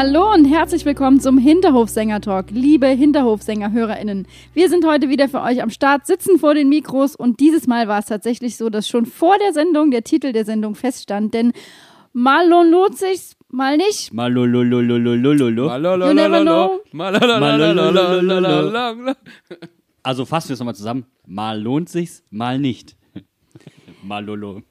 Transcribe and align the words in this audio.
Hallo 0.00 0.32
und 0.32 0.44
herzlich 0.44 0.84
willkommen 0.84 1.18
zum 1.18 1.38
Hinterhofsänger-Talk, 1.38 2.52
liebe 2.52 2.86
Hinterhofsänger-HörerInnen. 2.86 4.28
Wir 4.54 4.68
sind 4.68 4.86
heute 4.86 5.08
wieder 5.08 5.28
für 5.28 5.42
euch 5.42 5.60
am 5.60 5.70
Start, 5.70 6.06
sitzen 6.06 6.38
vor 6.38 6.54
den 6.54 6.68
Mikros 6.68 7.16
und 7.16 7.40
dieses 7.40 7.66
Mal 7.66 7.88
war 7.88 7.98
es 7.98 8.06
tatsächlich 8.06 8.56
so, 8.56 8.70
dass 8.70 8.88
schon 8.88 9.06
vor 9.06 9.36
der 9.38 9.52
Sendung 9.52 9.90
der 9.90 10.04
Titel 10.04 10.30
der 10.30 10.44
Sendung 10.44 10.76
feststand, 10.76 11.34
denn 11.34 11.52
mal 12.12 12.48
lohnt 12.48 12.96
sich's, 12.96 13.36
mal 13.48 13.76
nicht. 13.76 14.12
Malolololololololo. 14.12 15.68
Also 20.04 20.24
fassen 20.24 20.50
wir 20.50 20.54
es 20.54 20.60
nochmal 20.60 20.76
zusammen. 20.76 21.06
Mal 21.26 21.60
lohnt 21.60 21.88
sich's, 21.88 22.22
mal 22.30 22.60
nicht. 22.60 22.96
Malolo. 24.04 24.62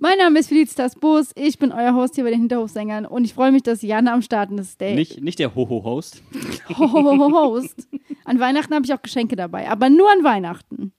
Mein 0.00 0.16
Name 0.18 0.38
ist 0.38 0.48
Felicitas 0.48 0.94
Boos, 0.94 1.32
ich 1.34 1.58
bin 1.58 1.72
euer 1.72 1.92
Host 1.92 2.14
hier 2.14 2.22
bei 2.22 2.30
den 2.30 2.38
Hinterhofsängern 2.38 3.04
und 3.04 3.24
ich 3.24 3.34
freue 3.34 3.50
mich, 3.50 3.64
dass 3.64 3.82
Jan 3.82 4.06
am 4.06 4.22
Start 4.22 4.52
ist. 4.52 4.80
Der 4.80 4.94
Nicht, 4.94 5.20
nicht 5.20 5.40
der 5.40 5.56
Hoho-Host. 5.56 6.22
Host. 6.78 7.88
An 8.24 8.38
Weihnachten 8.38 8.72
habe 8.72 8.84
ich 8.84 8.94
auch 8.94 9.02
Geschenke 9.02 9.34
dabei, 9.34 9.68
aber 9.68 9.90
nur 9.90 10.08
an 10.08 10.22
Weihnachten. 10.22 10.92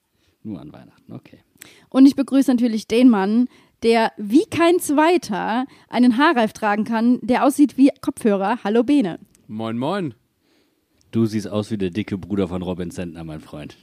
Nur 0.43 0.59
an 0.59 0.73
Weihnachten, 0.73 1.13
okay. 1.13 1.39
Und 1.87 2.07
ich 2.07 2.17
begrüße 2.17 2.51
natürlich 2.51 2.87
den 2.87 3.07
Mann, 3.07 3.47
der 3.83 4.11
wie 4.17 4.45
kein 4.45 4.79
zweiter 4.79 5.65
einen 5.87 6.17
Haarreif 6.17 6.51
tragen 6.51 6.83
kann, 6.83 7.19
der 7.21 7.45
aussieht 7.45 7.77
wie 7.77 7.91
Kopfhörer. 8.01 8.59
Hallo 8.65 8.83
Bene. 8.83 9.19
Moin, 9.47 9.77
moin. 9.77 10.13
Du 11.11 11.25
siehst 11.25 11.47
aus 11.47 11.71
wie 11.71 11.77
der 11.77 11.91
dicke 11.91 12.17
Bruder 12.17 12.49
von 12.49 12.61
Robin 12.61 12.91
Sentner, 12.91 13.23
mein 13.23 13.39
Freund. 13.39 13.77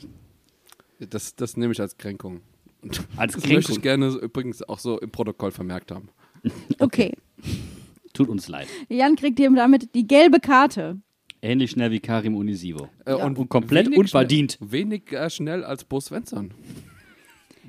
Das, 1.01 1.37
das 1.37 1.57
nehme 1.57 1.73
ich 1.73 1.81
als 1.81 1.97
Kränkung. 1.97 2.43
Und 2.83 3.01
Als 3.17 3.35
das 3.35 3.47
möchte 3.47 3.73
ich 3.73 3.83
gerne 3.83 4.09
übrigens 4.09 4.63
auch 4.63 4.79
so 4.79 4.99
im 4.99 5.11
Protokoll 5.11 5.51
vermerkt 5.51 5.91
haben. 5.91 6.09
Okay. 6.79 7.13
Tut 8.13 8.29
uns 8.29 8.49
leid. 8.49 8.69
Jan 8.89 9.17
kriegt 9.17 9.39
hier 9.39 9.51
damit 9.51 9.95
die 9.95 10.07
gelbe 10.07 10.39
Karte. 10.41 11.01
Ähnlich 11.43 11.73
schnell 11.73 11.91
wie 11.91 12.01
Karim 12.01 12.35
Unisivo. 12.35 12.89
Äh, 13.05 13.15
Und 13.15 13.49
komplett 13.49 13.87
wenig 13.87 13.99
unverdient. 13.99 14.53
Schnell, 14.53 14.73
weniger 14.73 15.29
schnell 15.29 15.65
als 15.65 15.85
Bo 15.85 16.01
Svensson. 16.01 16.55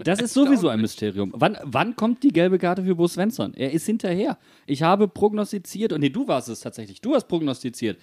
Das 0.04 0.22
ist 0.22 0.34
sowieso 0.34 0.70
ein 0.70 0.80
Mysterium. 0.80 1.34
Wann, 1.36 1.58
wann 1.64 1.96
kommt 1.96 2.24
die 2.24 2.30
gelbe 2.30 2.60
Karte 2.60 2.84
für 2.84 2.96
Bo 2.96 3.08
Svensson? 3.08 3.54
Er 3.56 3.72
ist 3.72 3.86
hinterher. 3.86 4.38
Ich 4.68 4.84
habe 4.84 5.08
prognostiziert, 5.08 5.92
und 5.92 6.02
nee, 6.02 6.10
du 6.10 6.28
warst 6.28 6.50
es 6.50 6.60
tatsächlich. 6.60 7.02
Du 7.02 7.16
hast 7.16 7.28
prognostiziert. 7.28 8.00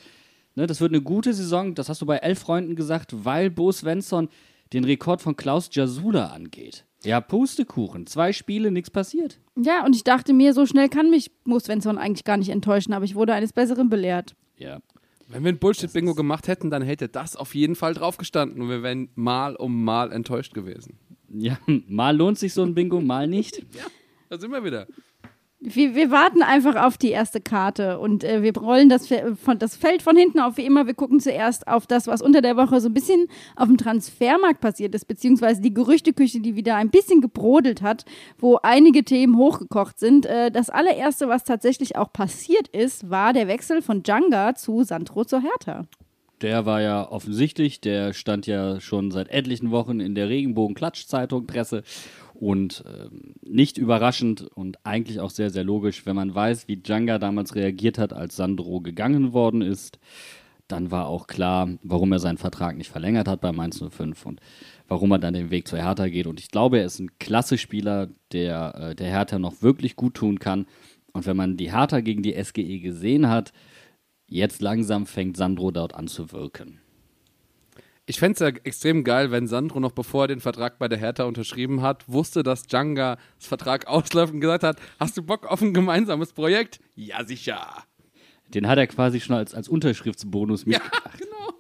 Ne, 0.56 0.66
das 0.66 0.80
wird 0.80 0.92
eine 0.92 1.02
gute 1.02 1.33
Saison, 1.33 1.74
das 1.74 1.89
hast 1.89 2.02
du 2.02 2.06
bei 2.06 2.18
elf 2.18 2.39
Freunden 2.39 2.77
gesagt, 2.77 3.24
weil 3.24 3.50
Bo 3.50 3.72
Svensson 3.72 4.28
den 4.72 4.84
Rekord 4.84 5.22
von 5.22 5.36
Klaus 5.36 5.68
Jasula 5.72 6.28
angeht. 6.28 6.84
Ja, 7.05 7.20
Pustekuchen. 7.20 8.06
Zwei 8.06 8.33
Spiele, 8.33 8.70
nichts 8.70 8.91
passiert. 8.91 9.41
Ja, 9.56 9.84
und 9.84 9.94
ich 9.94 10.05
dachte 10.05 10.33
mir, 10.33 10.52
so 10.55 10.66
schnell 10.66 10.88
kann 10.88 11.11
mich 11.11 11.30
Mo 11.44 11.58
Svensson 11.58 11.98
eigentlich 11.98 12.24
gar 12.24 12.36
nicht 12.36 12.48
enttäuschen, 12.50 12.92
aber 12.92 13.05
ich 13.05 13.14
wurde 13.14 13.34
eines 13.34 13.52
Besseren 13.52 13.88
belehrt. 13.88 14.34
Ja. 14.56 14.80
Wenn 15.28 15.42
wir 15.42 15.52
ein 15.52 15.58
Bullshit-Bingo 15.58 16.14
gemacht 16.14 16.48
hätten, 16.48 16.70
dann 16.70 16.83
hätte 16.83 17.08
das 17.08 17.34
auf 17.36 17.55
jeden 17.55 17.77
Fall 17.77 17.95
draufgestanden 17.95 18.61
und 18.61 18.68
wir 18.68 18.83
wären 18.83 19.08
mal 19.14 19.56
um 19.56 19.84
mal 19.84 20.12
enttäuscht 20.12 20.55
gewesen. 20.55 20.98
Ja, 21.28 21.58
mal 21.89 22.17
lohnt 22.17 22.39
sich 22.39 22.52
so 22.52 22.62
ein 22.62 22.74
Bingo, 22.74 23.01
mal 23.01 23.27
nicht. 23.27 23.64
Da 24.30 24.40
sind 24.40 24.51
wir 24.51 24.64
wieder. 24.64 24.89
Wir, 25.67 25.95
wir 25.95 26.11
warten 26.11 26.42
einfach 26.42 26.77
auf 26.77 26.98
die 26.98 27.11
erste 27.11 27.41
Karte 27.41 27.98
und 27.98 28.23
äh, 28.23 28.42
wir 28.42 28.55
rollen 28.55 28.91
das, 28.91 29.08
von, 29.42 29.58
das 29.58 29.77
Feld 29.77 30.02
von 30.02 30.14
hinten 30.14 30.39
auf 30.39 30.58
wie 30.58 30.67
immer. 30.67 30.86
Wir 30.86 30.92
gucken 30.92 31.20
zuerst 31.20 31.67
auf 31.67 31.86
das, 31.86 32.07
was 32.07 32.20
unter 32.20 32.42
der 32.42 32.58
Woche 32.58 32.83
so 32.83 32.91
ein 32.91 32.92
bisschen 32.92 33.29
auf 33.57 33.69
dem 33.69 33.79
Transfermarkt 33.79 34.61
passiert 34.61 34.95
ist, 34.95 35.07
beziehungsweise 35.07 35.63
die 35.63 35.73
Gerüchteküche, 35.73 36.41
die 36.41 36.55
wieder 36.55 36.77
ein 36.77 36.91
bisschen 36.91 37.23
gebrodelt 37.23 37.80
hat, 37.80 38.05
wo 38.36 38.58
einige 38.63 39.05
Themen 39.05 39.39
hochgekocht 39.39 39.98
sind. 39.98 40.27
Äh, 40.27 40.51
das 40.51 40.69
allererste, 40.69 41.29
was 41.29 41.45
tatsächlich 41.45 41.96
auch 41.96 42.13
passiert 42.13 42.69
ist, 42.69 43.08
war 43.08 43.33
der 43.33 43.48
Wechsel 43.48 43.81
von 43.81 44.02
Djanga 44.02 44.55
zu 44.55 44.85
Sandro 44.85 45.25
zur 45.25 45.41
Hertha. 45.41 45.86
Der 46.42 46.67
war 46.67 46.83
ja 46.83 47.11
offensichtlich, 47.11 47.81
der 47.81 48.13
stand 48.13 48.46
ja 48.46 48.79
schon 48.79 49.11
seit 49.11 49.31
etlichen 49.31 49.70
Wochen 49.70 50.01
in 50.01 50.14
der 50.14 50.29
Regenbogen-Klatsch-Zeitung, 50.29 51.46
Presse. 51.46 51.85
Und 52.34 52.84
ähm, 52.86 53.34
nicht 53.42 53.78
überraschend 53.78 54.42
und 54.42 54.84
eigentlich 54.84 55.20
auch 55.20 55.30
sehr, 55.30 55.50
sehr 55.50 55.64
logisch, 55.64 56.05
wenn 56.05 56.17
man 56.17 56.34
weiß, 56.34 56.68
wie 56.68 56.77
Djanga 56.77 57.18
damals 57.18 57.55
reagiert 57.55 57.96
hat, 57.96 58.12
als 58.12 58.36
Sandro 58.36 58.80
gegangen 58.80 59.33
worden 59.33 59.62
ist, 59.62 59.98
dann 60.68 60.90
war 60.90 61.06
auch 61.06 61.27
klar, 61.27 61.68
warum 61.83 62.12
er 62.12 62.18
seinen 62.18 62.39
Vertrag 62.39 62.77
nicht 62.77 62.90
verlängert 62.90 63.28
hat 63.28 63.40
bei 63.40 63.52
Mainz 63.52 63.83
05 63.83 64.27
und 64.27 64.40
warum 64.89 65.12
er 65.12 65.18
dann 65.18 65.34
den 65.34 65.50
Weg 65.50 65.68
zur 65.68 65.78
Hertha 65.78 66.08
geht. 66.08 66.27
Und 66.27 66.40
ich 66.40 66.50
glaube, 66.50 66.78
er 66.78 66.86
ist 66.86 66.98
ein 66.98 67.18
klasse 67.18 67.58
Spieler, 67.58 68.08
der 68.33 68.74
äh, 68.74 68.95
der 68.95 69.08
Hertha 69.08 69.39
noch 69.39 69.62
wirklich 69.62 69.95
gut 69.95 70.14
tun 70.14 70.39
kann. 70.39 70.66
Und 71.12 71.27
wenn 71.27 71.36
man 71.36 71.56
die 71.56 71.72
Hertha 71.72 72.01
gegen 72.01 72.22
die 72.22 72.34
SGE 72.42 72.80
gesehen 72.80 73.28
hat, 73.28 73.52
jetzt 74.27 74.62
langsam 74.62 75.06
fängt 75.06 75.36
Sandro 75.36 75.70
dort 75.70 75.95
an 75.95 76.08
zu 76.08 76.33
wirken. 76.33 76.80
Ich 78.06 78.18
fände 78.18 78.34
es 78.34 78.40
ja 78.40 78.48
extrem 78.64 79.02
geil, 79.02 79.30
wenn 79.30 79.46
Sandro 79.46 79.80
noch 79.80 79.92
bevor 79.92 80.24
er 80.24 80.28
den 80.28 80.40
Vertrag 80.40 80.78
bei 80.78 80.88
der 80.88 80.98
Hertha 80.98 81.24
unterschrieben 81.24 81.80
hat, 81.80 82.06
wusste, 82.06 82.42
dass 82.42 82.66
Djanga 82.66 83.16
das 83.38 83.46
Vertrag 83.46 83.86
ausläuft 83.86 84.34
und 84.34 84.40
gesagt 84.40 84.62
hat, 84.62 84.78
hast 85.00 85.16
du 85.16 85.22
Bock 85.22 85.46
auf 85.46 85.62
ein 85.62 85.72
gemeinsames 85.72 86.32
Projekt? 86.32 86.80
Ja, 86.96 87.24
sicher. 87.24 87.84
Den 88.52 88.68
hat 88.68 88.76
er 88.76 88.86
quasi 88.86 89.20
schon 89.20 89.36
als, 89.36 89.54
als 89.54 89.68
Unterschriftsbonus 89.68 90.64
Ja, 90.66 90.78
mitgebracht. 90.78 91.18
genau. 91.18 91.54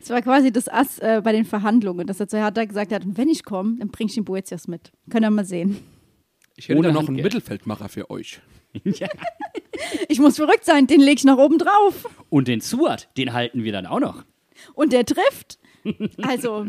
Das 0.00 0.10
war 0.10 0.20
quasi 0.22 0.52
das 0.52 0.68
Ass 0.68 0.98
äh, 0.98 1.22
bei 1.24 1.32
den 1.32 1.44
Verhandlungen, 1.44 2.06
dass 2.06 2.18
er 2.18 2.26
zu 2.28 2.36
Hertha 2.36 2.64
gesagt 2.64 2.92
hat, 2.92 3.04
und 3.04 3.16
wenn 3.16 3.28
ich 3.28 3.44
komme, 3.44 3.76
dann 3.78 3.88
bring 3.88 4.08
ich 4.08 4.14
den 4.14 4.24
Boetias 4.24 4.66
mit. 4.66 4.90
Können 5.08 5.24
wir 5.24 5.30
mal 5.30 5.44
sehen. 5.44 5.78
Ich 6.56 6.68
hätte 6.68 6.78
Ohne 6.78 6.88
da 6.88 6.94
noch 6.94 7.08
einen. 7.08 7.22
Mittelfeldmacher 7.22 7.88
für 7.88 8.10
euch. 8.10 8.40
ja. 8.84 9.08
Ich 10.08 10.18
muss 10.18 10.36
verrückt 10.36 10.64
sein, 10.64 10.88
den 10.88 11.00
leg 11.00 11.18
ich 11.18 11.24
nach 11.24 11.38
oben 11.38 11.58
drauf. 11.58 12.08
Und 12.28 12.48
den 12.48 12.60
Suat, 12.60 13.08
den 13.16 13.32
halten 13.32 13.62
wir 13.62 13.72
dann 13.72 13.86
auch 13.86 14.00
noch. 14.00 14.24
Und 14.74 14.92
der 14.92 15.04
trifft. 15.04 15.58
Also, 16.22 16.66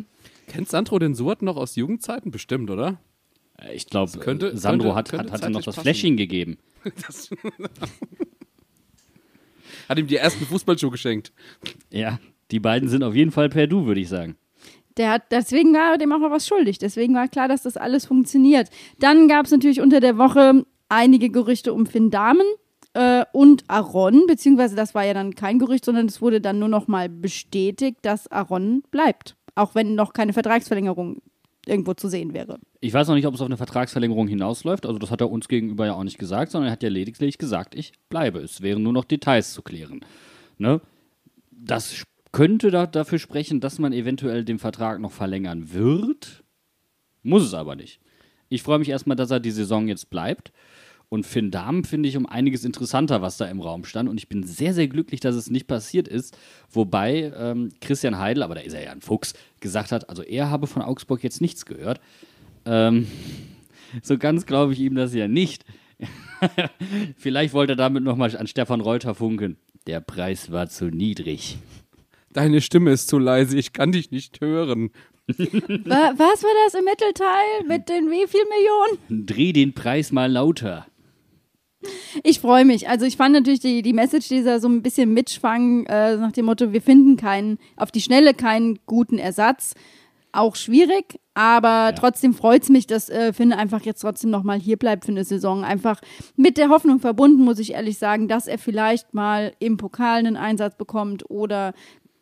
Kennt 0.47 0.67
Sandro 0.69 0.99
den 0.99 1.15
Suat 1.15 1.41
noch 1.41 1.55
aus 1.57 1.75
Jugendzeiten? 1.75 2.31
Bestimmt, 2.31 2.69
oder? 2.69 2.99
Äh, 3.57 3.73
Ich 3.75 3.87
glaube, 3.87 4.11
könnte- 4.19 4.57
Sandro 4.57 4.87
könnte- 4.93 4.95
hat, 4.97 5.09
könnte 5.09 5.25
hat, 5.25 5.41
hatte 5.41 5.51
noch 5.51 5.59
zeitlich 5.61 5.65
das 5.65 5.75
passen. 5.75 5.83
Fläschchen 5.85 6.17
gegeben. 6.17 6.57
Das 7.07 7.29
Hat 9.89 9.99
ihm 9.99 10.07
die 10.07 10.15
ersten 10.17 10.45
Fußballschuhe 10.45 10.91
geschenkt. 10.91 11.31
Ja, 11.89 12.19
die 12.51 12.59
beiden 12.59 12.89
sind 12.89 13.03
auf 13.03 13.15
jeden 13.15 13.31
Fall 13.31 13.49
per 13.49 13.67
Du, 13.67 13.85
würde 13.85 14.01
ich 14.01 14.09
sagen. 14.09 14.35
der 14.97 15.09
hat, 15.11 15.31
deswegen 15.31 15.73
war 15.73 15.93
er 15.93 15.97
dem 15.97 16.11
auch 16.11 16.19
noch 16.19 16.31
was 16.31 16.47
schuldig. 16.47 16.77
Deswegen 16.77 17.15
war 17.15 17.27
klar, 17.27 17.47
dass 17.47 17.63
das 17.63 17.77
alles 17.77 18.05
funktioniert. 18.05 18.69
Dann 18.99 19.27
gab 19.27 19.45
es 19.45 19.51
natürlich 19.51 19.81
unter 19.81 19.99
der 19.99 20.17
Woche 20.17 20.65
einige 20.89 21.29
Gerüchte 21.29 21.73
um 21.73 21.85
Finn 21.85 22.11
Dahmen 22.11 22.45
äh, 22.93 23.25
und 23.31 23.63
Aaron, 23.67 24.25
beziehungsweise 24.27 24.75
das 24.75 24.93
war 24.93 25.03
ja 25.03 25.13
dann 25.13 25.35
kein 25.35 25.59
Gerücht, 25.59 25.85
sondern 25.85 26.05
es 26.05 26.21
wurde 26.21 26.41
dann 26.41 26.59
nur 26.59 26.69
noch 26.69 26.87
mal 26.87 27.09
bestätigt, 27.09 27.99
dass 28.03 28.31
Aaron 28.31 28.83
bleibt. 28.91 29.35
Auch 29.55 29.75
wenn 29.75 29.95
noch 29.95 30.13
keine 30.13 30.33
Vertragsverlängerung 30.33 31.21
irgendwo 31.65 31.93
zu 31.93 32.09
sehen 32.09 32.33
wäre. 32.33 32.59
Ich 32.81 32.93
weiß 32.93 33.07
noch 33.07 33.15
nicht, 33.15 33.25
ob 33.25 33.33
es 33.33 33.41
auf 33.41 33.47
eine 33.47 33.57
Vertragsverlängerung 33.57 34.27
hinausläuft. 34.27 34.85
Also 34.85 34.99
das 34.99 35.11
hat 35.11 35.21
er 35.21 35.31
uns 35.31 35.47
gegenüber 35.47 35.85
ja 35.85 35.93
auch 35.93 36.03
nicht 36.03 36.17
gesagt, 36.17 36.51
sondern 36.51 36.69
er 36.69 36.73
hat 36.73 36.83
ja 36.83 36.89
lediglich 36.89 37.37
gesagt, 37.37 37.75
ich 37.75 37.93
bleibe. 38.09 38.39
Es 38.39 38.61
wären 38.61 38.83
nur 38.83 38.93
noch 38.93 39.05
Details 39.05 39.53
zu 39.53 39.61
klären. 39.61 40.01
Ne? 40.57 40.81
Das 41.51 42.05
könnte 42.31 42.71
da, 42.71 42.85
dafür 42.85 43.19
sprechen, 43.19 43.61
dass 43.61 43.79
man 43.79 43.93
eventuell 43.93 44.43
den 44.43 44.59
Vertrag 44.59 44.99
noch 44.99 45.11
verlängern 45.11 45.73
wird. 45.73 46.43
Muss 47.21 47.43
es 47.43 47.53
aber 47.53 47.75
nicht. 47.75 48.01
Ich 48.49 48.61
freue 48.61 48.79
mich 48.79 48.89
erstmal, 48.89 49.15
dass 49.15 49.31
er 49.31 49.39
die 49.39 49.51
Saison 49.51 49.87
jetzt 49.87 50.09
bleibt. 50.09 50.51
Und 51.13 51.27
Finn 51.27 51.51
Dahmen 51.51 51.83
finde 51.83 52.09
ich 52.09 52.17
um 52.17 52.25
einiges 52.25 52.65
interessanter, 52.65 53.21
was 53.21 53.37
da 53.37 53.45
im 53.45 53.61
Raum 53.61 53.85
stand. 53.85 54.09
Und 54.09 54.17
ich 54.17 54.27
bin 54.29 54.41
sehr, 54.41 54.73
sehr 54.73 54.87
glücklich, 54.87 55.19
dass 55.19 55.35
es 55.35 55.47
nicht 55.47 55.67
passiert 55.67 56.07
ist. 56.07 56.35
Wobei 56.71 57.31
ähm, 57.37 57.69
Christian 57.81 58.17
Heidel, 58.17 58.41
aber 58.41 58.55
da 58.55 58.61
ist 58.61 58.73
er 58.73 58.83
ja 58.83 58.91
ein 58.91 59.01
Fuchs, 59.01 59.35
gesagt 59.59 59.91
hat, 59.91 60.09
also 60.09 60.23
er 60.23 60.49
habe 60.49 60.65
von 60.65 60.81
Augsburg 60.81 61.23
jetzt 61.23 61.39
nichts 61.39 61.67
gehört. 61.67 62.01
Ähm, 62.65 63.05
so 64.01 64.17
ganz 64.17 64.47
glaube 64.47 64.73
ich 64.73 64.79
ihm 64.79 64.95
das 64.95 65.13
ja 65.13 65.27
nicht. 65.27 65.65
Vielleicht 67.17 67.53
wollte 67.53 67.73
er 67.73 67.77
damit 67.77 68.03
nochmal 68.03 68.35
an 68.35 68.47
Stefan 68.47 68.81
Reuter 68.81 69.13
funken. 69.15 69.57
Der 69.85 69.99
Preis 70.01 70.51
war 70.51 70.67
zu 70.67 70.85
niedrig. 70.85 71.57
Deine 72.31 72.59
Stimme 72.61 72.91
ist 72.91 73.07
zu 73.07 73.19
leise, 73.19 73.55
ich 73.57 73.73
kann 73.73 73.91
dich 73.91 74.09
nicht 74.09 74.41
hören. 74.41 74.89
Wa- 75.27 76.13
Was 76.17 76.43
war 76.43 76.51
das 76.65 76.73
im 76.73 76.85
Mittelteil 76.85 77.67
mit 77.67 77.87
den 77.87 78.09
wie 78.09 78.27
viel 78.27 78.41
Millionen? 78.49 79.25
Dreh 79.27 79.53
den 79.53 79.73
Preis 79.73 80.11
mal 80.11 80.31
lauter. 80.31 80.87
Ich 82.23 82.39
freue 82.39 82.65
mich. 82.65 82.89
Also 82.89 83.05
ich 83.05 83.17
fand 83.17 83.33
natürlich 83.33 83.59
die, 83.59 83.81
die 83.81 83.93
Message 83.93 84.27
dieser 84.27 84.59
so 84.59 84.67
ein 84.67 84.81
bisschen 84.81 85.13
mitschwang 85.13 85.85
äh, 85.85 86.17
nach 86.17 86.31
dem 86.31 86.45
Motto, 86.45 86.73
wir 86.73 86.81
finden 86.81 87.17
keinen, 87.17 87.57
auf 87.75 87.91
die 87.91 88.01
Schnelle 88.01 88.33
keinen 88.33 88.79
guten 88.85 89.17
Ersatz. 89.17 89.73
Auch 90.35 90.55
schwierig, 90.55 91.19
aber 91.35 91.93
trotzdem 91.95 92.33
freut 92.33 92.63
es 92.63 92.69
mich, 92.69 92.87
dass 92.87 93.07
äh, 93.07 93.33
Finn 93.33 93.53
einfach 93.53 93.81
jetzt 93.81 94.01
trotzdem 94.01 94.31
nochmal 94.31 94.59
hier 94.59 94.77
bleibt 94.77 95.05
für 95.05 95.11
eine 95.11 95.23
Saison. 95.23 95.63
Einfach 95.63 96.01
mit 96.35 96.57
der 96.57 96.69
Hoffnung 96.69 96.99
verbunden, 96.99 97.43
muss 97.43 97.59
ich 97.59 97.73
ehrlich 97.73 97.99
sagen, 97.99 98.27
dass 98.27 98.47
er 98.47 98.57
vielleicht 98.57 99.13
mal 99.13 99.53
im 99.59 99.77
Pokal 99.77 100.17
einen 100.17 100.35
Einsatz 100.35 100.75
bekommt 100.75 101.29
oder 101.29 101.73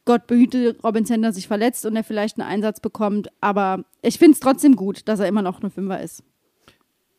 Gott 0.03 0.27
behüte, 0.27 0.75
Robin 0.83 1.05
Sender 1.05 1.31
sich 1.31 1.47
verletzt 1.47 1.85
und 1.85 1.95
er 1.95 2.03
vielleicht 2.03 2.37
einen 2.37 2.49
Einsatz 2.49 2.81
bekommt. 2.81 3.29
Aber 3.39 3.85
ich 4.01 4.17
finde 4.17 4.33
es 4.33 4.39
trotzdem 4.41 4.75
gut, 4.75 5.07
dass 5.07 5.21
er 5.21 5.27
immer 5.27 5.41
noch 5.41 5.61
eine 5.61 5.69
Fünfer 5.69 6.01
ist. 6.01 6.23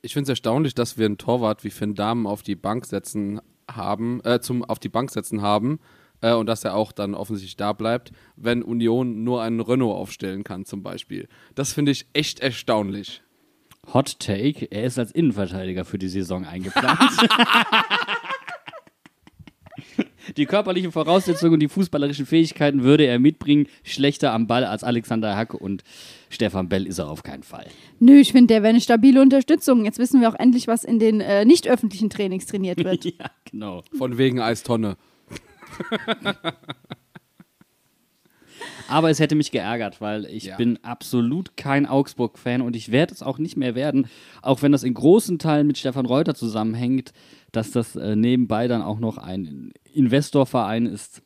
Ich 0.04 0.14
finde 0.14 0.24
es 0.24 0.30
erstaunlich, 0.30 0.74
dass 0.74 0.98
wir 0.98 1.06
einen 1.06 1.16
Torwart 1.16 1.62
wie 1.62 1.70
Finn 1.70 1.94
Dahmen 1.94 2.26
auf 2.26 2.42
die 2.42 2.56
Bank 2.56 2.86
setzen 2.86 3.40
haben, 3.70 4.20
äh, 4.24 4.40
zum 4.40 4.64
auf 4.64 4.80
die 4.80 4.88
Bank 4.88 5.12
setzen 5.12 5.42
haben 5.42 5.78
äh, 6.20 6.32
und 6.32 6.46
dass 6.46 6.64
er 6.64 6.74
auch 6.74 6.90
dann 6.90 7.14
offensichtlich 7.14 7.56
da 7.56 7.72
bleibt, 7.72 8.10
wenn 8.34 8.64
Union 8.64 9.22
nur 9.22 9.42
einen 9.42 9.60
Renault 9.60 9.96
aufstellen 9.96 10.42
kann 10.42 10.64
zum 10.64 10.82
Beispiel. 10.82 11.28
Das 11.54 11.72
finde 11.72 11.92
ich 11.92 12.06
echt 12.14 12.40
erstaunlich. 12.40 13.22
Hot 13.94 14.18
Take, 14.18 14.66
er 14.72 14.84
ist 14.84 14.98
als 14.98 15.12
Innenverteidiger 15.12 15.84
für 15.84 15.98
die 15.98 16.08
Saison 16.08 16.44
eingeplant. 16.44 16.98
die 20.36 20.46
körperlichen 20.46 20.92
Voraussetzungen 20.92 21.54
und 21.54 21.60
die 21.60 21.68
fußballerischen 21.68 22.26
Fähigkeiten 22.26 22.82
würde 22.82 23.04
er 23.04 23.18
mitbringen. 23.18 23.66
Schlechter 23.82 24.32
am 24.32 24.46
Ball 24.46 24.64
als 24.64 24.84
Alexander 24.84 25.36
Hack 25.36 25.54
und 25.54 25.82
Stefan 26.30 26.68
Bell 26.68 26.86
ist 26.86 26.98
er 26.98 27.08
auf 27.10 27.22
keinen 27.22 27.42
Fall. 27.42 27.66
Nö, 28.00 28.14
ich 28.18 28.32
finde, 28.32 28.54
der 28.54 28.62
wäre 28.62 28.70
eine 28.70 28.80
stabile 28.80 29.20
Unterstützung. 29.20 29.84
Jetzt 29.84 29.98
wissen 29.98 30.20
wir 30.20 30.28
auch 30.28 30.38
endlich, 30.38 30.66
was 30.68 30.84
in 30.84 30.98
den 30.98 31.20
äh, 31.20 31.44
nicht 31.44 31.68
öffentlichen 31.68 32.10
Trainings 32.10 32.46
trainiert 32.46 32.78
wird. 32.84 33.04
Ja, 33.04 33.30
genau. 33.50 33.82
Von 33.96 34.18
wegen 34.18 34.40
Eistonne. 34.40 34.96
Aber 38.88 39.10
es 39.10 39.18
hätte 39.20 39.34
mich 39.34 39.50
geärgert, 39.50 40.00
weil 40.00 40.26
ich 40.26 40.44
Ja. 40.44 40.56
bin 40.56 40.78
absolut 40.82 41.56
kein 41.56 41.86
Augsburg-Fan 41.86 42.60
und 42.62 42.76
ich 42.76 42.92
werde 42.92 43.12
es 43.14 43.22
auch 43.22 43.38
nicht 43.38 43.56
mehr 43.56 43.74
werden, 43.74 44.06
auch 44.42 44.62
wenn 44.62 44.72
das 44.72 44.82
in 44.84 44.94
großen 44.94 45.38
Teilen 45.38 45.66
mit 45.66 45.78
Stefan 45.78 46.06
Reuter 46.06 46.34
zusammenhängt, 46.34 47.12
dass 47.52 47.70
das 47.72 47.96
äh, 47.96 48.14
nebenbei 48.16 48.68
dann 48.68 48.82
auch 48.82 49.00
noch 49.00 49.18
ein 49.18 49.72
Investorverein 49.94 50.86
ist. 50.86 51.22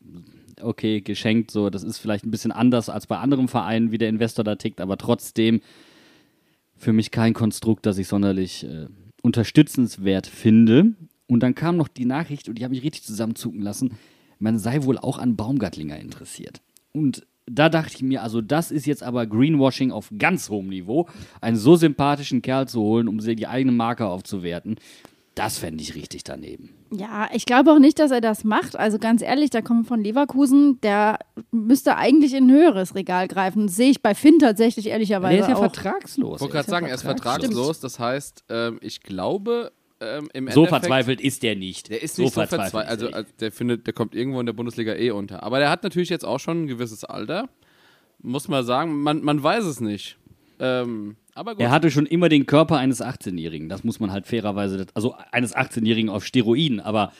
Okay, 0.59 1.01
geschenkt, 1.01 1.51
so, 1.51 1.69
das 1.69 1.83
ist 1.83 1.99
vielleicht 1.99 2.25
ein 2.25 2.31
bisschen 2.31 2.51
anders 2.51 2.89
als 2.89 3.05
bei 3.05 3.17
anderen 3.17 3.47
Vereinen, 3.47 3.91
wie 3.91 3.99
der 3.99 4.09
Investor 4.09 4.43
da 4.43 4.55
tickt, 4.55 4.81
aber 4.81 4.97
trotzdem 4.97 5.61
für 6.75 6.93
mich 6.93 7.11
kein 7.11 7.33
Konstrukt, 7.33 7.85
das 7.85 7.97
ich 7.97 8.07
sonderlich 8.07 8.63
äh, 8.63 8.87
unterstützenswert 9.21 10.25
finde. 10.27 10.93
Und 11.27 11.43
dann 11.43 11.55
kam 11.55 11.77
noch 11.77 11.87
die 11.87 12.05
Nachricht, 12.05 12.49
und 12.49 12.57
die 12.57 12.63
habe 12.63 12.73
ich 12.73 12.83
richtig 12.83 13.03
zusammenzucken 13.03 13.61
lassen, 13.61 13.97
man 14.39 14.57
sei 14.57 14.83
wohl 14.83 14.97
auch 14.97 15.17
an 15.17 15.35
Baumgartlinger 15.35 15.99
interessiert. 15.99 16.61
Und 16.91 17.25
da 17.45 17.69
dachte 17.69 17.95
ich 17.95 18.03
mir, 18.03 18.23
also 18.23 18.41
das 18.41 18.71
ist 18.71 18.85
jetzt 18.85 19.03
aber 19.03 19.25
Greenwashing 19.25 19.91
auf 19.91 20.11
ganz 20.17 20.49
hohem 20.49 20.67
Niveau, 20.67 21.07
einen 21.41 21.57
so 21.57 21.75
sympathischen 21.75 22.41
Kerl 22.41 22.67
zu 22.67 22.81
holen, 22.81 23.07
um 23.07 23.19
sie 23.19 23.35
die 23.35 23.47
eigene 23.47 23.71
Marke 23.71 24.05
aufzuwerten. 24.05 24.75
Das 25.37 25.59
fände 25.59 25.83
ich 25.83 25.93
richtig 25.93 26.23
daneben. 26.23 26.73
Ja, 26.91 27.29
ich 27.31 27.45
glaube 27.45 27.71
auch 27.71 27.77
nicht, 27.77 27.99
dass 27.99 28.09
er 28.09 28.21
das 28.21 28.43
macht. 28.43 28.75
Also 28.75 28.97
ganz 28.97 29.21
ehrlich, 29.21 29.51
da 29.51 29.61
kommt 29.61 29.85
von 29.87 30.03
Leverkusen, 30.03 30.81
der 30.81 31.19
müsste 31.51 31.95
eigentlich 31.95 32.33
in 32.33 32.45
ein 32.47 32.51
höheres 32.51 32.95
Regal 32.95 33.27
greifen. 33.27 33.67
Das 33.67 33.75
sehe 33.75 33.91
ich 33.91 34.01
bei 34.01 34.15
Finn 34.15 34.39
tatsächlich 34.39 34.87
ehrlicherweise 34.87 35.33
Der 35.35 35.41
ist 35.43 35.49
ja 35.49 35.55
auch. 35.57 35.59
vertragslos. 35.59 36.37
Ich 36.37 36.41
wollte 36.41 36.53
gerade 36.53 36.69
sagen, 36.69 36.87
er 36.87 36.95
ist 36.95 37.03
vertragslos. 37.03 37.79
Das 37.79 37.99
heißt, 37.99 38.45
ähm, 38.49 38.79
ich 38.81 39.01
glaube, 39.03 39.71
ähm, 40.01 40.27
im 40.33 40.45
So 40.49 40.61
Endeffekt, 40.61 40.69
verzweifelt 40.69 41.21
ist 41.21 41.43
der 41.43 41.55
nicht. 41.55 41.91
Der 41.91 42.01
ist 42.01 42.17
nicht 42.17 42.33
so 42.33 42.39
verzweifelt. 42.39 42.85
ist 42.85 42.89
Also, 42.89 43.05
er 43.09 43.15
also 43.17 43.29
der 43.39 43.51
findet, 43.51 43.85
der 43.85 43.93
kommt 43.93 44.15
irgendwo 44.15 44.39
in 44.39 44.47
der 44.47 44.53
Bundesliga 44.53 44.95
eh 44.95 45.11
unter. 45.11 45.43
Aber 45.43 45.59
der 45.59 45.69
hat 45.69 45.83
natürlich 45.83 46.09
jetzt 46.09 46.25
auch 46.25 46.39
schon 46.39 46.63
ein 46.63 46.67
gewisses 46.67 47.03
Alter. 47.03 47.47
Muss 48.23 48.47
man 48.47 48.65
sagen, 48.65 49.01
man, 49.03 49.23
man 49.23 49.43
weiß 49.43 49.65
es 49.65 49.81
nicht. 49.81 50.17
Ähm, 50.59 51.15
aber 51.37 51.53
gut. 51.53 51.61
Er 51.61 51.71
hatte 51.71 51.91
schon 51.91 52.05
immer 52.05 52.29
den 52.29 52.45
Körper 52.45 52.77
eines 52.77 53.01
18-Jährigen. 53.01 53.69
Das 53.69 53.83
muss 53.83 53.99
man 53.99 54.11
halt 54.11 54.27
fairerweise, 54.27 54.87
also 54.93 55.15
eines 55.31 55.55
18-Jährigen 55.55 56.09
auf 56.09 56.25
Steroiden, 56.25 56.79
aber 56.79 57.11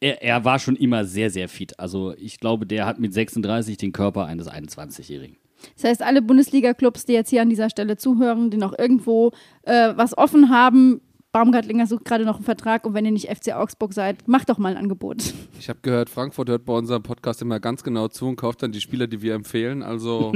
er, 0.00 0.22
er 0.22 0.44
war 0.44 0.58
schon 0.58 0.76
immer 0.76 1.04
sehr, 1.04 1.30
sehr 1.30 1.48
fit. 1.48 1.78
Also 1.78 2.14
ich 2.16 2.40
glaube, 2.40 2.66
der 2.66 2.86
hat 2.86 2.98
mit 2.98 3.14
36 3.14 3.76
den 3.76 3.92
Körper 3.92 4.26
eines 4.26 4.50
21-Jährigen. 4.50 5.36
Das 5.76 5.84
heißt, 5.84 6.02
alle 6.02 6.22
Bundesliga-Clubs, 6.22 7.04
die 7.04 7.12
jetzt 7.12 7.30
hier 7.30 7.42
an 7.42 7.50
dieser 7.50 7.70
Stelle 7.70 7.96
zuhören, 7.96 8.50
die 8.50 8.56
noch 8.56 8.76
irgendwo 8.76 9.30
äh, 9.62 9.92
was 9.94 10.16
offen 10.18 10.48
haben, 10.50 11.00
Baumgartlinger 11.32 11.86
sucht 11.86 12.04
gerade 12.04 12.26
noch 12.26 12.36
einen 12.36 12.44
Vertrag 12.44 12.84
und 12.84 12.92
wenn 12.92 13.06
ihr 13.06 13.10
nicht 13.10 13.28
FC 13.28 13.54
Augsburg 13.54 13.94
seid, 13.94 14.28
macht 14.28 14.50
doch 14.50 14.58
mal 14.58 14.72
ein 14.72 14.76
Angebot. 14.76 15.32
Ich 15.58 15.70
habe 15.70 15.78
gehört, 15.80 16.10
Frankfurt 16.10 16.50
hört 16.50 16.66
bei 16.66 16.74
unserem 16.74 17.02
Podcast 17.02 17.40
immer 17.40 17.58
ganz 17.58 17.82
genau 17.82 18.08
zu 18.08 18.26
und 18.26 18.36
kauft 18.36 18.62
dann 18.62 18.70
die 18.70 18.82
Spieler, 18.82 19.06
die 19.06 19.22
wir 19.22 19.34
empfehlen. 19.34 19.82
Also 19.82 20.34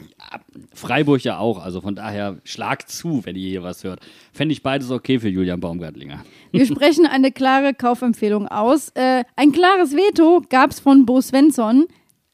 Freiburg 0.74 1.22
ja 1.22 1.38
auch, 1.38 1.62
also 1.62 1.82
von 1.82 1.94
daher 1.94 2.38
schlag 2.44 2.88
zu, 2.88 3.26
wenn 3.26 3.36
ihr 3.36 3.50
hier 3.50 3.62
was 3.62 3.84
hört. 3.84 4.00
Fände 4.32 4.54
ich 4.54 4.62
beides 4.62 4.90
okay 4.90 5.18
für 5.18 5.28
Julian 5.28 5.60
Baumgartlinger. 5.60 6.24
Wir 6.52 6.64
sprechen 6.66 7.04
eine 7.04 7.30
klare 7.30 7.74
Kaufempfehlung 7.74 8.48
aus. 8.48 8.88
Äh, 8.94 9.24
ein 9.36 9.52
klares 9.52 9.94
Veto 9.94 10.42
gab 10.48 10.70
es 10.70 10.80
von 10.80 11.04
Bo 11.04 11.20
Svensson, 11.20 11.84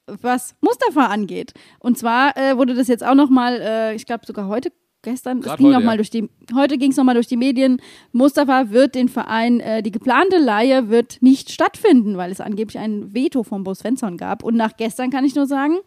was 0.06 0.54
Mustafa 0.60 1.06
angeht. 1.06 1.54
Und 1.80 1.98
zwar 1.98 2.36
äh, 2.36 2.56
wurde 2.56 2.74
das 2.74 2.86
jetzt 2.86 3.04
auch 3.04 3.16
nochmal, 3.16 3.60
äh, 3.60 3.94
ich 3.96 4.06
glaube 4.06 4.26
sogar 4.26 4.46
heute, 4.46 4.70
gestern, 5.02 5.38
es 5.38 5.44
Grad 5.44 5.58
ging 5.58 5.68
heute, 5.68 5.78
noch 5.78 5.84
mal 5.84 5.92
ja. 5.92 5.96
durch 5.96 6.10
die, 6.10 6.28
heute 6.54 6.78
ging 6.78 6.90
es 6.90 6.96
nochmal 6.96 7.14
durch 7.14 7.26
die 7.26 7.36
Medien. 7.36 7.80
Mustafa 8.12 8.70
wird 8.70 8.94
den 8.94 9.08
Verein, 9.08 9.60
äh, 9.60 9.82
die 9.82 9.90
geplante 9.90 10.38
Leihe 10.38 10.88
wird 10.88 11.18
nicht 11.20 11.50
stattfinden, 11.50 12.16
weil 12.16 12.30
es 12.30 12.40
angeblich 12.40 12.78
ein 12.78 13.14
Veto 13.14 13.42
von 13.42 13.64
Bo 13.64 13.74
Svensson 13.74 14.16
gab. 14.16 14.42
Und 14.42 14.56
nach 14.56 14.76
gestern 14.76 15.10
kann 15.10 15.24
ich 15.24 15.34
nur 15.34 15.46
sagen, 15.46 15.78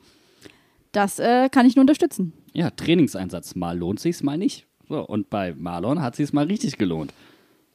das 0.91 1.19
äh, 1.19 1.49
kann 1.49 1.65
ich 1.65 1.75
nur 1.75 1.81
unterstützen. 1.81 2.33
Ja, 2.53 2.69
Trainingseinsatz. 2.69 3.55
Mal 3.55 3.77
lohnt 3.77 3.99
sich's, 3.99 4.23
mal 4.23 4.37
nicht. 4.37 4.67
So, 4.87 5.05
und 5.05 5.29
bei 5.29 5.53
Marlon 5.53 6.01
hat 6.01 6.15
sich's 6.15 6.33
mal 6.33 6.45
richtig 6.45 6.77
gelohnt. 6.77 7.13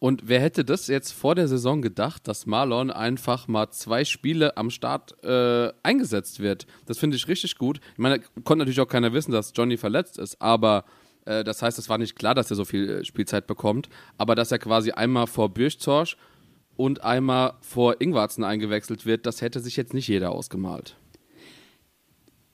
Und 0.01 0.29
wer 0.29 0.41
hätte 0.41 0.65
das 0.65 0.87
jetzt 0.87 1.11
vor 1.11 1.35
der 1.35 1.49
Saison 1.49 1.83
gedacht, 1.83 2.29
dass 2.29 2.47
Marlon 2.47 2.93
einfach 2.93 3.49
mal 3.49 3.71
zwei 3.71 4.05
Spiele 4.05 4.57
am 4.57 4.71
Start 4.71 5.17
äh, 5.25 5.73
eingesetzt 5.83 6.39
wird? 6.39 6.67
Das 6.87 6.99
finde 6.99 7.17
ich 7.17 7.27
richtig 7.27 7.57
gut. 7.59 7.81
Ich 7.95 7.99
meine, 7.99 8.21
konnte 8.21 8.59
natürlich 8.59 8.81
auch 8.81 8.87
keiner 8.87 9.13
wissen, 9.13 9.33
dass 9.33 9.53
Johnny 9.57 9.77
verletzt 9.77 10.19
ist, 10.19 10.41
aber 10.41 10.85
äh, 10.85 10.91
das 11.45 11.63
heißt, 11.63 11.79
es 11.79 11.89
war 11.89 11.99
nicht 11.99 12.17
klar, 12.17 12.35
dass 12.35 12.51
er 12.51 12.57
so 12.57 12.65
viel 12.65 12.89
äh, 12.89 13.05
Spielzeit 13.05 13.47
bekommt. 13.47 13.89
Aber 14.17 14.35
dass 14.35 14.51
er 14.51 14.59
quasi 14.59 14.93
einmal 14.93 15.27
vor 15.27 15.53
Birchzorsch 15.53 16.17
und 16.77 17.03
einmal 17.03 17.55
vor 17.61 18.01
Ingwarzen 18.01 18.45
eingewechselt 18.45 19.05
wird, 19.05 19.27
das 19.27 19.43
hätte 19.43 19.61
sich 19.61 19.77
jetzt 19.77 19.95
nicht 19.95 20.09
jeder 20.09 20.33
ausgemalt. 20.33 20.97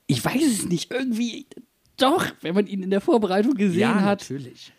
Ich 0.06 0.24
weiß 0.24 0.42
es 0.42 0.64
nicht, 0.66 0.90
irgendwie 0.90 1.46
doch, 1.96 2.26
wenn 2.40 2.54
man 2.54 2.66
ihn 2.66 2.82
in 2.82 2.90
der 2.90 3.00
Vorbereitung 3.00 3.54
gesehen 3.54 3.94
hat. 3.94 4.20
natürlich. 4.20 4.72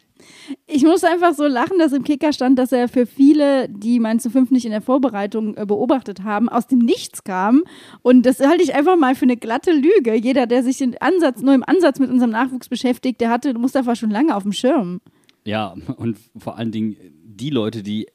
Ich 0.68 0.84
muss 0.84 1.04
einfach 1.04 1.34
so 1.34 1.46
lachen, 1.46 1.78
dass 1.80 1.92
im 1.94 2.04
Kicker 2.04 2.34
stand, 2.34 2.58
dass 2.58 2.72
er 2.72 2.88
für 2.88 3.06
viele, 3.06 3.68
die 3.70 4.00
Mainz 4.00 4.28
5 4.28 4.52
nicht 4.52 4.66
in 4.66 4.72
der 4.72 4.82
Vorbereitung 4.82 5.56
äh, 5.58 5.66
beobachtet 5.66 6.24
haben, 6.24 6.50
aus 6.50 6.68
dem 6.68 6.80
Nichts 6.80 7.24
kam. 7.24 7.64
Und 8.02 8.26
das 8.26 8.40
halte 8.40 8.64
ich 8.64 8.74
einfach 8.74 8.98
mal 8.98 9.16
für 9.16 9.26
eine 9.26 9.38
glatte 9.38 9.72
Lüge. 9.72 10.16
Jeder, 10.16 10.48
der 10.48 10.64
sich 10.64 10.82
Ansatz, 11.02 11.42
nur 11.42 11.54
im 11.54 11.64
Ansatz 11.64 12.00
mit 12.00 12.10
unserem 12.10 12.32
Nachwuchs 12.32 12.70
beschäftigt, 12.70 13.22
der 13.22 13.30
hatte 13.30 13.54
Mustafa 13.54 13.96
schon 13.96 14.12
lange 14.12 14.36
auf 14.36 14.44
dem 14.44 14.54
Schirm. 14.54 15.02
Ja, 15.46 15.76
und 15.98 16.18
vor 16.38 16.58
allen 16.58 16.72
Dingen 16.72 16.96
die 17.24 17.50
Leute, 17.50 17.84
die 17.84 18.08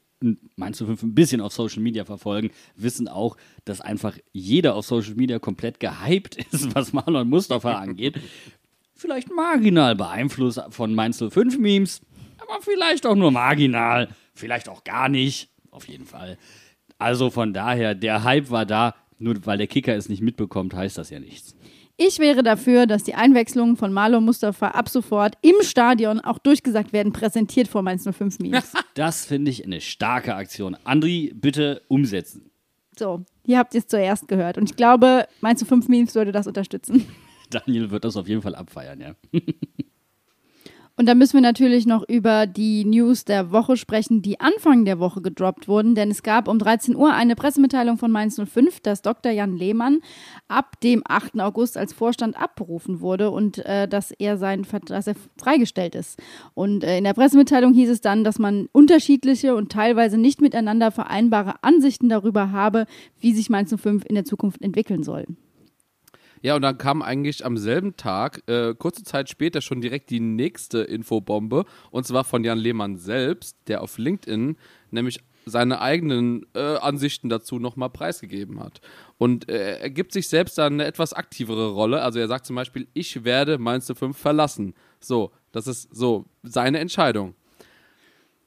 Mainz 0.55 0.77
05 0.77 1.01
ein 1.03 1.15
bisschen 1.15 1.41
auf 1.41 1.53
Social 1.53 1.81
Media 1.81 2.05
verfolgen, 2.05 2.51
wissen 2.75 3.07
auch, 3.07 3.37
dass 3.65 3.81
einfach 3.81 4.17
jeder 4.31 4.75
auf 4.75 4.85
Social 4.85 5.15
Media 5.15 5.39
komplett 5.39 5.79
gehypt 5.79 6.37
ist, 6.51 6.75
was 6.75 6.93
Marlon 6.93 7.29
Mustafa 7.29 7.73
angeht. 7.73 8.19
Vielleicht 9.01 9.31
marginal 9.33 9.95
beeinflusst 9.95 10.61
von 10.69 10.93
Mainz 10.93 11.17
05 11.17 11.57
Memes, 11.57 12.01
aber 12.37 12.61
vielleicht 12.61 13.07
auch 13.07 13.15
nur 13.15 13.31
marginal, 13.31 14.09
vielleicht 14.35 14.69
auch 14.69 14.83
gar 14.83 15.09
nicht, 15.09 15.49
auf 15.71 15.87
jeden 15.87 16.05
Fall. 16.05 16.37
Also 16.99 17.31
von 17.31 17.51
daher, 17.51 17.95
der 17.95 18.23
Hype 18.23 18.51
war 18.51 18.67
da, 18.67 18.93
nur 19.17 19.43
weil 19.47 19.57
der 19.57 19.65
Kicker 19.65 19.95
es 19.95 20.07
nicht 20.07 20.21
mitbekommt, 20.21 20.75
heißt 20.75 20.99
das 20.99 21.09
ja 21.09 21.19
nichts. 21.19 21.55
Ich 21.97 22.19
wäre 22.19 22.43
dafür, 22.43 22.85
dass 22.85 23.03
die 23.03 23.15
Einwechslungen 23.15 23.75
von 23.75 23.91
Marlon 23.91 24.23
Mustafa 24.23 24.67
ab 24.67 24.87
sofort 24.87 25.35
im 25.41 25.55
Stadion 25.63 26.19
auch 26.19 26.37
durchgesagt 26.37 26.93
werden, 26.93 27.11
präsentiert 27.11 27.67
vor 27.67 27.81
Mainz 27.81 28.03
05 28.03 28.37
Memes. 28.37 28.71
Das 28.93 29.25
finde 29.25 29.49
ich 29.49 29.65
eine 29.65 29.81
starke 29.81 30.35
Aktion. 30.35 30.77
Andri, 30.83 31.31
bitte 31.33 31.81
umsetzen. 31.87 32.51
so, 32.95 33.23
hier 33.45 33.57
habt 33.57 33.73
ihr 33.73 33.79
es 33.79 33.87
zuerst 33.87 34.27
gehört. 34.27 34.59
Und 34.59 34.69
ich 34.69 34.75
glaube, 34.75 35.25
Mainz 35.41 35.65
05 35.65 35.87
Memes 35.87 36.13
würde 36.13 36.31
das 36.31 36.45
unterstützen. 36.45 37.07
Daniel 37.53 37.91
wird 37.91 38.05
das 38.05 38.17
auf 38.17 38.27
jeden 38.27 38.41
Fall 38.41 38.55
abfeiern, 38.55 38.99
ja. 38.99 39.15
Und 40.97 41.07
da 41.07 41.15
müssen 41.15 41.33
wir 41.33 41.41
natürlich 41.41 41.87
noch 41.87 42.07
über 42.07 42.45
die 42.45 42.85
News 42.85 43.25
der 43.25 43.51
Woche 43.51 43.77
sprechen, 43.77 44.21
die 44.21 44.39
Anfang 44.39 44.85
der 44.85 44.99
Woche 44.99 45.21
gedroppt 45.21 45.67
wurden, 45.67 45.95
denn 45.95 46.11
es 46.11 46.21
gab 46.21 46.47
um 46.47 46.59
13 46.59 46.95
Uhr 46.95 47.13
eine 47.13 47.35
Pressemitteilung 47.35 47.97
von 47.97 48.11
Mainz 48.11 48.39
05, 48.39 48.81
dass 48.81 49.01
Dr. 49.01 49.31
Jan 49.31 49.55
Lehmann 49.55 50.01
ab 50.47 50.79
dem 50.81 51.01
8. 51.07 51.39
August 51.39 51.77
als 51.77 51.93
Vorstand 51.93 52.39
abberufen 52.39 52.99
wurde 52.99 53.31
und 53.31 53.65
äh, 53.65 53.87
dass 53.87 54.11
er 54.11 54.37
sein 54.37 54.63
dass 54.85 55.07
er 55.07 55.15
freigestellt 55.37 55.95
ist. 55.95 56.19
Und 56.53 56.83
äh, 56.83 56.97
in 56.97 57.05
der 57.05 57.13
Pressemitteilung 57.13 57.73
hieß 57.73 57.89
es 57.89 58.01
dann, 58.01 58.23
dass 58.23 58.37
man 58.37 58.67
unterschiedliche 58.71 59.55
und 59.55 59.71
teilweise 59.71 60.17
nicht 60.19 60.39
miteinander 60.39 60.91
vereinbare 60.91 61.63
Ansichten 61.63 62.09
darüber 62.09 62.51
habe, 62.51 62.85
wie 63.19 63.33
sich 63.33 63.49
Mainz 63.49 63.73
05 63.75 64.05
in 64.05 64.13
der 64.13 64.25
Zukunft 64.25 64.61
entwickeln 64.61 65.01
soll. 65.01 65.25
Ja, 66.41 66.55
und 66.55 66.63
dann 66.63 66.77
kam 66.77 67.01
eigentlich 67.01 67.45
am 67.45 67.57
selben 67.57 67.95
Tag, 67.97 68.41
äh, 68.47 68.73
kurze 68.73 69.03
Zeit 69.03 69.29
später, 69.29 69.61
schon 69.61 69.81
direkt 69.81 70.09
die 70.09 70.19
nächste 70.19 70.79
Infobombe. 70.79 71.65
Und 71.91 72.07
zwar 72.07 72.23
von 72.23 72.43
Jan 72.43 72.57
Lehmann 72.57 72.97
selbst, 72.97 73.57
der 73.67 73.81
auf 73.81 73.97
LinkedIn 73.97 74.57
nämlich 74.89 75.19
seine 75.45 75.81
eigenen 75.81 76.45
äh, 76.53 76.77
Ansichten 76.77 77.29
dazu 77.29 77.59
nochmal 77.59 77.89
preisgegeben 77.89 78.59
hat. 78.59 78.81
Und 79.17 79.49
äh, 79.49 79.79
er 79.79 79.89
gibt 79.89 80.13
sich 80.13 80.27
selbst 80.27 80.57
dann 80.57 80.73
eine 80.73 80.85
etwas 80.85 81.13
aktivere 81.13 81.71
Rolle. 81.71 82.01
Also 82.01 82.19
er 82.19 82.27
sagt 82.27 82.45
zum 82.45 82.55
Beispiel, 82.55 82.87
ich 82.93 83.23
werde 83.23 83.57
Mainz 83.57 83.91
05 83.91 84.17
verlassen. 84.17 84.73
So, 84.99 85.31
das 85.51 85.67
ist 85.67 85.93
so 85.93 86.25
seine 86.43 86.79
Entscheidung. 86.79 87.35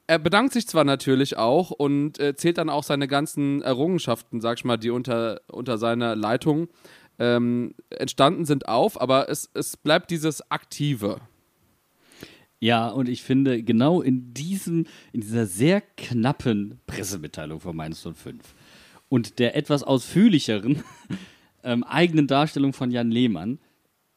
Er 0.07 0.19
bedankt 0.19 0.53
sich 0.53 0.67
zwar 0.67 0.83
natürlich 0.83 1.35
auch 1.37 1.71
und 1.71 2.19
äh, 2.19 2.35
zählt 2.35 2.59
dann 2.59 2.69
auch 2.69 2.83
seine 2.83 3.07
ganzen 3.07 3.63
Errungenschaften, 3.63 4.39
sag 4.39 4.59
ich 4.59 4.65
mal, 4.65 4.77
die 4.77 4.91
unter, 4.91 5.41
unter 5.47 5.79
seiner 5.79 6.15
Leitung 6.15 6.67
ähm, 7.19 7.75
entstanden 7.89 8.45
sind, 8.45 8.67
auf, 8.67 8.99
aber 8.99 9.29
es, 9.29 9.49
es 9.53 9.77
bleibt 9.77 10.11
dieses 10.11 10.49
Aktive. 10.51 11.21
Ja, 12.59 12.87
und 12.87 13.09
ich 13.09 13.21
finde, 13.21 13.61
genau 13.63 14.01
in 14.01 14.33
diesem, 14.33 14.87
in 15.11 15.21
dieser 15.21 15.45
sehr 15.45 15.81
knappen 15.81 16.79
Pressemitteilung 16.87 17.59
von 17.59 17.75
Mainz 17.75 18.01
05 18.01 18.55
und 19.09 19.39
der 19.39 19.55
etwas 19.55 19.83
ausführlicheren 19.83 20.83
ähm, 21.63 21.83
eigenen 21.83 22.27
Darstellung 22.27 22.73
von 22.73 22.91
Jan 22.91 23.11
Lehmann, 23.11 23.59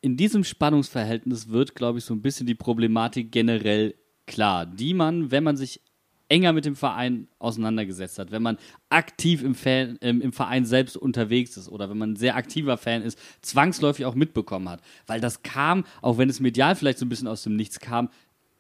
in 0.00 0.16
diesem 0.16 0.44
Spannungsverhältnis 0.44 1.48
wird, 1.48 1.74
glaube 1.74 1.98
ich, 1.98 2.04
so 2.04 2.14
ein 2.14 2.22
bisschen 2.22 2.46
die 2.46 2.54
Problematik 2.54 3.32
generell 3.32 3.94
klar, 4.26 4.66
die 4.66 4.94
man, 4.94 5.30
wenn 5.30 5.42
man 5.42 5.56
sich 5.56 5.80
enger 6.28 6.52
mit 6.52 6.64
dem 6.64 6.76
Verein 6.76 7.28
auseinandergesetzt 7.38 8.18
hat, 8.18 8.30
wenn 8.30 8.42
man 8.42 8.58
aktiv 8.90 9.42
im, 9.42 9.54
Fan, 9.54 9.99
ähm, 10.02 10.20
im 10.20 10.32
Verein 10.32 10.64
selbst 10.64 10.97
unterwegs 10.97 11.56
ist 11.56 11.68
oder 11.68 11.88
wenn 11.90 11.99
man 11.99 12.12
ein 12.12 12.16
sehr 12.16 12.37
aktiver 12.37 12.76
Fan 12.76 13.02
ist, 13.02 13.18
zwangsläufig 13.42 14.04
auch 14.04 14.14
mitbekommen 14.14 14.68
hat. 14.68 14.82
Weil 15.06 15.20
das 15.20 15.42
kam, 15.42 15.85
auch 16.02 16.18
wenn 16.18 16.28
es 16.28 16.40
medial 16.40 16.76
vielleicht 16.76 16.99
so 16.99 17.06
ein 17.06 17.08
bisschen 17.08 17.28
aus 17.28 17.42
dem 17.42 17.56
Nichts 17.56 17.80
kam, 17.80 18.11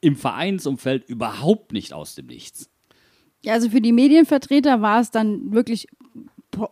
im 0.00 0.16
Vereinsumfeld 0.16 1.08
überhaupt 1.08 1.72
nicht 1.72 1.92
aus 1.92 2.14
dem 2.14 2.26
Nichts. 2.26 2.70
Ja, 3.44 3.52
also 3.52 3.70
für 3.70 3.80
die 3.80 3.92
Medienvertreter 3.92 4.82
war 4.82 5.00
es 5.00 5.10
dann 5.10 5.52
wirklich 5.52 5.86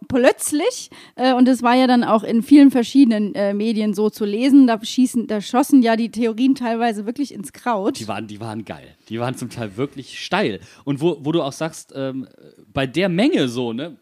plötzlich 0.09 0.90
äh, 1.16 1.33
und 1.33 1.49
es 1.49 1.62
war 1.62 1.75
ja 1.75 1.87
dann 1.87 2.04
auch 2.04 2.23
in 2.23 2.42
vielen 2.42 2.71
verschiedenen 2.71 3.35
äh, 3.35 3.54
Medien 3.54 3.95
so 3.95 4.11
zu 4.11 4.25
lesen. 4.25 4.66
Da 4.66 4.83
schießen, 4.83 5.26
da 5.26 5.40
schossen 5.40 5.83
ja 5.83 5.97
die 5.97 6.11
Theorien 6.11 6.54
teilweise 6.54 7.06
wirklich 7.06 7.33
ins 7.33 7.52
Kraut. 7.52 7.99
Die 7.99 8.09
waren, 8.09 8.26
die 8.26 8.40
waren 8.40 8.64
geil. 8.64 8.97
Die 9.09 9.21
waren 9.21 9.37
zum 9.37 9.50
Teil 9.50 9.76
wirklich 9.76 10.18
steil. 10.25 10.61
Und 10.85 11.00
wo, 11.00 11.18
wo 11.21 11.33
du 11.33 11.42
auch 11.42 11.52
sagst, 11.52 11.92
ähm, 11.95 12.28
bei 12.73 12.87
der 12.87 13.09
Menge 13.09 13.49
so, 13.49 13.73
ne? 13.73 13.97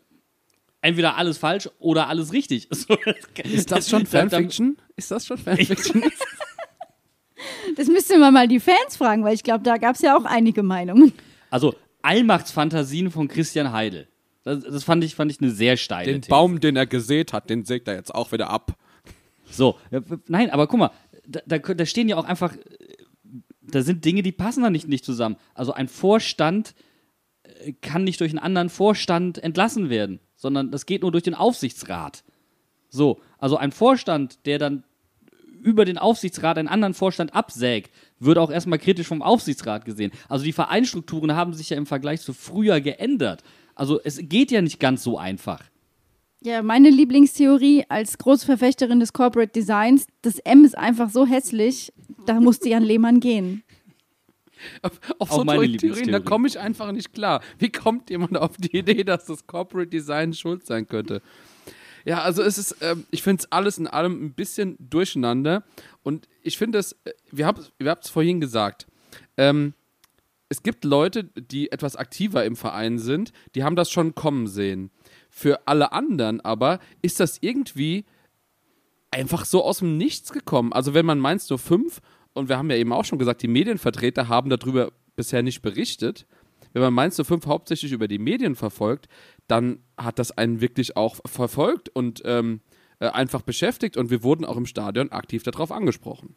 Entweder 0.81 1.17
alles 1.17 1.39
falsch 1.39 1.71
oder 1.79 2.09
alles 2.09 2.33
richtig. 2.33 2.69
So, 2.75 2.97
Ist 3.43 3.73
das 3.73 3.89
schon 3.89 4.05
Fanfiction? 4.07 4.77
Ist 4.97 5.11
das 5.11 5.27
schon 5.27 5.39
Fanfiction? 5.39 6.03
das 7.77 7.89
müssten 7.89 8.21
wir 8.21 8.31
mal 8.31 8.49
die 8.49 8.61
Fans 8.61 8.97
fragen, 8.97 9.25
weil 9.25 9.35
ich 9.35 9.43
glaube, 9.43 9.65
da 9.65 9.79
gab 9.79 9.97
es 9.97 10.03
ja 10.03 10.17
auch 10.17 10.25
einige 10.25 10.63
Meinungen. 10.63 11.13
Also 11.51 11.75
Allmachtsfantasien 12.03 13.11
von 13.11 13.29
Christian 13.29 13.73
Heidel. 13.73 14.09
Das, 14.45 14.63
das, 14.63 14.85
fand, 14.85 15.03
ich, 15.03 15.15
fand 15.15 15.31
ich 15.31 15.41
eine 15.41 15.51
sehr 15.51 15.77
steile 15.77 16.13
Den 16.13 16.23
These. 16.23 16.31
Baum, 16.31 16.61
den 16.61 16.77
er 16.77 16.87
gesät 16.87 17.33
hat, 17.33 17.51
den 17.51 17.65
sägt 17.65 17.89
er 17.89 17.95
jetzt 17.95 18.15
auch 18.15 18.31
wieder 18.31 18.51
ab. 18.51 18.77
So, 19.51 19.79
nein, 20.27 20.51
aber 20.51 20.67
guck 20.67 20.79
mal, 20.79 20.91
da, 21.27 21.41
da, 21.47 21.59
da, 21.59 21.87
stehen 21.87 22.09
ja 22.09 22.17
auch 22.17 22.25
einfach, 22.25 22.55
da 23.63 23.83
sind 23.83 24.05
Dinge, 24.05 24.23
die 24.23 24.33
passen 24.33 24.63
da 24.63 24.71
nicht, 24.71 24.89
nicht 24.89 25.05
zusammen. 25.05 25.37
Also 25.55 25.73
ein 25.73 25.89
Vorstand 25.89 26.75
äh, 27.43 27.73
kann 27.73 28.05
nicht 28.05 28.21
durch 28.21 28.33
einen 28.33 28.39
anderen 28.39 28.69
Vorstand 28.69 29.39
entlassen 29.39 29.89
werden, 29.89 30.21
sondern 30.37 30.71
das 30.71 30.87
geht 30.87 31.03
nur 31.03 31.13
durch 31.13 31.25
den 31.25 31.35
Aufsichtsrat. 31.35 32.25
So, 32.91 33.21
also 33.39 33.57
ein 33.57 33.73
Vorstand, 33.73 34.47
der 34.47 34.59
dann 34.59 34.85
über 35.63 35.87
den 35.87 35.97
Aufsichtsrat 35.97 36.59
einen 36.59 36.69
anderen 36.69 36.93
Vorstand 36.93 37.35
absägt, 37.35 37.91
wird 38.19 38.37
auch 38.37 38.51
erstmal 38.51 38.79
kritisch 38.79 39.07
vom 39.07 39.23
Aufsichtsrat 39.23 39.87
gesehen. 39.87 40.13
Also 40.29 40.45
die 40.45 40.53
Vereinsstrukturen 40.53 41.35
haben 41.35 41.55
sich 41.55 41.71
ja 41.71 41.79
im 41.79 41.87
Vergleich 41.87 42.21
zu 42.21 42.35
früher 42.35 42.83
geändert. 42.83 43.43
Also 43.75 44.01
es 44.03 44.19
geht 44.23 44.51
ja 44.51 44.63
nicht 44.63 44.81
ganz 44.81 45.03
so 45.03 45.19
einfach. 45.19 45.63
Ja, 46.43 46.63
meine 46.63 46.91
Lieblingstheorie 46.91 47.85
als 47.89 48.19
große 48.19 48.45
Verfechterin 48.45 49.01
des 49.01 49.15
Corporate 49.15 49.53
Designs, 49.53 50.07
das 50.21 50.39
M 50.41 50.65
ist 50.65 50.77
einfach 50.77 51.09
so 51.09 51.25
hässlich, 51.25 51.93
da 52.27 52.39
musste 52.39 52.69
Jan 52.69 52.83
Lehmann 52.83 53.21
gehen. 53.21 53.63
Auf, 54.83 55.01
auf 55.19 55.33
so 55.33 55.45
meine 55.45 55.77
Theorien, 55.77 56.13
da 56.13 56.21
komme 56.21 56.47
ich 56.47 56.59
einfach 56.59 56.93
nicht 56.93 57.13
klar. 57.13 57.43
Wie 57.59 57.71
kommt 57.71 58.11
jemand 58.11 58.37
auf 58.37 58.57
die 58.57 58.77
Idee, 58.77 59.05
dass 59.05 59.27
das 59.27 59.47
Corporate 59.47 59.89
Design 59.89 60.33
schuld 60.33 60.67
sein 60.67 60.87
könnte? 60.87 61.23
Ja, 62.05 62.21
also 62.23 62.43
es 62.43 62.59
ist, 62.59 62.73
äh, 62.83 62.97
ich 63.11 63.23
finde 63.23 63.41
es 63.41 63.53
alles 63.53 63.79
in 63.79 63.87
allem 63.87 64.27
ein 64.27 64.35
bisschen 64.35 64.77
durcheinander 64.79 65.65
und 66.03 66.29
ich 66.43 66.59
finde 66.59 66.79
es, 66.79 66.93
äh, 67.05 67.13
wir 67.31 67.47
haben 67.47 67.63
es 68.01 68.11
vorhin 68.11 68.41
gesagt, 68.41 68.87
ähm, 69.39 69.73
es 70.49 70.63
gibt 70.63 70.85
Leute, 70.85 71.25
die 71.25 71.73
etwas 71.73 71.97
aktiver 71.97 72.45
im 72.45 72.57
Verein 72.57 72.99
sind, 72.99 73.33
die 73.55 73.65
haben 73.65 73.77
das 73.77 73.91
schon 73.91 74.15
kommen 74.15 74.47
sehen. 74.47 74.91
Für 75.31 75.67
alle 75.67 75.93
anderen 75.93 76.41
aber 76.41 76.79
ist 77.03 77.21
das 77.21 77.39
irgendwie 77.41 78.05
einfach 79.11 79.45
so 79.45 79.65
aus 79.65 79.79
dem 79.79 79.97
Nichts 79.97 80.33
gekommen. 80.33 80.73
Also 80.73 80.95
wenn 80.95 81.07
man 81.07 81.19
meinst 81.19 81.51
nur 81.51 81.59
fünf, 81.59 82.01
und 82.35 82.49
wir 82.49 82.59
haben 82.59 82.71
ja 82.71 82.77
eben 82.77 82.93
auch 82.93 83.05
schon 83.05 83.19
gesagt, 83.19 83.43
die 83.43 83.49
Medienvertreter 83.49 84.29
haben 84.29 84.51
darüber 84.51 84.93
bisher 85.17 85.43
nicht 85.43 85.63
berichtet. 85.63 86.27
Wenn 86.73 86.93
man 86.93 87.13
nur 87.17 87.25
fünf 87.25 87.47
hauptsächlich 87.47 87.93
über 87.93 88.09
die 88.09 88.19
Medien 88.19 88.57
verfolgt, 88.57 89.09
dann 89.47 89.79
hat 89.97 90.19
das 90.19 90.33
einen 90.33 90.61
wirklich 90.61 90.97
auch 90.97 91.21
verfolgt 91.25 91.89
und 91.89 92.23
ähm, 92.25 92.61
äh, 92.99 93.07
einfach 93.07 93.43
beschäftigt 93.43 93.97
und 93.97 94.11
wir 94.11 94.25
wurden 94.25 94.45
auch 94.45 94.57
im 94.57 94.67
Stadion 94.67 95.13
aktiv 95.13 95.45
darauf 95.45 95.71
angesprochen. 95.71 96.35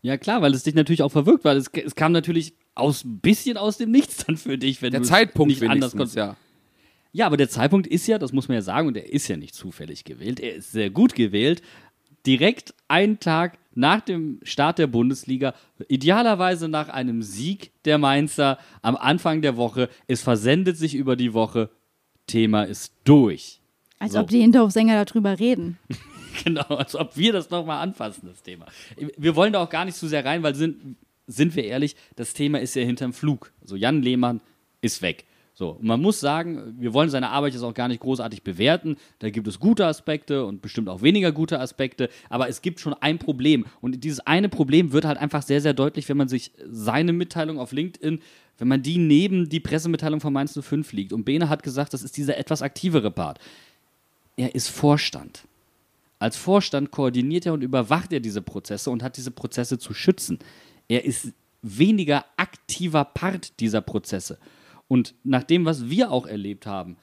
Ja, 0.00 0.16
klar, 0.16 0.40
weil 0.40 0.54
es 0.54 0.62
dich 0.62 0.74
natürlich 0.74 1.02
auch 1.02 1.12
verwirkt, 1.12 1.44
weil 1.44 1.58
es, 1.58 1.68
es 1.68 1.94
kam 1.94 2.12
natürlich 2.12 2.54
aus 2.76 3.04
ein 3.04 3.18
bisschen 3.18 3.56
aus 3.56 3.78
dem 3.78 3.90
Nichts 3.90 4.24
dann 4.24 4.36
für 4.36 4.58
dich, 4.58 4.80
wenn 4.82 4.92
der 4.92 5.00
du 5.00 5.06
Zeitpunkt 5.06 5.48
nicht 5.48 5.68
anders 5.68 5.92
konntest. 5.92 6.16
Ja. 6.16 6.36
ja, 7.12 7.26
aber 7.26 7.36
der 7.36 7.48
Zeitpunkt 7.48 7.86
ist 7.86 8.06
ja, 8.06 8.18
das 8.18 8.32
muss 8.32 8.48
man 8.48 8.56
ja 8.56 8.62
sagen, 8.62 8.88
und 8.88 8.96
er 8.96 9.12
ist 9.12 9.26
ja 9.28 9.36
nicht 9.36 9.54
zufällig 9.54 10.04
gewählt, 10.04 10.40
er 10.40 10.54
ist 10.56 10.72
sehr 10.72 10.90
gut 10.90 11.14
gewählt. 11.14 11.62
Direkt 12.26 12.74
einen 12.88 13.20
Tag 13.20 13.58
nach 13.74 14.00
dem 14.00 14.40
Start 14.42 14.78
der 14.78 14.86
Bundesliga, 14.86 15.54
idealerweise 15.88 16.68
nach 16.68 16.88
einem 16.88 17.22
Sieg 17.22 17.72
der 17.84 17.98
Mainzer 17.98 18.58
am 18.82 18.96
Anfang 18.96 19.42
der 19.42 19.56
Woche. 19.56 19.88
Es 20.06 20.22
versendet 20.22 20.76
sich 20.76 20.94
über 20.94 21.16
die 21.16 21.34
Woche. 21.34 21.70
Thema 22.26 22.64
ist 22.64 22.92
durch. 23.04 23.60
Als 23.98 24.12
so. 24.12 24.20
ob 24.20 24.28
die 24.28 24.40
Hinterhofsänger 24.40 25.04
darüber 25.04 25.38
reden. 25.38 25.78
genau, 26.44 26.64
als 26.64 26.94
ob 26.94 27.16
wir 27.16 27.32
das 27.32 27.50
nochmal 27.50 27.82
anfassen, 27.82 28.28
das 28.28 28.42
Thema. 28.42 28.66
Wir 29.16 29.36
wollen 29.36 29.52
da 29.52 29.62
auch 29.62 29.70
gar 29.70 29.84
nicht 29.84 29.96
zu 29.96 30.08
sehr 30.08 30.24
rein, 30.24 30.42
weil 30.42 30.54
sind, 30.54 30.96
sind 31.26 31.56
wir 31.56 31.64
ehrlich, 31.64 31.96
das 32.16 32.34
Thema 32.34 32.60
ist 32.60 32.74
ja 32.76 32.82
hinterm 32.82 33.12
Flug. 33.12 33.52
Also 33.60 33.76
Jan 33.76 34.02
Lehmann 34.02 34.40
ist 34.80 35.02
weg. 35.02 35.24
So, 35.58 35.70
und 35.70 35.84
man 35.84 36.02
muss 36.02 36.20
sagen, 36.20 36.76
wir 36.78 36.92
wollen 36.92 37.08
seine 37.08 37.30
Arbeit 37.30 37.54
jetzt 37.54 37.62
auch 37.62 37.72
gar 37.72 37.88
nicht 37.88 38.00
großartig 38.00 38.42
bewerten. 38.42 38.96
Da 39.20 39.30
gibt 39.30 39.48
es 39.48 39.58
gute 39.58 39.86
Aspekte 39.86 40.44
und 40.44 40.60
bestimmt 40.60 40.90
auch 40.90 41.00
weniger 41.00 41.32
gute 41.32 41.58
Aspekte, 41.58 42.10
aber 42.28 42.50
es 42.50 42.60
gibt 42.60 42.78
schon 42.78 42.92
ein 42.92 43.18
Problem. 43.18 43.64
Und 43.80 44.04
dieses 44.04 44.20
eine 44.20 44.50
Problem 44.50 44.92
wird 44.92 45.06
halt 45.06 45.16
einfach 45.16 45.40
sehr, 45.40 45.62
sehr 45.62 45.72
deutlich, 45.72 46.10
wenn 46.10 46.18
man 46.18 46.28
sich 46.28 46.52
seine 46.70 47.14
Mitteilung 47.14 47.58
auf 47.58 47.72
LinkedIn, 47.72 48.20
wenn 48.58 48.68
man 48.68 48.82
die 48.82 48.98
neben 48.98 49.48
die 49.48 49.60
Pressemitteilung 49.60 50.20
von 50.20 50.34
Mainz 50.34 50.58
05 50.60 50.92
liegt. 50.92 51.14
Und 51.14 51.24
Bene 51.24 51.48
hat 51.48 51.62
gesagt, 51.62 51.94
das 51.94 52.02
ist 52.02 52.18
dieser 52.18 52.36
etwas 52.36 52.60
aktivere 52.60 53.10
Part. 53.10 53.38
Er 54.36 54.54
ist 54.54 54.68
Vorstand. 54.68 55.44
Als 56.18 56.36
Vorstand 56.36 56.90
koordiniert 56.90 57.46
er 57.46 57.54
und 57.54 57.62
überwacht 57.62 58.12
er 58.12 58.20
diese 58.20 58.42
Prozesse 58.42 58.90
und 58.90 59.02
hat 59.02 59.16
diese 59.16 59.30
Prozesse 59.30 59.78
zu 59.78 59.94
schützen. 59.94 60.38
Er 60.88 61.04
ist 61.04 61.32
weniger 61.62 62.24
aktiver 62.36 63.04
Part 63.04 63.60
dieser 63.60 63.80
Prozesse. 63.80 64.38
Und 64.88 65.14
nach 65.24 65.42
dem, 65.42 65.64
was 65.64 65.90
wir 65.90 66.10
auch 66.10 66.26
erlebt 66.26 66.66
haben, 66.66 66.96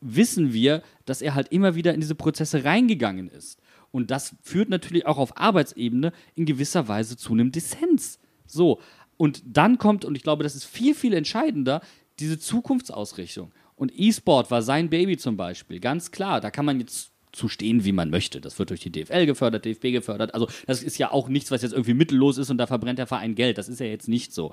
wissen 0.00 0.52
wir, 0.52 0.82
dass 1.06 1.22
er 1.22 1.34
halt 1.34 1.48
immer 1.48 1.74
wieder 1.74 1.94
in 1.94 2.00
diese 2.00 2.14
Prozesse 2.14 2.64
reingegangen 2.64 3.28
ist. 3.28 3.60
Und 3.90 4.10
das 4.10 4.34
führt 4.42 4.68
natürlich 4.68 5.06
auch 5.06 5.18
auf 5.18 5.38
Arbeitsebene 5.38 6.12
in 6.34 6.46
gewisser 6.46 6.88
Weise 6.88 7.16
zu 7.16 7.32
einem 7.32 7.52
Dissens. 7.52 8.18
So. 8.46 8.80
Und 9.16 9.42
dann 9.46 9.78
kommt, 9.78 10.04
und 10.04 10.16
ich 10.16 10.24
glaube, 10.24 10.42
das 10.42 10.56
ist 10.56 10.64
viel, 10.64 10.94
viel 10.94 11.14
entscheidender, 11.14 11.80
diese 12.18 12.38
Zukunftsausrichtung. 12.38 13.52
Und 13.76 13.92
E-Sport 13.94 14.50
war 14.50 14.62
sein 14.62 14.90
Baby 14.90 15.16
zum 15.16 15.36
Beispiel, 15.36 15.80
ganz 15.80 16.10
klar. 16.10 16.40
Da 16.40 16.50
kann 16.50 16.64
man 16.64 16.80
jetzt 16.80 17.13
zu 17.34 17.48
stehen, 17.48 17.84
wie 17.84 17.92
man 17.92 18.10
möchte. 18.10 18.40
Das 18.40 18.58
wird 18.58 18.70
durch 18.70 18.80
die 18.80 18.90
DFL 18.90 19.26
gefördert, 19.26 19.64
DFB 19.64 19.92
gefördert. 19.92 20.34
Also 20.34 20.48
das 20.66 20.82
ist 20.82 20.98
ja 20.98 21.10
auch 21.10 21.28
nichts, 21.28 21.50
was 21.50 21.62
jetzt 21.62 21.72
irgendwie 21.72 21.94
mittellos 21.94 22.38
ist 22.38 22.50
und 22.50 22.58
da 22.58 22.66
verbrennt 22.66 22.98
der 22.98 23.06
Verein 23.06 23.34
Geld. 23.34 23.58
Das 23.58 23.68
ist 23.68 23.80
ja 23.80 23.86
jetzt 23.86 24.08
nicht 24.08 24.32
so. 24.32 24.52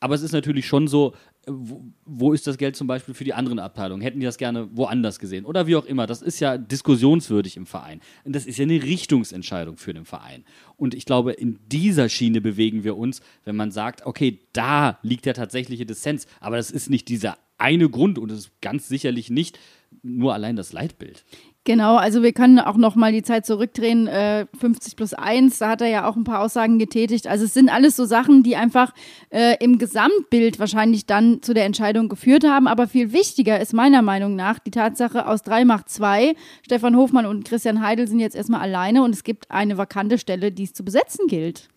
Aber 0.00 0.14
es 0.14 0.22
ist 0.22 0.32
natürlich 0.32 0.66
schon 0.66 0.86
so, 0.86 1.14
wo, 1.46 1.82
wo, 2.04 2.32
ist 2.32 2.46
das 2.46 2.56
Geld 2.56 2.76
zum 2.76 2.86
Beispiel 2.86 3.14
für 3.14 3.24
die 3.24 3.34
anderen 3.34 3.58
Abteilungen? 3.58 4.00
Hätten 4.00 4.20
die 4.20 4.26
das 4.26 4.38
gerne 4.38 4.68
woanders 4.76 5.18
gesehen? 5.18 5.44
Oder 5.44 5.66
wie 5.66 5.74
auch 5.74 5.86
immer. 5.86 6.06
Das 6.06 6.22
ist 6.22 6.38
ja 6.38 6.56
diskussionswürdig 6.56 7.56
im 7.56 7.66
Verein. 7.66 8.00
Und 8.24 8.36
das 8.36 8.46
ist 8.46 8.58
ja 8.58 8.62
eine 8.62 8.80
Richtungsentscheidung 8.80 9.76
für 9.76 9.94
den 9.94 10.04
Verein. 10.04 10.44
Und 10.76 10.94
ich 10.94 11.04
glaube, 11.04 11.32
in 11.32 11.58
dieser 11.66 12.08
Schiene 12.08 12.40
bewegen 12.40 12.84
wir 12.84 12.96
uns, 12.96 13.22
wenn 13.44 13.56
man 13.56 13.72
sagt, 13.72 14.06
okay, 14.06 14.40
da 14.52 14.98
liegt 15.02 15.26
der 15.26 15.34
tatsächliche 15.34 15.86
Dissens. 15.86 16.26
Aber 16.38 16.58
das 16.58 16.70
ist 16.70 16.90
nicht 16.90 17.08
dieser 17.08 17.36
eine 17.56 17.88
Grund 17.90 18.18
und 18.18 18.30
es 18.30 18.38
ist 18.38 18.60
ganz 18.60 18.86
sicherlich 18.86 19.30
nicht 19.30 19.58
nur 20.02 20.32
allein 20.32 20.54
das 20.54 20.72
Leitbild. 20.72 21.24
Genau, 21.68 21.96
also 21.96 22.22
wir 22.22 22.32
können 22.32 22.60
auch 22.60 22.78
noch 22.78 22.94
mal 22.94 23.12
die 23.12 23.22
Zeit 23.22 23.44
zurückdrehen, 23.44 24.06
äh, 24.06 24.46
50 24.58 24.96
plus 24.96 25.12
1, 25.12 25.58
da 25.58 25.68
hat 25.68 25.82
er 25.82 25.88
ja 25.88 26.08
auch 26.08 26.16
ein 26.16 26.24
paar 26.24 26.40
Aussagen 26.40 26.78
getätigt. 26.78 27.26
Also 27.26 27.44
es 27.44 27.52
sind 27.52 27.68
alles 27.68 27.94
so 27.94 28.06
Sachen, 28.06 28.42
die 28.42 28.56
einfach 28.56 28.94
äh, 29.28 29.54
im 29.62 29.76
Gesamtbild 29.76 30.58
wahrscheinlich 30.58 31.04
dann 31.04 31.42
zu 31.42 31.52
der 31.52 31.66
Entscheidung 31.66 32.08
geführt 32.08 32.44
haben. 32.44 32.68
Aber 32.68 32.88
viel 32.88 33.12
wichtiger 33.12 33.60
ist 33.60 33.74
meiner 33.74 34.00
Meinung 34.00 34.34
nach 34.34 34.58
die 34.58 34.70
Tatsache, 34.70 35.26
aus 35.26 35.42
drei 35.42 35.66
macht 35.66 35.90
zwei. 35.90 36.34
Stefan 36.62 36.96
Hofmann 36.96 37.26
und 37.26 37.44
Christian 37.44 37.82
Heidel 37.82 38.08
sind 38.08 38.20
jetzt 38.20 38.34
erstmal 38.34 38.62
alleine 38.62 39.02
und 39.02 39.14
es 39.14 39.22
gibt 39.22 39.50
eine 39.50 39.76
vakante 39.76 40.16
Stelle, 40.16 40.50
die 40.50 40.64
es 40.64 40.72
zu 40.72 40.86
besetzen 40.86 41.26
gilt 41.26 41.68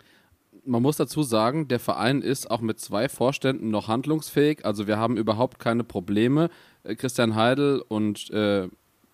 man 0.64 0.84
muss 0.84 0.96
dazu 0.96 1.24
sagen, 1.24 1.68
der 1.68 1.80
Verein 1.80 2.22
ist 2.22 2.52
auch 2.52 2.62
mit 2.62 2.80
zwei 2.80 3.10
Vorständen 3.10 3.72
noch 3.72 3.88
handlungsfähig. 3.88 4.64
Also 4.64 4.86
wir 4.86 4.98
haben 4.98 5.18
überhaupt 5.18 5.58
keine 5.58 5.84
Probleme. 5.84 6.52
Äh, 6.84 6.96
Christian 6.96 7.34
Heidel 7.34 7.84
und 7.88 8.30
äh, 8.30 8.68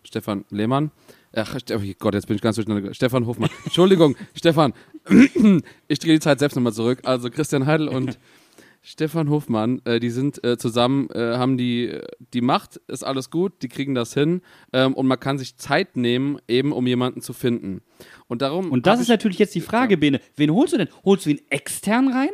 Stefan 0.07 0.45
Lehmann. 0.49 0.91
Ach, 1.35 1.55
oh 1.55 1.79
Gott, 1.99 2.13
jetzt 2.13 2.27
bin 2.27 2.35
ich 2.35 2.41
ganz 2.41 2.55
durcheinander. 2.55 2.93
Stefan 2.93 3.25
Hofmann. 3.27 3.49
Entschuldigung, 3.65 4.15
Stefan. 4.33 4.73
ich 5.87 5.99
drehe 5.99 6.13
die 6.13 6.19
Zeit 6.19 6.39
selbst 6.39 6.55
nochmal 6.55 6.73
zurück. 6.73 7.01
Also 7.03 7.29
Christian 7.29 7.65
Heidel 7.65 7.89
und 7.89 8.17
Stefan 8.81 9.29
Hofmann, 9.29 9.81
äh, 9.83 9.99
die 9.99 10.09
sind 10.09 10.41
äh, 10.45 10.57
zusammen, 10.57 11.09
äh, 11.09 11.35
haben 11.35 11.57
die, 11.57 11.99
die 12.33 12.39
Macht, 12.39 12.77
ist 12.87 13.03
alles 13.03 13.29
gut, 13.29 13.61
die 13.61 13.67
kriegen 13.67 13.93
das 13.93 14.13
hin 14.13 14.41
ähm, 14.71 14.93
und 14.93 15.07
man 15.07 15.19
kann 15.19 15.37
sich 15.37 15.57
Zeit 15.57 15.97
nehmen, 15.97 16.39
eben 16.47 16.71
um 16.71 16.87
jemanden 16.87 17.21
zu 17.21 17.33
finden. 17.33 17.81
Und 18.27 18.41
darum. 18.41 18.71
Und 18.71 18.87
das 18.87 19.01
ist 19.01 19.09
natürlich 19.09 19.39
jetzt 19.39 19.55
die 19.55 19.61
Frage, 19.61 19.95
ja. 19.95 19.99
Bene. 19.99 20.21
Wen 20.37 20.51
holst 20.53 20.73
du 20.73 20.77
denn? 20.77 20.87
Holst 21.03 21.25
du 21.25 21.31
ihn 21.31 21.41
extern 21.49 22.13
rein 22.13 22.29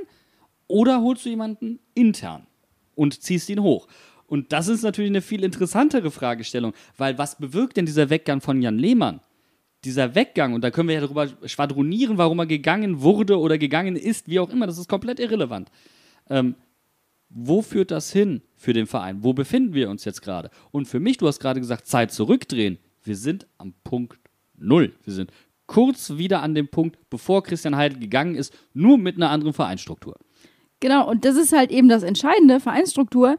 oder 0.68 1.02
holst 1.02 1.26
du 1.26 1.30
jemanden 1.30 1.80
intern 1.96 2.46
und 2.94 3.20
ziehst 3.24 3.50
ihn 3.50 3.62
hoch? 3.62 3.88
Und 4.28 4.52
das 4.52 4.68
ist 4.68 4.84
natürlich 4.84 5.12
eine 5.12 5.22
viel 5.22 5.44
interessantere 5.44 6.12
Fragestellung, 6.12 6.74
weil 6.98 7.18
was 7.18 7.38
bewirkt 7.38 7.78
denn 7.78 7.86
dieser 7.86 8.10
Weggang 8.10 8.42
von 8.42 8.62
Jan 8.62 8.78
Lehmann? 8.78 9.20
Dieser 9.84 10.16
Weggang, 10.16 10.54
und 10.54 10.64
da 10.64 10.72
können 10.72 10.88
wir 10.88 10.96
ja 10.96 11.02
darüber 11.02 11.28
schwadronieren, 11.46 12.18
warum 12.18 12.40
er 12.40 12.46
gegangen 12.46 13.02
wurde 13.02 13.38
oder 13.38 13.58
gegangen 13.58 13.96
ist, 13.96 14.30
wie 14.30 14.40
auch 14.40 14.50
immer, 14.50 14.66
das 14.66 14.78
ist 14.78 14.88
komplett 14.88 15.20
irrelevant. 15.20 15.70
Ähm, 16.30 16.56
wo 17.30 17.62
führt 17.62 17.92
das 17.92 18.14
hin 18.14 18.42
für 18.56 18.74
den 18.74 18.86
Verein? 18.86 19.24
Wo 19.24 19.34
befinden 19.34 19.74
wir 19.74 19.90
uns 19.90 20.06
jetzt 20.06 20.22
gerade? 20.22 20.52
Und 20.72 20.88
für 20.88 21.00
mich, 21.00 21.18
du 21.18 21.28
hast 21.28 21.40
gerade 21.40 21.60
gesagt, 21.60 21.88
Zeit 21.88 22.12
zurückdrehen. 22.12 22.78
Wir 23.04 23.16
sind 23.16 23.48
am 23.58 23.74
Punkt 23.84 24.20
Null. 24.56 24.94
Wir 25.04 25.14
sind 25.14 25.32
kurz 25.68 26.18
wieder 26.18 26.42
an 26.42 26.56
dem 26.56 26.68
Punkt, 26.68 26.98
bevor 27.10 27.44
Christian 27.44 27.76
Heidel 27.76 28.00
gegangen 28.00 28.36
ist, 28.36 28.54
nur 28.74 28.98
mit 28.98 29.16
einer 29.16 29.32
anderen 29.32 29.54
Vereinsstruktur. 29.54 30.16
Genau, 30.80 31.10
und 31.10 31.26
das 31.26 31.36
ist 31.36 31.54
halt 31.54 31.72
eben 31.72 31.90
das 31.90 32.04
Entscheidende, 32.04 32.60
Vereinsstruktur 32.60 33.38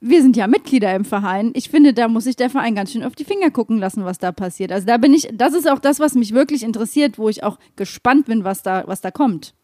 wir 0.00 0.22
sind 0.22 0.36
ja 0.36 0.46
Mitglieder 0.46 0.94
im 0.94 1.04
Verein. 1.04 1.52
Ich 1.54 1.70
finde, 1.70 1.94
da 1.94 2.08
muss 2.08 2.24
sich 2.24 2.36
der 2.36 2.50
Verein 2.50 2.74
ganz 2.74 2.92
schön 2.92 3.02
auf 3.02 3.14
die 3.14 3.24
Finger 3.24 3.50
gucken 3.50 3.78
lassen, 3.78 4.04
was 4.04 4.18
da 4.18 4.32
passiert. 4.32 4.72
Also 4.72 4.86
da 4.86 4.98
bin 4.98 5.14
ich, 5.14 5.28
das 5.32 5.54
ist 5.54 5.68
auch 5.68 5.78
das, 5.78 6.00
was 6.00 6.14
mich 6.14 6.32
wirklich 6.32 6.62
interessiert, 6.62 7.18
wo 7.18 7.28
ich 7.28 7.42
auch 7.42 7.58
gespannt 7.76 8.26
bin, 8.26 8.44
was 8.44 8.62
da, 8.62 8.84
was 8.86 9.00
da 9.00 9.10
kommt. 9.10 9.54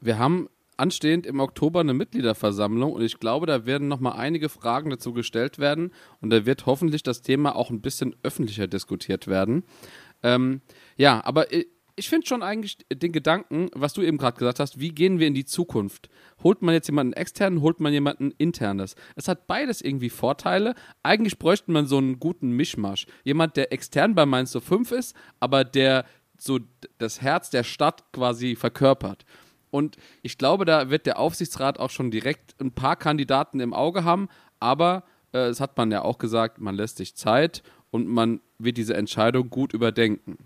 Wir 0.00 0.18
haben 0.18 0.48
anstehend 0.76 1.24
im 1.26 1.40
Oktober 1.40 1.80
eine 1.80 1.94
Mitgliederversammlung 1.94 2.92
und 2.92 3.02
ich 3.02 3.18
glaube, 3.18 3.46
da 3.46 3.64
werden 3.64 3.88
noch 3.88 4.00
mal 4.00 4.12
einige 4.12 4.48
Fragen 4.48 4.90
dazu 4.90 5.12
gestellt 5.12 5.58
werden 5.58 5.92
und 6.20 6.30
da 6.30 6.44
wird 6.44 6.66
hoffentlich 6.66 7.02
das 7.02 7.22
Thema 7.22 7.56
auch 7.56 7.70
ein 7.70 7.80
bisschen 7.80 8.14
öffentlicher 8.22 8.66
diskutiert 8.66 9.26
werden. 9.26 9.64
Ähm, 10.22 10.60
ja, 10.96 11.24
aber 11.24 11.46
ich 11.96 12.10
finde 12.10 12.26
schon 12.26 12.42
eigentlich 12.42 12.78
den 12.92 13.10
Gedanken, 13.10 13.70
was 13.74 13.94
du 13.94 14.02
eben 14.02 14.18
gerade 14.18 14.36
gesagt 14.36 14.60
hast, 14.60 14.78
wie 14.78 14.90
gehen 14.90 15.18
wir 15.18 15.26
in 15.26 15.34
die 15.34 15.46
Zukunft? 15.46 16.10
Holt 16.42 16.60
man 16.60 16.74
jetzt 16.74 16.88
jemanden 16.88 17.14
externen, 17.14 17.62
holt 17.62 17.80
man 17.80 17.92
jemanden 17.92 18.32
internes? 18.36 18.94
Es 19.16 19.28
hat 19.28 19.46
beides 19.46 19.80
irgendwie 19.80 20.10
Vorteile. 20.10 20.74
Eigentlich 21.02 21.38
bräuchte 21.38 21.70
man 21.70 21.86
so 21.86 21.96
einen 21.96 22.20
guten 22.20 22.50
Mischmasch. 22.50 23.06
Jemand, 23.24 23.56
der 23.56 23.72
extern 23.72 24.14
bei 24.14 24.26
Mainz 24.26 24.56
05 24.56 24.92
ist, 24.92 25.16
aber 25.40 25.64
der 25.64 26.04
so 26.38 26.60
das 26.98 27.22
Herz 27.22 27.48
der 27.48 27.64
Stadt 27.64 28.12
quasi 28.12 28.56
verkörpert. 28.56 29.24
Und 29.70 29.96
ich 30.22 30.36
glaube, 30.36 30.66
da 30.66 30.90
wird 30.90 31.06
der 31.06 31.18
Aufsichtsrat 31.18 31.80
auch 31.80 31.90
schon 31.90 32.10
direkt 32.10 32.60
ein 32.60 32.72
paar 32.72 32.96
Kandidaten 32.96 33.58
im 33.60 33.72
Auge 33.72 34.04
haben, 34.04 34.28
aber 34.60 35.04
äh, 35.32 35.52
hat 35.54 35.76
man 35.78 35.90
ja 35.90 36.02
auch 36.02 36.18
gesagt, 36.18 36.60
man 36.60 36.74
lässt 36.74 36.98
sich 36.98 37.16
Zeit 37.16 37.62
und 37.90 38.06
man 38.06 38.40
wird 38.58 38.76
diese 38.76 38.94
Entscheidung 38.94 39.48
gut 39.48 39.72
überdenken. 39.72 40.36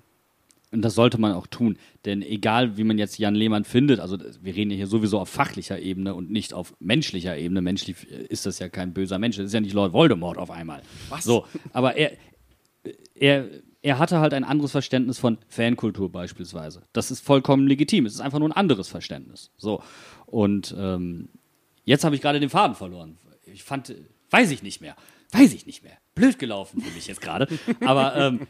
Und 0.72 0.82
das 0.82 0.94
sollte 0.94 1.18
man 1.18 1.32
auch 1.32 1.46
tun. 1.48 1.78
Denn 2.04 2.22
egal, 2.22 2.76
wie 2.76 2.84
man 2.84 2.96
jetzt 2.96 3.18
Jan 3.18 3.34
Lehmann 3.34 3.64
findet, 3.64 3.98
also 3.98 4.16
wir 4.40 4.54
reden 4.54 4.70
ja 4.70 4.76
hier 4.76 4.86
sowieso 4.86 5.18
auf 5.18 5.28
fachlicher 5.28 5.80
Ebene 5.80 6.14
und 6.14 6.30
nicht 6.30 6.54
auf 6.54 6.74
menschlicher 6.78 7.36
Ebene. 7.36 7.60
Menschlich 7.60 8.06
ist 8.06 8.46
das 8.46 8.60
ja 8.60 8.68
kein 8.68 8.94
böser 8.94 9.18
Mensch. 9.18 9.36
Das 9.36 9.46
ist 9.46 9.52
ja 9.52 9.60
nicht 9.60 9.74
Lord 9.74 9.92
Voldemort 9.92 10.38
auf 10.38 10.50
einmal. 10.50 10.82
Was? 11.08 11.24
So, 11.24 11.44
aber 11.72 11.96
er, 11.96 12.12
er, 13.16 13.48
er 13.82 13.98
hatte 13.98 14.20
halt 14.20 14.32
ein 14.32 14.44
anderes 14.44 14.70
Verständnis 14.70 15.18
von 15.18 15.38
Fankultur 15.48 16.10
beispielsweise. 16.10 16.82
Das 16.92 17.10
ist 17.10 17.20
vollkommen 17.20 17.66
legitim. 17.66 18.06
Es 18.06 18.14
ist 18.14 18.20
einfach 18.20 18.38
nur 18.38 18.48
ein 18.48 18.56
anderes 18.56 18.86
Verständnis. 18.88 19.50
So. 19.56 19.82
Und 20.26 20.74
ähm, 20.78 21.30
jetzt 21.84 22.04
habe 22.04 22.14
ich 22.14 22.22
gerade 22.22 22.38
den 22.38 22.50
Faden 22.50 22.76
verloren. 22.76 23.16
Ich 23.44 23.64
fand, 23.64 23.92
weiß 24.30 24.52
ich 24.52 24.62
nicht 24.62 24.80
mehr. 24.80 24.94
Weiß 25.32 25.52
ich 25.52 25.66
nicht 25.66 25.82
mehr. 25.82 25.96
Blöd 26.14 26.38
gelaufen 26.38 26.80
für 26.80 26.94
mich 26.94 27.08
jetzt 27.08 27.20
gerade. 27.20 27.48
Aber 27.84 28.16
ähm, 28.16 28.46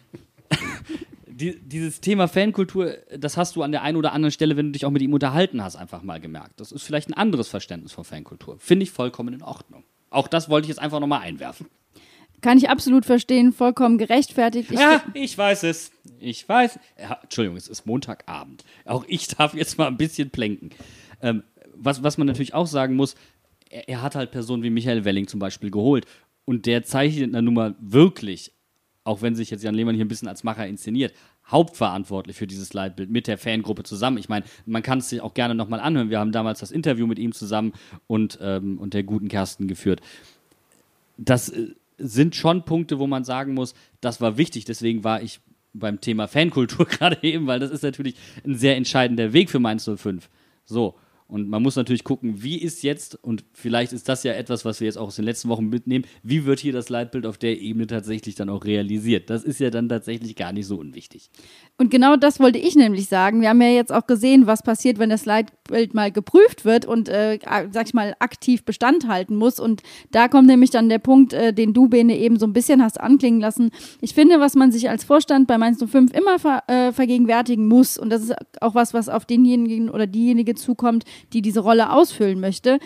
die, 1.40 1.60
dieses 1.60 2.00
Thema 2.00 2.28
Fankultur, 2.28 2.94
das 3.16 3.36
hast 3.36 3.56
du 3.56 3.62
an 3.62 3.72
der 3.72 3.82
einen 3.82 3.96
oder 3.96 4.12
anderen 4.12 4.32
Stelle, 4.32 4.56
wenn 4.56 4.66
du 4.66 4.72
dich 4.72 4.84
auch 4.84 4.90
mit 4.90 5.02
ihm 5.02 5.14
unterhalten 5.14 5.62
hast, 5.62 5.76
einfach 5.76 6.02
mal 6.02 6.20
gemerkt. 6.20 6.60
Das 6.60 6.70
ist 6.70 6.82
vielleicht 6.82 7.08
ein 7.08 7.14
anderes 7.14 7.48
Verständnis 7.48 7.92
von 7.92 8.04
Fankultur. 8.04 8.58
Finde 8.58 8.84
ich 8.84 8.90
vollkommen 8.90 9.34
in 9.34 9.42
Ordnung. 9.42 9.84
Auch 10.10 10.28
das 10.28 10.48
wollte 10.48 10.66
ich 10.66 10.68
jetzt 10.68 10.80
einfach 10.80 11.00
nochmal 11.00 11.20
einwerfen. 11.20 11.66
Kann 12.40 12.58
ich 12.58 12.70
absolut 12.70 13.04
verstehen, 13.04 13.52
vollkommen 13.52 13.98
gerechtfertigt. 13.98 14.70
Ich 14.70 14.78
ja, 14.78 15.02
ich 15.14 15.36
weiß 15.36 15.64
es. 15.64 15.92
Ich 16.18 16.48
weiß. 16.48 16.78
Ja, 16.98 17.18
Entschuldigung, 17.22 17.56
es 17.56 17.68
ist 17.68 17.86
Montagabend. 17.86 18.64
Auch 18.86 19.04
ich 19.08 19.28
darf 19.28 19.54
jetzt 19.54 19.76
mal 19.78 19.88
ein 19.88 19.96
bisschen 19.96 20.30
plänken. 20.30 20.70
Ähm, 21.22 21.42
was, 21.74 22.02
was 22.02 22.18
man 22.18 22.26
natürlich 22.26 22.54
auch 22.54 22.66
sagen 22.66 22.96
muss, 22.96 23.14
er, 23.68 23.88
er, 23.88 24.02
hat 24.02 24.14
halt 24.14 24.30
Personen 24.30 24.62
wie 24.62 24.70
Michael 24.70 25.04
Welling 25.04 25.26
zum 25.26 25.38
Beispiel 25.38 25.70
geholt. 25.70 26.06
Und 26.46 26.66
der 26.66 26.82
zeichnet 26.82 27.34
dann 27.34 27.44
nun 27.44 27.54
mal 27.54 27.74
wirklich 27.78 28.52
auch 29.04 29.22
wenn 29.22 29.34
sich 29.34 29.50
jetzt 29.50 29.64
Jan 29.64 29.74
Lehmann 29.74 29.94
hier 29.94 30.04
ein 30.04 30.08
bisschen 30.08 30.28
als 30.28 30.44
Macher 30.44 30.66
inszeniert, 30.66 31.14
hauptverantwortlich 31.46 32.36
für 32.36 32.46
dieses 32.46 32.72
Leitbild 32.72 33.10
mit 33.10 33.26
der 33.26 33.38
Fangruppe 33.38 33.82
zusammen. 33.82 34.18
Ich 34.18 34.28
meine, 34.28 34.44
man 34.66 34.82
kann 34.82 34.98
es 34.98 35.08
sich 35.08 35.20
auch 35.20 35.34
gerne 35.34 35.54
nochmal 35.54 35.80
anhören. 35.80 36.10
Wir 36.10 36.20
haben 36.20 36.32
damals 36.32 36.60
das 36.60 36.70
Interview 36.70 37.06
mit 37.06 37.18
ihm 37.18 37.32
zusammen 37.32 37.72
und, 38.06 38.38
ähm, 38.42 38.78
und 38.78 38.94
der 38.94 39.02
guten 39.02 39.28
Kersten 39.28 39.68
geführt. 39.68 40.00
Das 41.16 41.48
äh, 41.48 41.74
sind 41.98 42.36
schon 42.36 42.64
Punkte, 42.64 42.98
wo 42.98 43.06
man 43.06 43.24
sagen 43.24 43.54
muss, 43.54 43.74
das 44.00 44.20
war 44.20 44.36
wichtig. 44.36 44.64
Deswegen 44.64 45.02
war 45.02 45.22
ich 45.22 45.40
beim 45.72 46.00
Thema 46.00 46.28
Fankultur 46.28 46.86
gerade 46.88 47.18
eben, 47.22 47.46
weil 47.46 47.60
das 47.60 47.70
ist 47.70 47.82
natürlich 47.82 48.14
ein 48.44 48.56
sehr 48.56 48.76
entscheidender 48.76 49.32
Weg 49.32 49.50
für 49.50 49.58
Mainz 49.58 49.88
05. 49.88 50.28
So. 50.64 50.94
Und 51.30 51.48
man 51.48 51.62
muss 51.62 51.76
natürlich 51.76 52.02
gucken, 52.02 52.42
wie 52.42 52.58
ist 52.58 52.82
jetzt, 52.82 53.14
und 53.22 53.44
vielleicht 53.52 53.92
ist 53.92 54.08
das 54.08 54.24
ja 54.24 54.32
etwas, 54.32 54.64
was 54.64 54.80
wir 54.80 54.86
jetzt 54.86 54.98
auch 54.98 55.06
aus 55.06 55.16
den 55.16 55.24
letzten 55.24 55.48
Wochen 55.48 55.68
mitnehmen, 55.68 56.04
wie 56.22 56.44
wird 56.44 56.58
hier 56.58 56.72
das 56.72 56.88
Leitbild 56.88 57.24
auf 57.24 57.38
der 57.38 57.60
Ebene 57.60 57.86
tatsächlich 57.86 58.34
dann 58.34 58.48
auch 58.48 58.64
realisiert? 58.64 59.30
Das 59.30 59.44
ist 59.44 59.60
ja 59.60 59.70
dann 59.70 59.88
tatsächlich 59.88 60.34
gar 60.34 60.52
nicht 60.52 60.66
so 60.66 60.76
unwichtig. 60.76 61.30
Und 61.80 61.90
genau 61.90 62.16
das 62.16 62.40
wollte 62.40 62.58
ich 62.58 62.76
nämlich 62.76 63.06
sagen. 63.06 63.40
Wir 63.40 63.48
haben 63.48 63.62
ja 63.62 63.68
jetzt 63.68 63.90
auch 63.90 64.06
gesehen, 64.06 64.46
was 64.46 64.62
passiert, 64.62 64.98
wenn 64.98 65.08
das 65.08 65.24
Leitbild 65.24 65.94
mal 65.94 66.12
geprüft 66.12 66.66
wird 66.66 66.84
und, 66.84 67.08
äh, 67.08 67.38
sag 67.70 67.86
ich 67.86 67.94
mal, 67.94 68.14
aktiv 68.18 68.66
Bestand 68.66 69.08
halten 69.08 69.34
muss. 69.34 69.58
Und 69.58 69.80
da 70.10 70.28
kommt 70.28 70.46
nämlich 70.46 70.68
dann 70.68 70.90
der 70.90 70.98
Punkt, 70.98 71.32
äh, 71.32 71.54
den 71.54 71.72
du, 71.72 71.88
Bene, 71.88 72.18
eben 72.18 72.38
so 72.38 72.44
ein 72.44 72.52
bisschen 72.52 72.82
hast 72.82 73.00
anklingen 73.00 73.40
lassen. 73.40 73.70
Ich 74.02 74.12
finde, 74.12 74.40
was 74.40 74.56
man 74.56 74.70
sich 74.70 74.90
als 74.90 75.04
Vorstand 75.04 75.46
bei 75.46 75.56
Mainz 75.56 75.82
05 75.82 76.12
immer 76.12 76.38
ver 76.38 76.64
äh, 76.66 76.92
vergegenwärtigen 76.92 77.66
muss, 77.66 77.96
und 77.96 78.10
das 78.10 78.24
ist 78.24 78.34
auch 78.60 78.74
was, 78.74 78.92
was 78.92 79.08
auf 79.08 79.24
denjenigen 79.24 79.88
oder 79.88 80.06
diejenige 80.06 80.54
zukommt, 80.56 81.04
die 81.32 81.40
diese 81.40 81.60
Rolle 81.60 81.92
ausfüllen 81.92 82.40
möchte. 82.40 82.78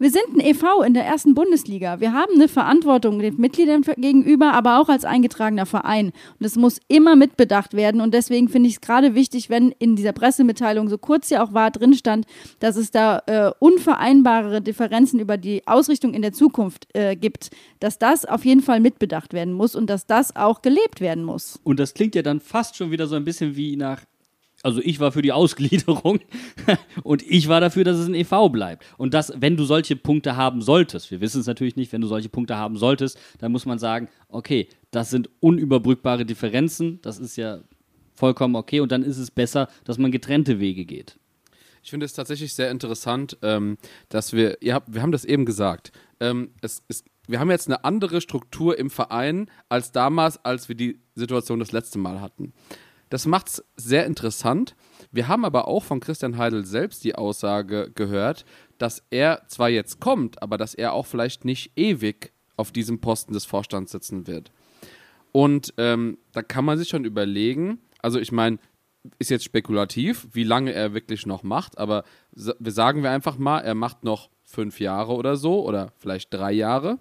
Wir 0.00 0.10
sind 0.10 0.34
ein 0.34 0.40
e.V. 0.40 0.82
in 0.82 0.94
der 0.94 1.04
ersten 1.04 1.34
Bundesliga. 1.34 2.00
Wir 2.00 2.14
haben 2.14 2.32
eine 2.34 2.48
Verantwortung 2.48 3.18
den 3.18 3.36
Mitgliedern 3.36 3.82
gegenüber, 3.98 4.54
aber 4.54 4.80
auch 4.80 4.88
als 4.88 5.04
eingetragener 5.04 5.66
Verein. 5.66 6.06
Und 6.06 6.40
das 6.40 6.56
muss 6.56 6.80
immer 6.88 7.16
mitbedacht 7.16 7.74
werden. 7.74 8.00
Und 8.00 8.14
deswegen 8.14 8.48
finde 8.48 8.70
ich 8.70 8.76
es 8.76 8.80
gerade 8.80 9.14
wichtig, 9.14 9.50
wenn 9.50 9.74
in 9.78 9.96
dieser 9.96 10.12
Pressemitteilung, 10.12 10.88
so 10.88 10.96
kurz 10.96 11.28
ja 11.28 11.44
auch 11.44 11.52
war, 11.52 11.70
drin 11.70 11.92
stand, 11.92 12.24
dass 12.60 12.76
es 12.76 12.90
da 12.90 13.22
äh, 13.26 13.50
unvereinbare 13.58 14.62
Differenzen 14.62 15.20
über 15.20 15.36
die 15.36 15.66
Ausrichtung 15.66 16.14
in 16.14 16.22
der 16.22 16.32
Zukunft 16.32 16.88
äh, 16.94 17.14
gibt, 17.14 17.50
dass 17.78 17.98
das 17.98 18.24
auf 18.24 18.46
jeden 18.46 18.62
Fall 18.62 18.80
mitbedacht 18.80 19.34
werden 19.34 19.52
muss 19.52 19.76
und 19.76 19.90
dass 19.90 20.06
das 20.06 20.34
auch 20.34 20.62
gelebt 20.62 21.02
werden 21.02 21.24
muss. 21.24 21.60
Und 21.62 21.78
das 21.78 21.92
klingt 21.92 22.14
ja 22.14 22.22
dann 22.22 22.40
fast 22.40 22.74
schon 22.74 22.90
wieder 22.90 23.06
so 23.06 23.16
ein 23.16 23.24
bisschen 23.26 23.54
wie 23.54 23.76
nach 23.76 24.00
also 24.62 24.80
ich 24.82 25.00
war 25.00 25.12
für 25.12 25.22
die 25.22 25.32
Ausgliederung 25.32 26.20
und 27.02 27.22
ich 27.22 27.48
war 27.48 27.60
dafür, 27.60 27.84
dass 27.84 27.98
es 27.98 28.06
ein 28.06 28.14
EV 28.14 28.50
bleibt. 28.50 28.84
Und 28.98 29.14
dass, 29.14 29.32
wenn 29.36 29.56
du 29.56 29.64
solche 29.64 29.96
Punkte 29.96 30.36
haben 30.36 30.60
solltest, 30.60 31.10
wir 31.10 31.20
wissen 31.20 31.40
es 31.40 31.46
natürlich 31.46 31.76
nicht, 31.76 31.92
wenn 31.92 32.00
du 32.00 32.06
solche 32.06 32.28
Punkte 32.28 32.56
haben 32.56 32.76
solltest, 32.76 33.18
dann 33.38 33.52
muss 33.52 33.64
man 33.64 33.78
sagen, 33.78 34.08
okay, 34.28 34.68
das 34.90 35.10
sind 35.10 35.30
unüberbrückbare 35.40 36.26
Differenzen, 36.26 37.00
das 37.02 37.18
ist 37.18 37.36
ja 37.36 37.60
vollkommen 38.14 38.54
okay 38.54 38.80
und 38.80 38.92
dann 38.92 39.02
ist 39.02 39.18
es 39.18 39.30
besser, 39.30 39.68
dass 39.84 39.96
man 39.96 40.12
getrennte 40.12 40.60
Wege 40.60 40.84
geht. 40.84 41.16
Ich 41.82 41.88
finde 41.88 42.04
es 42.04 42.12
tatsächlich 42.12 42.54
sehr 42.54 42.70
interessant, 42.70 43.38
ähm, 43.40 43.78
dass 44.10 44.34
wir, 44.34 44.60
ihr 44.60 44.74
habt, 44.74 44.92
wir 44.92 45.00
haben 45.00 45.12
das 45.12 45.24
eben 45.24 45.46
gesagt, 45.46 45.92
ähm, 46.20 46.50
es, 46.60 46.82
es, 46.88 47.04
wir 47.26 47.40
haben 47.40 47.50
jetzt 47.50 47.68
eine 47.68 47.84
andere 47.84 48.20
Struktur 48.20 48.78
im 48.78 48.90
Verein 48.90 49.50
als 49.70 49.90
damals, 49.92 50.44
als 50.44 50.68
wir 50.68 50.76
die 50.76 51.00
Situation 51.14 51.58
das 51.58 51.72
letzte 51.72 51.98
Mal 51.98 52.20
hatten. 52.20 52.52
Das 53.10 53.26
macht 53.26 53.48
es 53.48 53.64
sehr 53.76 54.06
interessant. 54.06 54.74
Wir 55.10 55.28
haben 55.28 55.44
aber 55.44 55.68
auch 55.68 55.82
von 55.84 56.00
Christian 56.00 56.38
Heidel 56.38 56.64
selbst 56.64 57.04
die 57.04 57.16
Aussage 57.16 57.90
gehört, 57.94 58.44
dass 58.78 59.02
er 59.10 59.42
zwar 59.48 59.68
jetzt 59.68 60.00
kommt, 60.00 60.42
aber 60.42 60.56
dass 60.56 60.74
er 60.74 60.94
auch 60.94 61.06
vielleicht 61.06 61.44
nicht 61.44 61.72
ewig 61.76 62.32
auf 62.56 62.72
diesem 62.72 63.00
Posten 63.00 63.32
des 63.32 63.44
Vorstands 63.44 63.92
sitzen 63.92 64.26
wird. 64.26 64.52
Und 65.32 65.74
ähm, 65.76 66.18
da 66.32 66.42
kann 66.42 66.64
man 66.64 66.78
sich 66.78 66.88
schon 66.88 67.04
überlegen, 67.04 67.80
also 68.00 68.18
ich 68.18 68.32
meine, 68.32 68.58
ist 69.18 69.30
jetzt 69.30 69.44
spekulativ, 69.44 70.28
wie 70.32 70.44
lange 70.44 70.72
er 70.72 70.94
wirklich 70.94 71.26
noch 71.26 71.42
macht, 71.42 71.78
aber 71.78 72.04
sagen 72.32 73.02
wir 73.02 73.10
einfach 73.10 73.38
mal, 73.38 73.60
er 73.60 73.74
macht 73.74 74.04
noch 74.04 74.30
fünf 74.44 74.78
Jahre 74.78 75.14
oder 75.14 75.36
so 75.36 75.64
oder 75.66 75.92
vielleicht 75.96 76.32
drei 76.34 76.52
Jahre. 76.52 76.98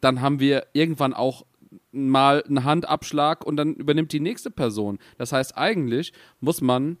Dann 0.00 0.20
haben 0.20 0.40
wir 0.40 0.66
irgendwann 0.72 1.14
auch 1.14 1.44
mal 1.92 2.42
einen 2.42 2.64
Handabschlag 2.64 3.44
und 3.46 3.56
dann 3.56 3.74
übernimmt 3.74 4.12
die 4.12 4.20
nächste 4.20 4.50
Person. 4.50 4.98
Das 5.16 5.32
heißt, 5.32 5.56
eigentlich 5.56 6.12
muss 6.40 6.60
man 6.60 6.98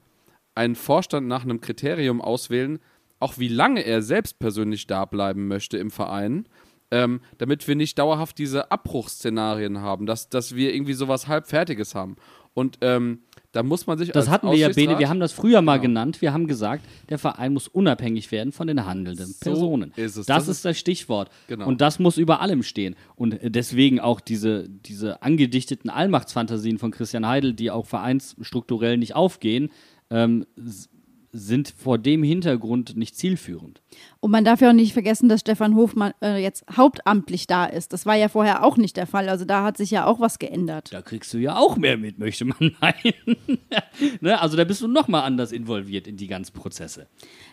einen 0.54 0.74
Vorstand 0.74 1.28
nach 1.28 1.44
einem 1.44 1.60
Kriterium 1.60 2.20
auswählen, 2.20 2.80
auch 3.20 3.38
wie 3.38 3.48
lange 3.48 3.84
er 3.84 4.02
selbst 4.02 4.38
persönlich 4.38 4.86
da 4.86 5.04
bleiben 5.04 5.48
möchte 5.48 5.78
im 5.78 5.90
Verein, 5.90 6.48
ähm, 6.90 7.20
damit 7.38 7.66
wir 7.68 7.76
nicht 7.76 7.98
dauerhaft 7.98 8.38
diese 8.38 8.70
Abbruchsszenarien 8.70 9.80
haben, 9.80 10.06
dass, 10.06 10.28
dass 10.28 10.54
wir 10.54 10.74
irgendwie 10.74 10.94
sowas 10.94 11.28
halbfertiges 11.28 11.94
haben. 11.94 12.16
Und 12.54 12.78
ähm, 12.80 13.22
da 13.52 13.62
muss 13.62 13.86
man 13.86 13.96
sich. 13.96 14.10
Das 14.10 14.28
hatten 14.28 14.50
wir 14.50 14.56
ja, 14.56 14.68
Bene, 14.68 14.98
wir 14.98 15.08
haben 15.08 15.20
das 15.20 15.32
früher 15.32 15.62
mal 15.62 15.78
genau. 15.78 15.88
genannt. 15.88 16.22
Wir 16.22 16.32
haben 16.32 16.46
gesagt, 16.46 16.84
der 17.08 17.18
Verein 17.18 17.52
muss 17.54 17.66
unabhängig 17.66 18.30
werden 18.30 18.52
von 18.52 18.66
den 18.66 18.84
handelnden 18.84 19.26
so 19.26 19.38
Personen. 19.40 19.92
Ist. 19.96 20.18
Das, 20.18 20.26
das 20.26 20.48
ist 20.48 20.64
das 20.64 20.78
Stichwort. 20.78 21.30
Genau. 21.46 21.66
Und 21.66 21.80
das 21.80 21.98
muss 21.98 22.18
über 22.18 22.40
allem 22.40 22.62
stehen. 22.62 22.94
Und 23.16 23.38
deswegen 23.42 24.00
auch 24.00 24.20
diese, 24.20 24.68
diese 24.68 25.22
angedichteten 25.22 25.88
Allmachtsfantasien 25.88 26.78
von 26.78 26.90
Christian 26.90 27.26
Heidel, 27.26 27.54
die 27.54 27.70
auch 27.70 27.86
vereinsstrukturell 27.86 28.98
nicht 28.98 29.16
aufgehen, 29.16 29.70
ähm, 30.10 30.46
sind 31.32 31.74
vor 31.76 31.98
dem 31.98 32.22
Hintergrund 32.22 32.96
nicht 32.96 33.16
zielführend. 33.16 33.82
Und 34.20 34.30
man 34.30 34.44
darf 34.44 34.60
ja 34.60 34.70
auch 34.70 34.74
nicht 34.74 34.92
vergessen, 34.92 35.28
dass 35.28 35.40
Stefan 35.40 35.74
Hofmann 35.74 36.12
äh, 36.22 36.42
jetzt 36.42 36.64
hauptamtlich 36.74 37.46
da 37.46 37.66
ist. 37.66 37.92
Das 37.92 38.06
war 38.06 38.16
ja 38.16 38.28
vorher 38.28 38.64
auch 38.64 38.76
nicht 38.76 38.96
der 38.96 39.06
Fall. 39.06 39.28
Also 39.28 39.44
da 39.44 39.62
hat 39.62 39.76
sich 39.76 39.90
ja 39.90 40.06
auch 40.06 40.20
was 40.20 40.38
geändert. 40.38 40.92
Da 40.92 41.02
kriegst 41.02 41.32
du 41.34 41.38
ja 41.38 41.56
auch 41.56 41.76
mehr 41.76 41.96
mit, 41.96 42.18
möchte 42.18 42.44
man 42.44 42.76
meinen. 42.80 43.48
ne? 44.20 44.40
Also 44.40 44.56
da 44.56 44.64
bist 44.64 44.80
du 44.82 44.88
nochmal 44.88 45.22
anders 45.22 45.52
involviert 45.52 46.06
in 46.06 46.16
die 46.16 46.28
ganzen 46.28 46.54
Prozesse. 46.54 47.06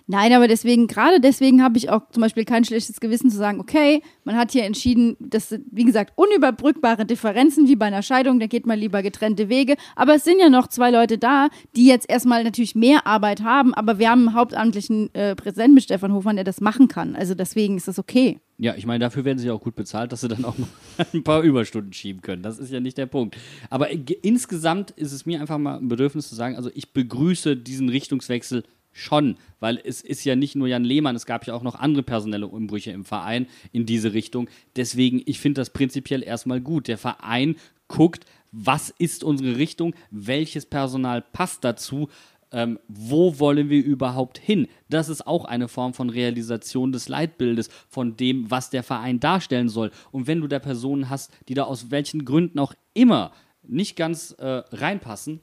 Nein, 0.07 0.33
aber 0.33 0.47
deswegen, 0.47 0.85
gerade 0.85 1.19
deswegen 1.19 1.63
habe 1.63 1.77
ich 1.77 1.89
auch 1.89 2.09
zum 2.11 2.21
Beispiel 2.21 2.45
kein 2.45 2.63
schlechtes 2.63 2.99
Gewissen 2.99 3.31
zu 3.31 3.37
sagen, 3.37 3.59
okay, 3.59 4.03
man 4.23 4.35
hat 4.35 4.51
hier 4.51 4.63
entschieden, 4.63 5.17
das 5.19 5.49
sind, 5.49 5.65
wie 5.71 5.83
gesagt, 5.83 6.13
unüberbrückbare 6.15 7.05
Differenzen 7.05 7.67
wie 7.67 7.75
bei 7.75 7.87
einer 7.87 8.03
Scheidung, 8.03 8.39
da 8.39 8.45
geht 8.45 8.67
man 8.67 8.77
lieber 8.77 9.01
getrennte 9.01 9.49
Wege. 9.49 9.75
Aber 9.95 10.15
es 10.15 10.23
sind 10.23 10.39
ja 10.39 10.49
noch 10.49 10.67
zwei 10.67 10.91
Leute 10.91 11.17
da, 11.17 11.49
die 11.75 11.87
jetzt 11.87 12.07
erstmal 12.07 12.43
natürlich 12.43 12.75
mehr 12.75 13.07
Arbeit 13.07 13.41
haben, 13.41 13.73
aber 13.73 13.97
wir 13.97 14.11
haben 14.11 14.27
einen 14.27 14.35
hauptamtlichen 14.35 15.13
äh, 15.15 15.35
Präsidenten 15.35 15.73
mit 15.73 15.83
Stefan 15.83 16.13
Hofmann, 16.13 16.35
der 16.35 16.45
das 16.45 16.61
machen 16.61 16.87
kann. 16.87 17.15
Also 17.15 17.33
deswegen 17.33 17.77
ist 17.77 17.87
das 17.87 17.97
okay. 17.97 18.39
Ja, 18.57 18.73
ich 18.75 18.85
meine, 18.85 18.99
dafür 18.99 19.25
werden 19.25 19.39
sie 19.39 19.51
auch 19.51 19.59
gut 19.59 19.75
bezahlt, 19.75 20.11
dass 20.11 20.21
sie 20.21 20.29
dann 20.29 20.45
auch 20.45 20.57
noch 20.57 20.67
ein 21.13 21.23
paar 21.23 21.41
Überstunden 21.41 21.91
schieben 21.91 22.21
können. 22.21 22.41
Das 22.41 22.57
ist 22.57 22.71
ja 22.71 22.79
nicht 22.79 22.97
der 22.97 23.05
Punkt. 23.07 23.35
Aber 23.69 23.89
insgesamt 23.89 24.91
ist 24.91 25.11
es 25.11 25.25
mir 25.25 25.41
einfach 25.41 25.57
mal 25.57 25.77
ein 25.77 25.89
Bedürfnis 25.89 26.29
zu 26.29 26.35
sagen, 26.35 26.55
also 26.55 26.69
ich 26.73 26.93
begrüße 26.93 27.57
diesen 27.57 27.89
Richtungswechsel 27.89 28.63
schon, 28.95 29.35
weil 29.59 29.79
es 29.83 30.01
ist 30.01 30.23
ja 30.23 30.35
nicht 30.35 30.55
nur 30.55 30.69
Jan 30.69 30.85
Lehmann, 30.85 31.17
es 31.17 31.25
gab 31.25 31.45
ja 31.45 31.53
auch 31.53 31.63
noch 31.63 31.75
andere 31.75 32.01
personelle 32.01 32.47
Umbrüche 32.47 32.91
im 32.91 33.03
Verein 33.03 33.45
in 33.73 33.85
diese 33.85 34.13
Richtung. 34.13 34.49
Deswegen, 34.77 35.21
ich 35.25 35.39
finde 35.39 35.59
das 35.59 35.69
prinzipiell 35.69 36.23
erstmal 36.23 36.61
gut. 36.61 36.87
Der 36.87 36.97
Verein 36.97 37.57
guckt, 37.89 38.25
was 38.53 38.89
ist 38.97 39.25
unsere 39.25 39.57
Richtung, 39.57 39.93
welches 40.11 40.65
Personal 40.65 41.21
passt 41.21 41.65
dazu, 41.65 42.07
ähm, 42.53 42.79
wo 42.87 43.37
wollen 43.37 43.69
wir 43.69 43.83
überhaupt 43.83 44.37
hin? 44.37 44.69
Das 44.89 45.09
ist 45.09 45.27
auch 45.27 45.43
eine 45.43 45.67
Form 45.67 45.93
von 45.93 46.09
Realisation 46.09 46.93
des 46.93 47.09
Leitbildes, 47.09 47.69
von 47.89 48.15
dem, 48.15 48.49
was 48.49 48.69
der 48.69 48.83
Verein 48.83 49.19
darstellen 49.19 49.67
soll. 49.67 49.91
Und 50.13 50.27
wenn 50.27 50.39
du 50.39 50.47
da 50.47 50.59
Personen 50.59 51.09
hast, 51.09 51.33
die 51.49 51.53
da 51.53 51.63
aus 51.63 51.91
welchen 51.91 52.23
Gründen 52.23 52.59
auch 52.59 52.73
immer 52.93 53.33
nicht 53.61 53.97
ganz 53.97 54.31
äh, 54.39 54.63
reinpassen, 54.71 55.41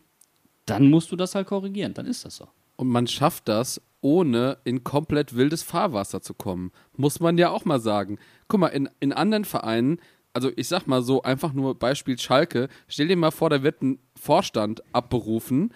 dann 0.64 0.88
musst 0.88 1.12
du 1.12 1.16
das 1.16 1.34
halt 1.34 1.48
korrigieren. 1.48 1.92
Dann 1.92 2.06
ist 2.06 2.24
das 2.24 2.36
so. 2.36 2.48
Und 2.82 2.88
man 2.88 3.06
schafft 3.06 3.46
das, 3.46 3.80
ohne 4.00 4.58
in 4.64 4.82
komplett 4.82 5.36
wildes 5.36 5.62
Fahrwasser 5.62 6.20
zu 6.20 6.34
kommen. 6.34 6.72
Muss 6.96 7.20
man 7.20 7.38
ja 7.38 7.50
auch 7.50 7.64
mal 7.64 7.78
sagen. 7.78 8.18
Guck 8.48 8.58
mal, 8.58 8.66
in, 8.66 8.90
in 8.98 9.12
anderen 9.12 9.44
Vereinen, 9.44 10.00
also 10.32 10.50
ich 10.56 10.66
sag 10.66 10.88
mal 10.88 11.00
so, 11.00 11.22
einfach 11.22 11.52
nur 11.52 11.78
Beispiel 11.78 12.18
Schalke, 12.18 12.68
stell 12.88 13.06
dir 13.06 13.16
mal 13.16 13.30
vor, 13.30 13.50
da 13.50 13.62
wird 13.62 13.82
ein 13.82 14.00
Vorstand 14.20 14.82
abberufen, 14.92 15.72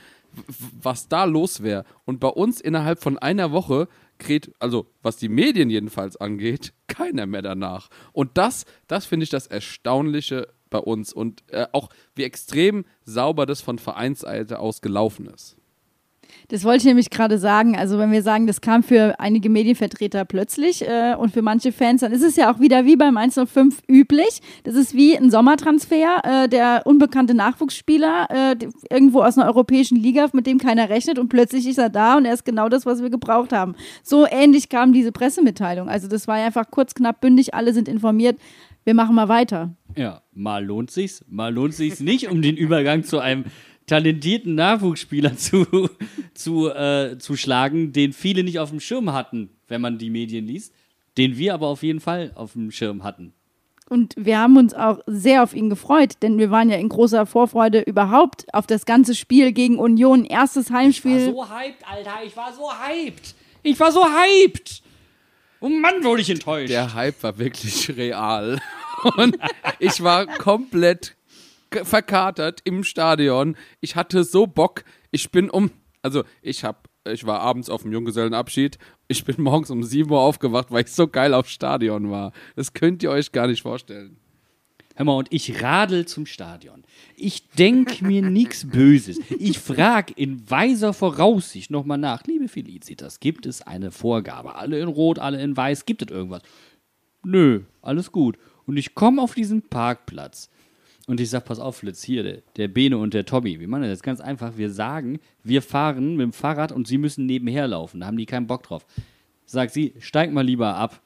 was 0.82 1.06
da 1.06 1.26
los 1.26 1.62
wäre. 1.62 1.84
Und 2.06 2.18
bei 2.18 2.26
uns 2.26 2.60
innerhalb 2.60 3.00
von 3.00 3.18
einer 3.18 3.52
Woche 3.52 3.86
kräht, 4.18 4.52
also 4.58 4.88
was 5.00 5.16
die 5.16 5.28
Medien 5.28 5.70
jedenfalls 5.70 6.16
angeht, 6.16 6.72
keiner 6.88 7.26
mehr 7.26 7.42
danach. 7.42 7.88
Und 8.12 8.36
das, 8.36 8.64
das 8.88 9.06
finde 9.06 9.22
ich 9.22 9.30
das 9.30 9.46
Erstaunliche 9.46 10.48
bei 10.70 10.78
uns 10.78 11.12
und 11.12 11.44
äh, 11.52 11.68
auch 11.70 11.88
wie 12.16 12.24
extrem 12.24 12.84
sauber 13.04 13.46
das 13.46 13.60
von 13.60 13.78
Vereinsseite 13.78 14.58
aus 14.58 14.80
gelaufen 14.80 15.26
ist. 15.26 15.56
Das 16.48 16.64
wollte 16.64 16.78
ich 16.78 16.84
nämlich 16.84 17.10
gerade 17.10 17.38
sagen. 17.38 17.76
Also 17.76 17.98
wenn 17.98 18.12
wir 18.12 18.22
sagen, 18.22 18.46
das 18.46 18.60
kam 18.60 18.82
für 18.82 19.18
einige 19.18 19.50
Medienvertreter 19.50 20.24
plötzlich 20.24 20.82
äh, 20.82 21.14
und 21.18 21.32
für 21.32 21.42
manche 21.42 21.72
Fans, 21.72 22.02
dann 22.02 22.12
ist 22.12 22.22
es 22.22 22.36
ja 22.36 22.52
auch 22.52 22.60
wieder 22.60 22.84
wie 22.84 22.96
beim 22.96 23.16
105 23.16 23.82
üblich. 23.88 24.40
Das 24.64 24.74
ist 24.74 24.94
wie 24.94 25.16
ein 25.16 25.30
Sommertransfer. 25.30 26.22
Äh, 26.24 26.48
der 26.48 26.82
unbekannte 26.84 27.34
Nachwuchsspieler 27.34 28.28
äh, 28.30 28.56
irgendwo 28.90 29.22
aus 29.22 29.36
einer 29.36 29.46
europäischen 29.46 29.96
Liga, 29.96 30.28
mit 30.32 30.46
dem 30.46 30.58
keiner 30.58 30.88
rechnet 30.88 31.18
und 31.18 31.28
plötzlich 31.28 31.66
ist 31.66 31.78
er 31.78 31.90
da 31.90 32.16
und 32.16 32.24
er 32.24 32.34
ist 32.34 32.44
genau 32.44 32.68
das, 32.68 32.86
was 32.86 33.02
wir 33.02 33.10
gebraucht 33.10 33.52
haben. 33.52 33.74
So 34.02 34.26
ähnlich 34.26 34.68
kam 34.68 34.92
diese 34.92 35.12
Pressemitteilung. 35.12 35.88
Also 35.88 36.08
das 36.08 36.28
war 36.28 36.38
ja 36.38 36.46
einfach 36.46 36.70
kurz, 36.70 36.94
knapp, 36.94 37.20
bündig. 37.20 37.54
Alle 37.54 37.72
sind 37.72 37.88
informiert. 37.88 38.38
Wir 38.84 38.94
machen 38.94 39.16
mal 39.16 39.28
weiter. 39.28 39.74
Ja, 39.96 40.22
mal 40.32 40.64
lohnt 40.64 40.92
sich's, 40.92 41.24
mal 41.28 41.52
lohnt 41.52 41.74
sich's 41.74 41.98
nicht, 41.98 42.30
um 42.30 42.40
den 42.40 42.56
Übergang 42.56 43.02
zu 43.02 43.18
einem 43.18 43.46
talentierten 43.86 44.54
Nachwuchsspieler 44.54 45.36
zu, 45.36 45.66
zu, 46.34 46.68
äh, 46.68 47.18
zu 47.18 47.36
schlagen, 47.36 47.92
den 47.92 48.12
viele 48.12 48.44
nicht 48.44 48.58
auf 48.58 48.70
dem 48.70 48.80
Schirm 48.80 49.12
hatten, 49.12 49.50
wenn 49.68 49.80
man 49.80 49.98
die 49.98 50.10
Medien 50.10 50.46
liest, 50.46 50.72
den 51.18 51.36
wir 51.36 51.54
aber 51.54 51.68
auf 51.68 51.82
jeden 51.82 52.00
Fall 52.00 52.32
auf 52.34 52.52
dem 52.52 52.70
Schirm 52.70 53.04
hatten. 53.04 53.32
Und 53.88 54.14
wir 54.18 54.38
haben 54.38 54.56
uns 54.56 54.74
auch 54.74 54.98
sehr 55.06 55.44
auf 55.44 55.54
ihn 55.54 55.70
gefreut, 55.70 56.14
denn 56.22 56.38
wir 56.38 56.50
waren 56.50 56.70
ja 56.70 56.76
in 56.76 56.88
großer 56.88 57.24
Vorfreude 57.24 57.80
überhaupt 57.80 58.52
auf 58.52 58.66
das 58.66 58.84
ganze 58.84 59.14
Spiel 59.14 59.52
gegen 59.52 59.78
Union. 59.78 60.24
Erstes 60.24 60.70
Heimspiel. 60.70 61.18
Ich 61.18 61.26
war 61.26 61.46
so 61.46 61.50
hyped, 61.56 61.88
Alter. 61.88 62.14
Ich 62.26 62.36
war 62.36 62.52
so 62.52 62.72
hyped. 62.72 63.34
Ich 63.62 63.78
war 63.78 63.92
so 63.92 64.04
hyped. 64.04 64.82
Oh 65.60 65.68
Mann, 65.68 66.02
wurde 66.02 66.22
ich 66.22 66.30
enttäuscht. 66.30 66.70
Der 66.70 66.94
Hype 66.94 67.22
war 67.22 67.38
wirklich 67.38 67.96
real. 67.96 68.60
Und 69.16 69.38
ich 69.78 70.02
war 70.02 70.26
komplett 70.26 71.15
verkatert 71.70 72.60
im 72.64 72.84
Stadion. 72.84 73.56
Ich 73.80 73.96
hatte 73.96 74.24
so 74.24 74.46
Bock. 74.46 74.84
Ich 75.10 75.30
bin 75.30 75.50
um, 75.50 75.70
also 76.02 76.24
ich 76.42 76.64
hab, 76.64 76.88
ich 77.08 77.26
war 77.26 77.40
abends 77.40 77.70
auf 77.70 77.82
dem 77.82 77.92
Junggesellenabschied. 77.92 78.78
Ich 79.08 79.24
bin 79.24 79.36
morgens 79.42 79.70
um 79.70 79.82
7 79.82 80.10
Uhr 80.10 80.20
aufgewacht, 80.20 80.70
weil 80.70 80.84
ich 80.84 80.92
so 80.92 81.08
geil 81.08 81.34
aufs 81.34 81.50
Stadion 81.50 82.10
war. 82.10 82.32
Das 82.54 82.72
könnt 82.72 83.02
ihr 83.02 83.10
euch 83.10 83.32
gar 83.32 83.46
nicht 83.46 83.62
vorstellen. 83.62 84.18
Hör 84.98 85.04
mal, 85.04 85.16
und 85.16 85.30
ich 85.30 85.62
radel 85.62 86.06
zum 86.06 86.24
Stadion. 86.24 86.82
Ich 87.16 87.48
denk 87.50 88.00
mir 88.00 88.22
nichts 88.22 88.66
Böses. 88.66 89.20
Ich 89.38 89.58
frag 89.58 90.16
in 90.16 90.50
weiser 90.50 90.94
Voraussicht 90.94 91.70
nochmal 91.70 91.98
nach. 91.98 92.24
Liebe 92.24 92.48
Felicitas, 92.48 93.20
gibt 93.20 93.44
es 93.44 93.60
eine 93.60 93.90
Vorgabe? 93.90 94.54
Alle 94.54 94.80
in 94.80 94.88
Rot, 94.88 95.18
alle 95.18 95.42
in 95.42 95.54
Weiß, 95.54 95.84
gibt 95.84 96.00
es 96.00 96.08
irgendwas? 96.08 96.40
Nö, 97.22 97.64
alles 97.82 98.10
gut. 98.10 98.38
Und 98.64 98.78
ich 98.78 98.94
komme 98.94 99.20
auf 99.20 99.34
diesen 99.34 99.60
Parkplatz. 99.68 100.48
Und 101.06 101.20
ich 101.20 101.30
sag, 101.30 101.44
pass 101.44 101.60
auf, 101.60 101.76
Flitz, 101.76 102.02
hier, 102.02 102.22
der, 102.24 102.42
der 102.56 102.68
Bene 102.68 102.98
und 102.98 103.14
der 103.14 103.24
Tommy. 103.24 103.60
Wir 103.60 103.68
machen 103.68 103.82
das 103.82 103.90
jetzt 103.90 104.02
ganz 104.02 104.20
einfach. 104.20 104.56
Wir 104.56 104.70
sagen, 104.70 105.20
wir 105.44 105.62
fahren 105.62 106.16
mit 106.16 106.24
dem 106.24 106.32
Fahrrad 106.32 106.72
und 106.72 106.88
sie 106.88 106.98
müssen 106.98 107.26
nebenher 107.26 107.68
laufen. 107.68 108.00
Da 108.00 108.06
haben 108.06 108.16
die 108.16 108.26
keinen 108.26 108.48
Bock 108.48 108.64
drauf. 108.64 108.84
Sagt 109.44 109.72
sie, 109.72 109.94
steig 110.00 110.32
mal 110.32 110.44
lieber 110.44 110.74
ab. 110.74 111.00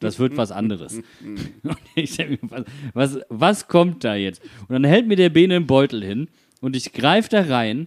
Das 0.00 0.18
wird 0.18 0.36
was 0.36 0.50
anderes. 0.50 1.00
Und 1.62 1.78
ich 1.94 2.16
denke 2.16 2.44
mir, 2.44 2.50
was, 2.50 2.64
was, 2.92 3.24
was 3.30 3.68
kommt 3.68 4.04
da 4.04 4.16
jetzt? 4.16 4.42
Und 4.62 4.70
dann 4.70 4.84
hält 4.84 5.06
mir 5.06 5.16
der 5.16 5.30
Bene 5.30 5.56
einen 5.56 5.66
Beutel 5.66 6.04
hin 6.04 6.28
und 6.60 6.76
ich 6.76 6.92
greife 6.92 7.30
da 7.30 7.42
rein 7.42 7.86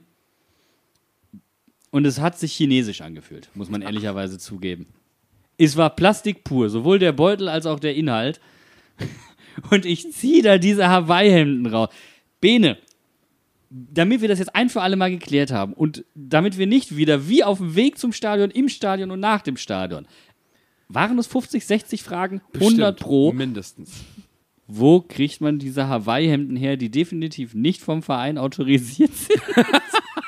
und 1.92 2.06
es 2.06 2.20
hat 2.20 2.40
sich 2.40 2.54
chinesisch 2.54 3.02
angefühlt, 3.02 3.50
muss 3.54 3.70
man 3.70 3.82
ehrlicherweise 3.82 4.40
zugeben. 4.40 4.88
Es 5.58 5.78
war 5.78 5.96
Plastik 5.96 6.44
pur, 6.44 6.70
sowohl 6.70 7.00
der 7.00 7.12
Beutel 7.12 7.50
als 7.50 7.66
auch 7.66 7.80
der 7.80 7.96
Inhalt. 7.96 8.40
Und 9.70 9.86
ich 9.86 10.12
ziehe 10.12 10.42
da 10.42 10.58
diese 10.58 10.88
Hawaii-Hemden 10.88 11.66
raus. 11.68 11.90
Bene, 12.40 12.78
damit 13.70 14.22
wir 14.22 14.28
das 14.28 14.40
jetzt 14.40 14.56
ein 14.56 14.70
für 14.70 14.82
alle 14.82 14.96
Mal 14.96 15.10
geklärt 15.10 15.52
haben 15.52 15.74
und 15.74 16.06
damit 16.16 16.58
wir 16.58 16.68
nicht 16.68 16.96
wieder 16.96 17.28
wie 17.28 17.44
auf 17.44 17.58
dem 17.58 17.76
Weg 17.76 17.98
zum 17.98 18.14
Stadion, 18.14 18.52
im 18.52 18.70
Stadion 18.70 19.12
und 19.12 19.20
nach 19.20 19.42
dem 19.42 19.58
Stadion, 19.58 20.08
waren 20.88 21.20
es 21.20 21.28
50, 21.28 21.66
60 21.66 22.04
Fragen, 22.04 22.42
100 22.54 22.96
Bestimmt, 22.96 23.00
pro. 23.00 23.34
Mindestens. 23.34 23.92
Wo 24.68 25.02
kriegt 25.02 25.42
man 25.42 25.60
diese 25.60 25.88
Hawaii-Hemden 25.88 26.56
her, 26.56 26.78
die 26.78 26.90
definitiv 26.90 27.54
nicht 27.54 27.82
vom 27.82 28.04
Verein 28.04 28.38
autorisiert 28.38 29.14
sind? 29.14 29.42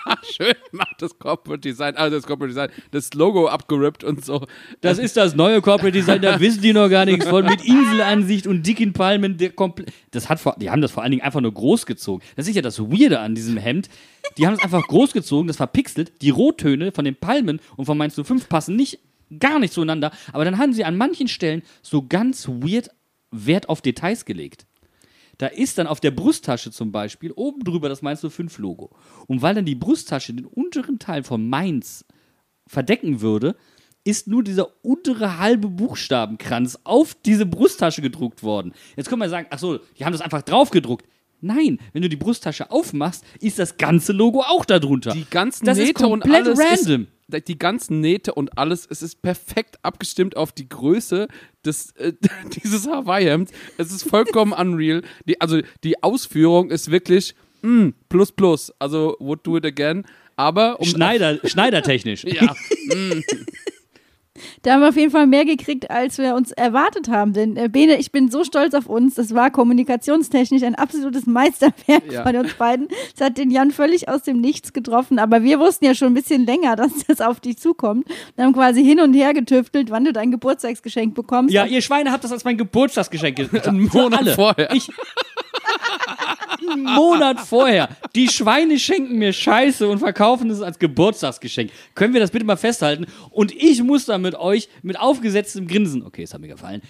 Schön 0.35 0.55
macht 0.71 1.01
das 1.01 1.17
Corporate 1.17 1.61
Design, 1.61 1.95
also 1.95 2.17
das 2.17 2.25
Corporate 2.25 2.49
Design, 2.49 2.69
das 2.91 3.13
Logo 3.13 3.47
abgerippt 3.47 4.03
und 4.03 4.23
so. 4.23 4.45
Das 4.81 4.97
ist 4.97 5.17
das 5.17 5.35
neue 5.35 5.61
Corporate 5.61 5.91
Design, 5.91 6.21
da 6.21 6.39
wissen 6.39 6.61
die 6.61 6.73
noch 6.73 6.89
gar 6.89 7.05
nichts 7.05 7.27
von, 7.27 7.45
mit 7.45 7.65
Inselansicht 7.65 8.47
und 8.47 8.65
dicken 8.65 8.93
Palmen. 8.93 9.37
Der 9.37 9.51
das 10.11 10.29
hat 10.29 10.39
vor, 10.39 10.55
die 10.59 10.69
haben 10.69 10.81
das 10.81 10.91
vor 10.91 11.03
allen 11.03 11.11
Dingen 11.11 11.23
einfach 11.23 11.41
nur 11.41 11.53
großgezogen. 11.53 12.25
Das 12.35 12.47
ist 12.47 12.55
ja 12.55 12.61
das 12.61 12.79
Weirde 12.79 13.19
an 13.19 13.35
diesem 13.35 13.57
Hemd. 13.57 13.89
Die 14.37 14.45
haben 14.45 14.53
es 14.53 14.63
einfach 14.63 14.83
großgezogen, 14.87 15.47
das 15.47 15.57
verpixelt. 15.57 16.21
Die 16.21 16.29
Rottöne 16.29 16.91
von 16.91 17.05
den 17.05 17.15
Palmen 17.15 17.59
und 17.75 17.85
von 17.85 17.97
Mainz 17.97 18.15
05 18.15 18.49
passen 18.49 18.75
nicht, 18.75 18.99
gar 19.39 19.59
nicht 19.59 19.73
zueinander. 19.73 20.11
Aber 20.33 20.45
dann 20.45 20.57
haben 20.57 20.73
sie 20.73 20.85
an 20.85 20.97
manchen 20.97 21.27
Stellen 21.27 21.63
so 21.81 22.05
ganz 22.07 22.47
weird 22.47 22.89
Wert 23.31 23.69
auf 23.69 23.81
Details 23.81 24.25
gelegt. 24.25 24.65
Da 25.39 25.47
ist 25.47 25.77
dann 25.77 25.87
auf 25.87 26.01
der 26.01 26.11
Brusttasche 26.11 26.69
zum 26.69 26.91
Beispiel 26.91 27.31
oben 27.31 27.63
drüber 27.63 27.89
das 27.89 28.01
Mainz 28.01 28.21
05 28.21 28.57
Logo. 28.59 28.91
Und 29.25 29.41
weil 29.41 29.55
dann 29.55 29.65
die 29.65 29.73
Brusttasche 29.73 30.33
den 30.33 30.45
unteren 30.45 30.99
Teil 30.99 31.23
von 31.23 31.49
Mainz 31.49 32.05
verdecken 32.67 33.21
würde, 33.21 33.55
ist 34.03 34.27
nur 34.27 34.43
dieser 34.43 34.67
untere 34.83 35.39
halbe 35.39 35.69
Buchstabenkranz 35.69 36.79
auf 36.83 37.15
diese 37.25 37.45
Brusttasche 37.45 38.01
gedruckt 38.01 38.43
worden. 38.43 38.73
Jetzt 38.97 39.07
können 39.07 39.21
wir 39.21 39.29
sagen, 39.29 39.47
ach 39.49 39.59
so, 39.59 39.79
die 39.97 40.03
haben 40.03 40.11
das 40.11 40.21
einfach 40.21 40.41
drauf 40.41 40.71
gedruckt. 40.71 41.05
Nein, 41.39 41.79
wenn 41.93 42.01
du 42.01 42.09
die 42.09 42.17
Brusttasche 42.17 42.69
aufmachst, 42.69 43.23
ist 43.39 43.59
das 43.59 43.77
ganze 43.77 44.11
Logo 44.11 44.41
auch 44.41 44.65
darunter. 44.65 45.11
Die 45.13 45.25
ganzen 45.29 45.65
das 45.65 45.77
Nähte 45.77 45.91
ist 45.91 45.95
komplett 45.95 46.47
und 46.47 46.59
alles 46.59 46.59
random. 46.59 47.01
Ist, 47.03 47.18
die 47.29 47.59
ganzen 47.59 48.01
Nähte 48.01 48.33
und 48.33 48.57
alles, 48.57 48.87
es 48.89 49.01
ist 49.01 49.21
perfekt 49.21 49.77
abgestimmt 49.83 50.35
auf 50.35 50.51
die 50.51 50.67
Größe 50.67 51.27
des, 51.65 51.91
äh, 51.91 52.13
dieses 52.63 52.87
Hawaii-Hemds. 52.87 53.51
Es 53.77 53.91
ist 53.91 54.03
vollkommen 54.03 54.53
unreal. 54.57 55.03
Die, 55.25 55.39
also 55.39 55.61
die 55.83 56.01
Ausführung 56.03 56.71
ist 56.71 56.91
wirklich 56.91 57.35
mm, 57.61 57.89
plus 58.09 58.31
plus. 58.31 58.73
Also 58.79 59.15
would 59.19 59.45
do 59.45 59.57
it 59.57 59.65
again. 59.65 60.05
Aber 60.35 60.79
um, 60.79 60.85
Schneider, 60.87 61.39
schneidertechnisch. 61.43 62.23
ja, 62.23 62.55
Da 64.63 64.73
haben 64.73 64.81
wir 64.81 64.89
auf 64.89 64.95
jeden 64.97 65.11
Fall 65.11 65.27
mehr 65.27 65.45
gekriegt, 65.45 65.89
als 65.89 66.17
wir 66.17 66.35
uns 66.35 66.51
erwartet 66.51 67.09
haben. 67.09 67.33
Denn 67.33 67.55
äh, 67.57 67.69
Bene, 67.69 67.97
ich 67.97 68.11
bin 68.11 68.29
so 68.31 68.43
stolz 68.43 68.73
auf 68.73 68.87
uns. 68.87 69.15
Das 69.15 69.33
war 69.33 69.51
kommunikationstechnisch 69.51 70.63
ein 70.63 70.75
absolutes 70.75 71.25
Meisterwerk 71.25 72.11
Ja. 72.11 72.23
von 72.23 72.35
uns 72.35 72.53
beiden. 72.53 72.87
Es 73.15 73.21
hat 73.21 73.37
den 73.37 73.51
Jan 73.51 73.71
völlig 73.71 74.09
aus 74.09 74.23
dem 74.23 74.41
Nichts 74.41 74.73
getroffen. 74.73 75.19
Aber 75.19 75.43
wir 75.43 75.59
wussten 75.59 75.85
ja 75.85 75.93
schon 75.95 76.09
ein 76.09 76.13
bisschen 76.13 76.45
länger, 76.45 76.75
dass 76.77 76.91
das 77.07 77.21
auf 77.21 77.39
dich 77.39 77.57
zukommt. 77.57 78.07
Wir 78.35 78.45
haben 78.45 78.53
quasi 78.53 78.83
hin 78.83 78.99
und 78.99 79.13
her 79.13 79.33
getüftelt, 79.33 79.89
wann 79.91 80.05
du 80.05 80.13
dein 80.13 80.31
Geburtstagsgeschenk 80.31 81.15
bekommst. 81.15 81.53
Ja, 81.53 81.65
ihr 81.65 81.81
Schweine 81.81 82.11
habt 82.11 82.23
das 82.23 82.31
als 82.31 82.43
mein 82.43 82.57
Geburtstagsgeschenk 82.57 83.39
einen 83.67 83.89
Monat 83.93 84.29
vorher. 84.29 84.73
Ich, 84.73 84.89
einen 86.67 86.83
Monat 86.83 87.39
vorher. 87.39 87.89
Die 88.15 88.27
Schweine 88.27 88.79
schenken 88.79 89.17
mir 89.17 89.33
Scheiße 89.33 89.87
und 89.87 89.99
verkaufen 89.99 90.49
es 90.49 90.61
als 90.61 90.79
Geburtstagsgeschenk. 90.79 91.71
Können 91.95 92.13
wir 92.13 92.21
das 92.21 92.31
bitte 92.31 92.45
mal 92.45 92.57
festhalten? 92.57 93.05
Und 93.31 93.51
ich 93.55 93.81
muss 93.83 94.05
dann 94.05 94.21
mit 94.21 94.35
euch 94.35 94.69
mit 94.81 94.99
aufgesetztem 94.99 95.67
Grinsen, 95.67 96.05
okay, 96.05 96.23
es 96.23 96.33
hat 96.33 96.41
mir 96.41 96.47
gefallen, 96.47 96.81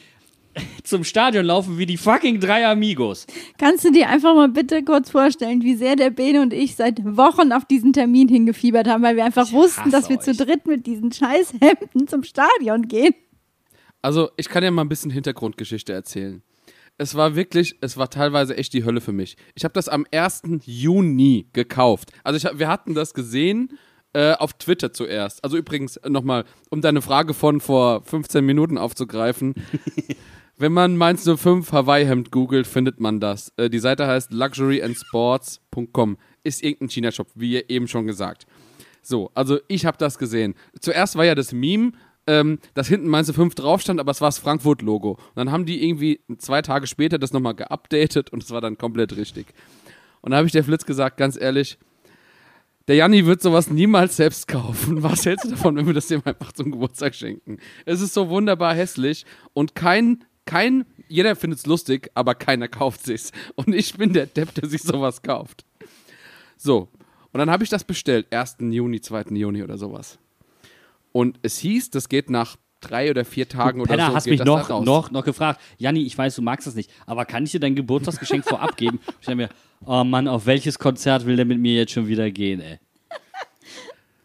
zum 0.84 1.04
Stadion 1.04 1.46
laufen 1.46 1.78
wie 1.78 1.86
die 1.86 1.98
fucking 1.98 2.40
drei 2.40 2.68
Amigos. 2.68 3.28
Kannst 3.58 3.86
du 3.86 3.92
dir 3.92 4.10
einfach 4.10 4.36
mal 4.36 4.50
bitte 4.50 4.84
kurz 4.84 5.12
vorstellen, 5.12 5.62
wie 5.62 5.76
sehr 5.76 5.96
der 5.96 6.10
Bene 6.10 6.42
und 6.42 6.54
ich 6.54 6.76
seit 6.76 7.04
Wochen 7.06 7.52
auf 7.52 7.66
diesen 7.66 7.94
Termin 7.94 8.28
hingefiebert 8.28 8.88
haben, 8.88 9.04
weil 9.04 9.16
wir 9.16 9.26
einfach 9.26 9.48
Ich 9.48 9.54
wussten, 9.54 9.92
dass 9.92 10.10
wir 10.10 10.20
zu 10.20 10.34
dritt 10.34 10.66
mit 10.66 10.86
diesen 10.86 11.12
Scheißhemden 11.12 12.08
zum 12.08 12.24
Stadion 12.24 12.88
gehen. 12.88 13.14
Also, 14.02 14.30
ich 14.38 14.48
kann 14.48 14.64
ja 14.64 14.72
mal 14.72 14.84
ein 14.84 14.90
bisschen 14.90 15.12
Hintergrundgeschichte 15.12 15.92
erzählen. 15.92 16.42
Es 17.00 17.16
war 17.16 17.36
wirklich, 17.36 17.78
es 17.80 17.96
war 17.96 18.10
teilweise 18.10 18.58
echt 18.58 18.74
die 18.74 18.84
Hölle 18.84 19.00
für 19.00 19.14
mich. 19.14 19.38
Ich 19.56 19.64
habe 19.64 19.74
das 19.74 19.88
am 19.88 20.06
1. 20.12 20.42
Juni 20.66 21.48
gekauft. 21.54 22.12
Also, 22.26 22.36
ich, 22.36 22.60
wir 22.60 22.68
hatten 22.68 22.94
das 22.94 23.14
gesehen 23.14 23.80
äh, 24.12 24.34
auf 24.34 24.54
Twitter 24.54 24.92
zuerst. 24.92 25.42
Also, 25.42 25.56
übrigens, 25.56 25.98
nochmal, 26.06 26.44
um 26.70 26.82
deine 26.82 27.02
Frage 27.02 27.34
von 27.34 27.62
vor 27.62 28.04
15 28.04 28.46
Minuten 28.46 28.78
aufzugreifen. 28.78 29.56
Wenn 30.58 30.74
man 30.74 30.98
Mainz 30.98 31.24
05 31.24 31.72
Hawaii-Hemd 31.72 32.32
googelt, 32.32 32.68
findet 32.68 33.00
man 33.00 33.22
das. 33.22 33.54
Äh, 33.56 33.70
die 33.70 33.80
Seite 33.80 34.06
heißt 34.06 34.34
luxuryandsports.com. 34.34 36.18
Ist 36.44 36.62
irgendein 36.62 36.90
China-Shop, 36.90 37.28
wie 37.34 37.54
ihr 37.54 37.70
eben 37.70 37.88
schon 37.88 38.08
gesagt. 38.08 38.46
So, 39.02 39.32
also 39.36 39.60
ich 39.70 39.86
habe 39.86 39.98
das 39.98 40.18
gesehen. 40.18 40.56
Zuerst 40.82 41.16
war 41.16 41.24
ja 41.24 41.34
das 41.34 41.54
Meme, 41.54 41.94
ähm, 42.30 42.60
dass 42.76 42.88
hinten 42.88 43.08
Mainz 43.08 43.32
5 43.32 43.56
drauf 43.56 43.82
stand, 43.82 44.00
aber 44.00 44.12
es 44.12 44.22
war 44.22 44.28
das 44.28 44.38
Frankfurt-Logo. 44.38 45.14
Und 45.14 45.36
dann 45.36 45.52
haben 45.52 45.66
die 45.66 45.84
irgendwie 45.84 46.22
zwei 46.38 46.62
Tage 46.62 46.86
später 46.86 47.18
das 47.18 47.34
nochmal 47.34 47.56
geupdatet 47.56 48.30
und 48.30 48.44
es 48.44 48.52
war 48.52 48.62
dann 48.62 48.78
komplett 48.78 49.18
richtig. 49.18 49.48
Und 50.22 50.32
da 50.32 50.38
habe 50.38 50.46
ich 50.46 50.54
der 50.54 50.64
Flitz 50.64 50.86
gesagt, 50.86 51.18
ganz 51.18 51.42
ehrlich, 51.42 51.80
der 52.88 52.98
Janni 52.98 53.26
wird 53.26 53.42
sowas 53.42 53.72
niemals 53.72 54.16
selbst 54.16 54.48
kaufen. 54.48 55.02
Was 55.04 55.26
hältst 55.26 55.46
du 55.46 55.50
davon, 55.50 55.76
wenn 55.76 55.88
wir 55.88 55.96
das 55.96 56.06
dem 56.06 56.22
einfach 56.24 56.52
zum 56.52 56.70
Geburtstag 56.70 57.16
schenken? 57.16 57.58
Es 57.86 58.00
ist 58.00 58.14
so 58.14 58.30
wunderbar 58.30 58.76
hässlich 58.76 59.26
und 59.54 59.74
kein, 59.74 60.24
kein, 60.46 60.86
jeder 61.08 61.36
findet 61.36 61.60
es 61.60 61.66
lustig, 61.66 62.12
aber 62.14 62.36
keiner 62.36 62.68
kauft 62.68 63.06
sich's. 63.06 63.32
Und 63.56 63.74
ich 63.74 63.96
bin 63.96 64.14
der 64.14 64.28
Depp, 64.28 64.54
der 64.54 64.70
sich 64.70 64.84
sowas 64.84 65.24
kauft. 65.24 65.66
So. 66.58 66.90
Und 67.32 67.40
dann 67.40 67.50
habe 67.50 67.64
ich 67.64 67.72
das 67.72 67.84
bestellt. 67.84 68.32
1. 68.32 68.58
Juni, 68.60 69.02
2. 69.02 69.26
Juni 69.32 69.64
oder 69.64 69.80
sowas. 69.80 70.20
Und 71.12 71.40
es 71.42 71.58
hieß, 71.60 71.90
das 71.90 72.10
geht 72.10 72.30
nach 72.30 72.56
drei 72.82 73.10
oder 73.10 73.26
vier 73.26 73.48
Tagen 73.50 73.82
oder 73.82 73.90
Penner, 73.90 74.10
so. 74.10 74.16
hast 74.16 74.24
geht 74.26 74.40
mich 74.40 74.46
noch, 74.46 74.70
noch, 74.84 75.12
noch 75.12 75.26
gefragt, 75.26 75.60
Janni, 75.78 76.04
ich 76.04 76.18
weiß, 76.18 76.36
du 76.36 76.42
magst 76.42 76.66
das 76.68 76.76
nicht, 76.76 76.90
aber 77.06 77.26
kann 77.26 77.44
ich 77.44 77.52
dir 77.52 77.60
dein 77.60 77.76
Geburtstagsgeschenk 77.76 78.46
vorab 78.46 78.78
geben? 78.78 79.00
Ich 79.20 79.26
dachte 79.26 79.36
mir, 79.36 79.50
oh 79.86 80.04
Mann, 80.04 80.28
auf 80.28 80.46
welches 80.46 80.80
Konzert 80.80 81.26
will 81.26 81.36
der 81.36 81.46
mit 81.46 81.60
mir 81.60 81.74
jetzt 81.76 81.92
schon 81.92 82.08
wieder 82.08 82.30
gehen, 82.32 82.62
ey? 82.62 82.80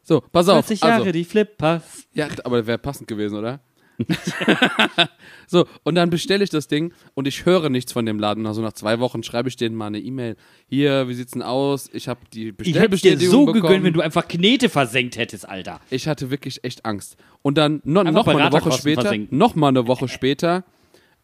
So, 0.03 0.21
pass 0.21 0.49
auf. 0.49 0.67
40 0.67 0.81
Jahre, 0.83 0.95
Also, 1.01 1.13
die 1.13 1.25
Flippers. 1.25 2.07
ja, 2.13 2.29
aber 2.45 2.67
wäre 2.67 2.79
passend 2.79 3.09
gewesen, 3.09 3.39
oder? 3.39 3.61
so, 5.47 5.67
und 5.83 5.95
dann 5.95 6.11
bestelle 6.11 6.43
ich 6.43 6.51
das 6.51 6.69
Ding 6.69 6.93
und 7.15 7.29
ich 7.29 7.47
höre 7.47 7.69
nichts 7.69 7.93
von 7.93 8.07
dem 8.07 8.19
Laden. 8.19 8.47
Also 8.47 8.63
nach 8.63 8.73
zwei 8.73 8.99
Wochen 9.01 9.23
schreibe 9.23 9.49
ich 9.49 9.57
denen 9.57 9.77
mal 9.77 9.87
eine 9.87 10.01
E-Mail. 10.01 10.37
Hier, 10.69 11.09
wie 11.09 11.15
sieht's 11.15 11.33
denn 11.33 11.43
aus? 11.43 11.89
Ich 11.93 12.09
habe 12.09 12.21
die 12.33 12.49
Ich 12.49 12.49
hätte 12.49 12.55
dir 12.55 12.89
Bestellbestätigung 12.89 13.31
so 13.33 13.45
bekommen. 13.47 13.63
gegönnt, 13.63 13.85
wenn 13.85 13.93
du 13.93 14.01
einfach 14.01 14.27
Knete 14.27 14.69
versenkt 14.69 15.17
hättest, 15.17 15.49
Alter. 15.49 15.81
Ich 15.91 16.09
hatte 16.09 16.31
wirklich 16.31 16.65
echt 16.65 16.85
Angst. 16.85 17.17
Und 17.43 17.59
dann 17.59 17.81
no, 17.85 18.03
noch 18.03 18.27
mal 18.27 18.37
eine 18.41 18.53
Woche 18.53 18.73
später, 18.73 19.03
versenken. 19.03 19.37
noch 19.37 19.55
mal 19.55 19.69
eine 19.69 19.87
Woche 19.87 20.09
später, 20.09 20.65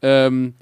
ähm, 0.02 0.54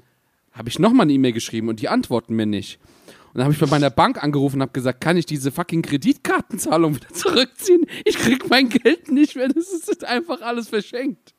habe 0.51 0.69
ich 0.69 0.79
noch 0.79 0.91
mal 0.91 1.03
eine 1.03 1.13
E-Mail 1.13 1.33
geschrieben 1.33 1.69
und 1.69 1.79
die 1.79 1.89
antworten 1.89 2.35
mir 2.35 2.45
nicht. 2.45 2.79
Und 3.27 3.35
dann 3.35 3.43
habe 3.43 3.53
ich 3.53 3.59
bei 3.59 3.67
meiner 3.67 3.91
Bank 3.91 4.23
angerufen 4.23 4.55
und 4.55 4.61
habe 4.63 4.71
gesagt, 4.71 5.01
kann 5.01 5.15
ich 5.15 5.25
diese 5.25 5.51
fucking 5.51 5.83
Kreditkartenzahlung 5.83 6.95
wieder 6.95 7.09
zurückziehen? 7.13 7.85
Ich 8.03 8.17
krieg 8.17 8.49
mein 8.49 8.69
Geld 8.69 9.11
nicht 9.11 9.35
mehr. 9.35 9.49
Das 9.49 9.71
ist 9.71 10.03
einfach 10.03 10.41
alles 10.41 10.69
verschenkt. 10.69 11.35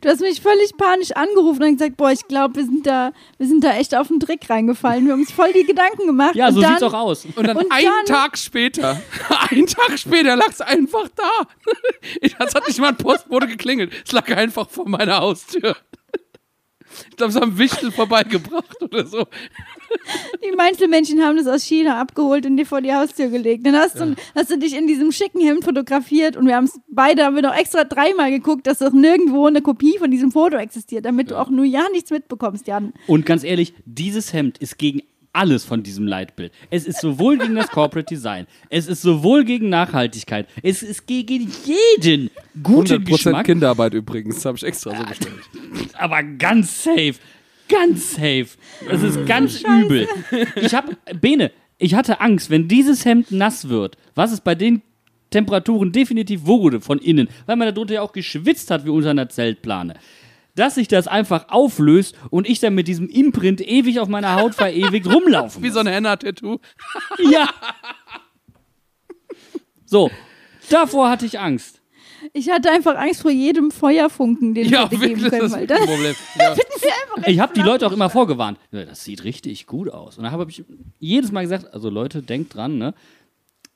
Du 0.00 0.08
hast 0.08 0.20
mich 0.20 0.40
völlig 0.40 0.76
panisch 0.76 1.12
angerufen 1.12 1.62
und 1.62 1.78
gesagt, 1.78 1.96
boah, 1.96 2.10
ich 2.10 2.26
glaube, 2.26 2.56
wir 2.56 2.64
sind 2.64 2.86
da, 2.86 3.12
wir 3.38 3.46
sind 3.46 3.62
da 3.64 3.74
echt 3.76 3.94
auf 3.94 4.08
den 4.08 4.18
Trick 4.20 4.50
reingefallen. 4.50 5.06
Wir 5.06 5.12
haben 5.12 5.20
uns 5.20 5.30
voll 5.32 5.52
die 5.52 5.64
Gedanken 5.64 6.06
gemacht. 6.06 6.34
Ja, 6.34 6.48
und 6.48 6.54
so 6.54 6.60
dann, 6.60 6.70
sieht's 6.72 6.82
auch 6.82 6.92
aus. 6.92 7.24
Und 7.24 7.46
dann 7.46 7.56
Und 7.56 7.70
einen 7.72 7.86
dann- 7.86 8.04
Tag 8.06 8.36
später, 8.36 9.00
einen 9.50 9.66
Tag 9.66 9.98
später 9.98 10.36
lag 10.36 10.48
es 10.48 10.60
einfach 10.60 11.08
da. 11.14 11.46
Ich, 12.20 12.34
es 12.38 12.54
hat 12.54 12.66
nicht 12.66 12.78
mal 12.80 12.88
ein 12.88 12.96
Postbote 12.96 13.46
geklingelt. 13.46 13.92
Es 14.04 14.12
lag 14.12 14.28
einfach 14.36 14.68
vor 14.68 14.88
meiner 14.88 15.18
Haustür. 15.20 15.76
Ich 17.10 17.16
glaube, 17.16 17.32
sie 17.32 17.40
haben 17.40 17.56
Wichtel 17.56 17.92
vorbeigebracht 17.92 18.82
oder 18.82 19.06
so. 19.06 19.26
Die 20.44 20.56
Meinzelmännchen 20.56 21.22
haben 21.22 21.36
das 21.36 21.46
aus 21.46 21.62
China 21.64 22.00
abgeholt 22.00 22.46
und 22.46 22.56
dir 22.56 22.66
vor 22.66 22.80
die 22.80 22.92
Haustür 22.92 23.28
gelegt. 23.28 23.66
Dann 23.66 23.76
hast, 23.76 23.98
du, 23.98 24.14
hast 24.34 24.50
du 24.50 24.58
dich 24.58 24.76
in 24.76 24.86
diesem 24.86 25.12
schicken 25.12 25.40
Hemd 25.40 25.64
fotografiert 25.64 26.36
und 26.36 26.46
wir 26.46 26.56
haben 26.56 26.64
es 26.64 26.80
beide, 26.88 27.24
haben 27.24 27.36
wir 27.36 27.42
noch 27.42 27.56
extra 27.56 27.84
dreimal 27.84 28.30
geguckt, 28.30 28.66
dass 28.66 28.78
doch 28.78 28.92
nirgendwo 28.92 29.46
eine 29.46 29.62
Kopie 29.62 29.98
von 29.98 30.10
diesem 30.10 30.32
Foto 30.32 30.56
existiert, 30.56 31.04
damit 31.04 31.30
du 31.30 31.38
auch 31.38 31.50
nur 31.50 31.64
ja 31.64 31.84
nichts 31.92 32.10
mitbekommst, 32.10 32.66
Jan. 32.66 32.92
Und 33.06 33.26
ganz 33.26 33.44
ehrlich, 33.44 33.74
dieses 33.84 34.32
Hemd 34.32 34.58
ist 34.58 34.78
gegen 34.78 35.02
alles 35.32 35.64
von 35.64 35.82
diesem 35.82 36.06
Leitbild. 36.06 36.52
Es 36.70 36.86
ist 36.86 37.00
sowohl 37.00 37.38
gegen 37.38 37.54
das 37.54 37.68
Corporate 37.68 38.06
Design, 38.06 38.46
es 38.68 38.88
ist 38.88 39.02
sowohl 39.02 39.44
gegen 39.44 39.68
Nachhaltigkeit, 39.68 40.48
es 40.62 40.82
ist 40.82 41.06
gegen 41.06 41.52
jeden 41.64 42.30
guten 42.62 42.94
100% 42.94 43.04
Geschmack, 43.04 43.46
Kinderarbeit 43.46 43.94
übrigens, 43.94 44.36
das 44.36 44.44
habe 44.44 44.56
ich 44.56 44.64
extra 44.64 44.96
so 44.96 45.04
bestellt. 45.04 45.34
aber 45.94 46.22
ganz 46.22 46.82
safe. 46.84 47.14
Ganz 47.70 48.12
safe. 48.14 48.48
Es 48.88 49.02
ist 49.02 49.26
ganz 49.26 49.62
übel. 49.62 50.08
Ich 50.56 50.74
habe, 50.74 50.96
Bene, 51.20 51.52
ich 51.78 51.94
hatte 51.94 52.20
Angst, 52.20 52.50
wenn 52.50 52.68
dieses 52.68 53.04
Hemd 53.04 53.30
nass 53.30 53.68
wird, 53.68 53.96
was 54.14 54.32
es 54.32 54.40
bei 54.40 54.54
den 54.54 54.82
Temperaturen 55.30 55.92
definitiv 55.92 56.46
wurde 56.46 56.80
von 56.80 56.98
innen, 56.98 57.28
weil 57.46 57.56
man 57.56 57.72
darunter 57.72 57.94
ja 57.94 58.02
auch 58.02 58.12
geschwitzt 58.12 58.70
hat 58.70 58.84
wie 58.84 58.90
unter 58.90 59.10
einer 59.10 59.28
Zeltplane, 59.28 59.94
dass 60.56 60.74
sich 60.74 60.88
das 60.88 61.06
einfach 61.06 61.48
auflöst 61.48 62.16
und 62.30 62.48
ich 62.48 62.58
dann 62.58 62.74
mit 62.74 62.88
diesem 62.88 63.08
Imprint 63.08 63.60
ewig 63.60 64.00
auf 64.00 64.08
meiner 64.08 64.34
Haut 64.34 64.54
verewigt 64.56 65.06
rumlaufen 65.12 65.62
Wie 65.62 65.66
muss. 65.68 65.74
so 65.74 65.80
eine 65.80 65.92
Henna-Tattoo. 65.92 66.58
Ja. 67.30 67.48
So, 69.86 70.10
davor 70.68 71.08
hatte 71.10 71.26
ich 71.26 71.38
Angst. 71.38 71.79
Ich 72.32 72.50
hatte 72.50 72.70
einfach 72.70 72.96
Angst 72.96 73.22
vor 73.22 73.30
jedem 73.30 73.70
Feuerfunken, 73.70 74.54
den 74.54 74.68
Ja, 74.68 74.90
wir 74.90 74.98
hätte 74.98 75.08
geben 75.08 75.22
wirklich, 75.22 75.30
können. 75.30 75.42
das 75.42 75.52
Weil 75.52 75.72
ein 75.80 75.86
Problem. 75.86 76.14
Ja. 76.38 76.54
Ich 77.26 77.38
habe 77.40 77.52
die 77.54 77.60
Leute 77.60 77.86
auch 77.86 77.92
immer 77.92 78.08
vorgewarnt. 78.10 78.58
Ja, 78.72 78.84
Das 78.84 79.04
sieht 79.04 79.24
richtig 79.24 79.66
gut 79.66 79.88
aus. 79.90 80.16
Und 80.18 80.24
dann 80.24 80.32
habe 80.32 80.50
ich 80.50 80.64
jedes 80.98 81.32
Mal 81.32 81.42
gesagt, 81.42 81.72
also 81.74 81.90
Leute, 81.90 82.22
denkt 82.22 82.54
dran, 82.54 82.78
ne? 82.78 82.94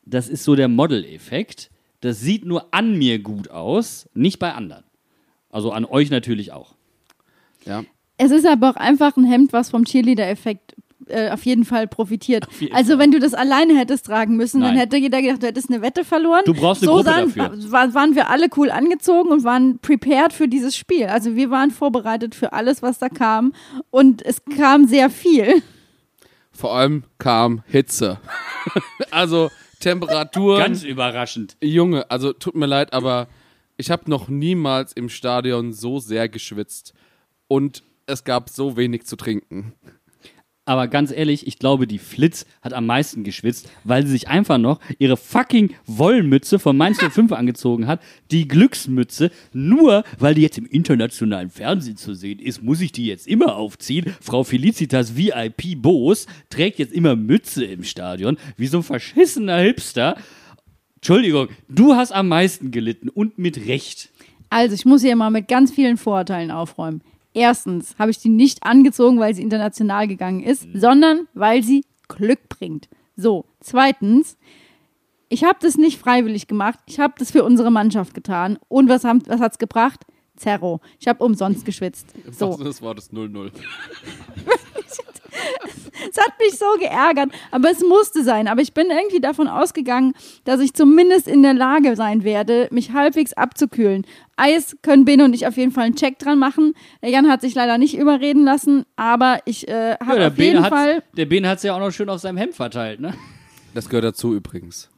Das 0.06 0.28
ist 0.28 0.44
so 0.44 0.54
der 0.54 0.68
Model-Effekt. 0.68 1.70
Das 2.00 2.20
sieht 2.20 2.44
nur 2.44 2.68
an 2.74 2.96
mir 2.98 3.18
gut 3.18 3.50
aus, 3.50 4.08
nicht 4.14 4.38
bei 4.38 4.52
anderen. 4.52 4.84
Also 5.50 5.72
an 5.72 5.84
euch 5.84 6.10
natürlich 6.10 6.52
auch. 6.52 6.74
ja. 7.66 7.84
Es 8.16 8.30
ist 8.30 8.46
aber 8.46 8.70
auch 8.70 8.76
einfach 8.76 9.16
ein 9.16 9.24
Hemd, 9.24 9.52
was 9.52 9.70
vom 9.70 9.84
Cheerleader-Effekt 9.84 10.76
äh, 11.08 11.30
auf 11.30 11.44
jeden 11.44 11.64
Fall 11.64 11.86
profitiert. 11.86 12.46
jeden 12.60 12.74
Also 12.74 12.90
Fall. 12.92 12.98
wenn 13.00 13.10
du 13.12 13.18
das 13.20 13.34
alleine 13.34 13.76
hättest 13.78 14.06
tragen 14.06 14.36
müssen, 14.36 14.60
dann 14.60 14.70
Nein. 14.70 14.80
hätte 14.80 14.96
jeder 14.96 15.20
gedacht, 15.22 15.42
du 15.42 15.46
hättest 15.46 15.70
eine 15.70 15.82
Wette 15.82 16.04
verloren. 16.04 16.42
Du 16.44 16.54
brauchst 16.54 16.82
eine 16.82 16.90
so 16.90 16.96
Gruppe 16.98 17.10
sahen, 17.10 17.34
dafür. 17.34 17.72
wa- 17.72 17.94
waren 17.94 18.14
wir 18.14 18.30
alle 18.30 18.48
cool 18.56 18.70
angezogen 18.70 19.30
und 19.30 19.44
waren 19.44 19.78
prepared 19.78 20.32
für 20.32 20.48
dieses 20.48 20.76
Spiel. 20.76 21.06
Also 21.06 21.36
wir 21.36 21.50
waren 21.50 21.70
vorbereitet 21.70 22.34
für 22.34 22.52
alles, 22.52 22.82
was 22.82 22.98
da 22.98 23.08
kam. 23.08 23.52
Und 23.90 24.24
es 24.24 24.42
kam 24.56 24.86
sehr 24.86 25.10
viel. 25.10 25.62
Vor 26.52 26.74
allem 26.74 27.04
kam 27.18 27.62
Hitze. 27.66 28.18
also 29.10 29.50
Temperaturen. 29.80 30.58
Ganz 30.60 30.82
überraschend. 30.82 31.56
Junge, 31.60 32.10
also 32.10 32.32
tut 32.32 32.54
mir 32.54 32.66
leid, 32.66 32.92
aber 32.92 33.26
ich 33.76 33.90
habe 33.90 34.08
noch 34.08 34.28
niemals 34.28 34.92
im 34.92 35.08
Stadion 35.08 35.72
so 35.72 35.98
sehr 35.98 36.28
geschwitzt. 36.28 36.94
Und 37.48 37.82
es 38.06 38.24
gab 38.24 38.48
so 38.50 38.76
wenig 38.76 39.04
zu 39.04 39.16
trinken. 39.16 39.72
Aber 40.66 40.88
ganz 40.88 41.12
ehrlich, 41.12 41.46
ich 41.46 41.58
glaube, 41.58 41.86
die 41.86 41.98
Flitz 41.98 42.46
hat 42.62 42.72
am 42.72 42.86
meisten 42.86 43.22
geschwitzt, 43.22 43.68
weil 43.84 44.04
sie 44.06 44.12
sich 44.12 44.28
einfach 44.28 44.56
noch 44.56 44.80
ihre 44.98 45.18
fucking 45.18 45.74
Wollmütze 45.86 46.58
von 46.58 46.76
Mainz 46.76 46.98
05 47.12 47.32
angezogen 47.32 47.86
hat. 47.86 48.00
Die 48.30 48.48
Glücksmütze, 48.48 49.30
nur 49.52 50.04
weil 50.18 50.34
die 50.34 50.40
jetzt 50.40 50.56
im 50.56 50.64
internationalen 50.66 51.50
Fernsehen 51.50 51.98
zu 51.98 52.14
sehen 52.14 52.38
ist, 52.38 52.62
muss 52.62 52.80
ich 52.80 52.92
die 52.92 53.06
jetzt 53.06 53.26
immer 53.26 53.56
aufziehen. 53.56 54.14
Frau 54.22 54.42
Felicitas 54.42 55.16
VIP 55.16 55.82
Boos 55.82 56.26
trägt 56.48 56.78
jetzt 56.78 56.94
immer 56.94 57.14
Mütze 57.14 57.64
im 57.66 57.84
Stadion, 57.84 58.38
wie 58.56 58.66
so 58.66 58.78
ein 58.78 58.82
verschissener 58.82 59.58
Hipster. 59.58 60.16
Entschuldigung, 60.96 61.48
du 61.68 61.94
hast 61.94 62.12
am 62.12 62.28
meisten 62.28 62.70
gelitten 62.70 63.10
und 63.10 63.36
mit 63.36 63.66
Recht. 63.66 64.08
Also 64.48 64.74
ich 64.74 64.86
muss 64.86 65.02
hier 65.02 65.16
mal 65.16 65.30
mit 65.30 65.48
ganz 65.48 65.72
vielen 65.72 65.98
Vorurteilen 65.98 66.50
aufräumen. 66.50 67.02
Erstens 67.34 67.96
habe 67.98 68.10
ich 68.12 68.18
die 68.18 68.28
nicht 68.30 68.62
angezogen, 68.64 69.18
weil 69.18 69.34
sie 69.34 69.42
international 69.42 70.06
gegangen 70.08 70.42
ist, 70.42 70.66
sondern 70.72 71.26
weil 71.34 71.62
sie 71.62 71.84
Glück 72.08 72.48
bringt. 72.48 72.88
So, 73.16 73.44
zweitens, 73.60 74.36
ich 75.28 75.44
habe 75.44 75.58
das 75.60 75.76
nicht 75.76 75.98
freiwillig 75.98 76.46
gemacht. 76.46 76.78
Ich 76.86 77.00
habe 77.00 77.14
das 77.18 77.32
für 77.32 77.44
unsere 77.44 77.70
Mannschaft 77.70 78.14
getan. 78.14 78.58
Und 78.68 78.88
was, 78.88 79.04
haben- 79.04 79.22
was 79.26 79.40
hat 79.40 79.52
es 79.52 79.58
gebracht? 79.58 80.04
Zerro. 80.36 80.80
Ich 80.98 81.06
habe 81.08 81.24
umsonst 81.24 81.64
geschwitzt. 81.64 82.12
So. 82.30 82.52
So. 82.52 82.64
Das 82.64 82.82
war 82.82 82.94
das 82.94 83.12
0-0. 83.12 83.50
Es 86.10 86.18
hat 86.20 86.32
mich 86.40 86.58
so 86.58 86.66
geärgert, 86.78 87.30
aber 87.50 87.70
es 87.70 87.80
musste 87.82 88.24
sein. 88.24 88.48
Aber 88.48 88.60
ich 88.60 88.72
bin 88.74 88.88
irgendwie 88.90 89.20
davon 89.20 89.46
ausgegangen, 89.48 90.12
dass 90.44 90.60
ich 90.60 90.74
zumindest 90.74 91.28
in 91.28 91.42
der 91.42 91.54
Lage 91.54 91.96
sein 91.96 92.24
werde, 92.24 92.68
mich 92.72 92.92
halbwegs 92.92 93.32
abzukühlen. 93.32 94.04
Eis 94.36 94.76
können 94.82 95.04
Bene 95.04 95.24
und 95.24 95.34
ich 95.34 95.46
auf 95.46 95.56
jeden 95.56 95.70
Fall 95.72 95.84
einen 95.84 95.94
Check 95.94 96.18
dran 96.18 96.38
machen. 96.38 96.74
Der 97.02 97.10
Jan 97.10 97.28
hat 97.30 97.40
sich 97.40 97.54
leider 97.54 97.78
nicht 97.78 97.96
überreden 97.96 98.44
lassen, 98.44 98.84
aber 98.96 99.38
ich 99.44 99.68
äh, 99.68 99.96
habe 100.04 100.18
der 100.18 100.28
auf 100.28 100.38
jeden 100.38 100.56
Bene 100.56 100.68
Fall. 100.68 100.94
hat's- 100.96 101.06
der 101.16 101.26
Bene 101.26 101.48
hat 101.48 101.58
es 101.58 101.62
ja 101.62 101.74
auch 101.74 101.80
noch 101.80 101.90
schön 101.92 102.08
auf 102.08 102.20
seinem 102.20 102.36
Hemd 102.38 102.54
verteilt, 102.54 103.00
ne? 103.00 103.14
Das 103.72 103.88
gehört 103.88 104.04
dazu 104.04 104.34
übrigens. 104.34 104.90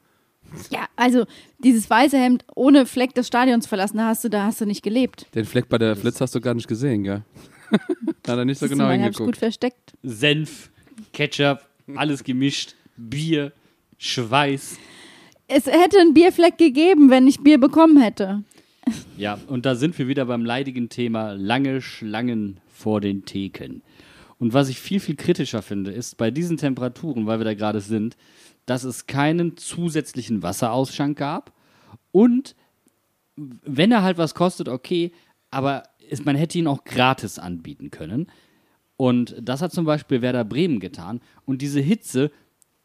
Ja, 0.70 0.86
also 0.96 1.24
dieses 1.58 1.88
weiße 1.90 2.16
Hemd 2.16 2.44
ohne 2.54 2.86
Fleck 2.86 3.14
des 3.14 3.26
Stadions 3.26 3.66
verlassen, 3.66 3.98
da 3.98 4.06
hast 4.06 4.24
du, 4.24 4.30
da 4.30 4.44
hast 4.44 4.60
du 4.60 4.64
nicht 4.66 4.82
gelebt. 4.82 5.26
Den 5.34 5.44
Fleck 5.44 5.68
bei 5.68 5.76
der 5.78 5.94
Flitz 5.96 6.20
hast 6.20 6.34
du 6.34 6.40
gar 6.40 6.54
nicht 6.54 6.68
gesehen, 6.68 7.02
gell? 7.04 7.22
Hat 7.70 8.38
er 8.38 8.44
nicht 8.44 8.58
so 8.58 8.68
genau 8.68 8.90
ich 8.90 8.96
gut 8.96 9.04
hingeguckt. 9.04 9.36
versteckt. 9.36 9.92
Senf, 10.02 10.70
Ketchup, 11.12 11.60
alles 11.94 12.24
gemischt, 12.24 12.74
Bier, 12.96 13.52
Schweiß. 13.98 14.78
Es 15.48 15.66
hätte 15.66 16.00
einen 16.00 16.14
Bierfleck 16.14 16.58
gegeben, 16.58 17.10
wenn 17.10 17.26
ich 17.26 17.40
Bier 17.40 17.58
bekommen 17.58 18.00
hätte. 18.00 18.42
Ja, 19.16 19.38
und 19.48 19.66
da 19.66 19.74
sind 19.74 19.98
wir 19.98 20.08
wieder 20.08 20.26
beim 20.26 20.44
leidigen 20.44 20.88
Thema 20.88 21.32
lange 21.32 21.82
Schlangen 21.82 22.58
vor 22.72 23.00
den 23.00 23.24
Theken. 23.24 23.82
Und 24.38 24.52
was 24.52 24.68
ich 24.68 24.78
viel, 24.78 25.00
viel 25.00 25.16
kritischer 25.16 25.62
finde, 25.62 25.92
ist 25.92 26.16
bei 26.16 26.30
diesen 26.30 26.56
Temperaturen, 26.56 27.26
weil 27.26 27.40
wir 27.40 27.44
da 27.44 27.54
gerade 27.54 27.80
sind, 27.80 28.16
dass 28.66 28.84
es 28.84 29.06
keinen 29.06 29.56
zusätzlichen 29.56 30.42
Wasserausschank 30.42 31.16
gab 31.16 31.52
und 32.12 32.54
wenn 33.36 33.92
er 33.92 34.02
halt 34.02 34.18
was 34.18 34.34
kostet, 34.34 34.68
okay, 34.68 35.12
aber 35.50 35.84
es, 36.10 36.24
man 36.24 36.36
hätte 36.36 36.58
ihn 36.58 36.66
auch 36.66 36.84
gratis 36.84 37.38
anbieten 37.38 37.90
können. 37.90 38.26
Und 38.96 39.36
das 39.40 39.62
hat 39.62 39.72
zum 39.72 39.84
Beispiel 39.84 40.22
Werder 40.22 40.44
Bremen 40.44 40.80
getan. 40.80 41.20
Und 41.44 41.62
diese 41.62 41.80
Hitze 41.80 42.30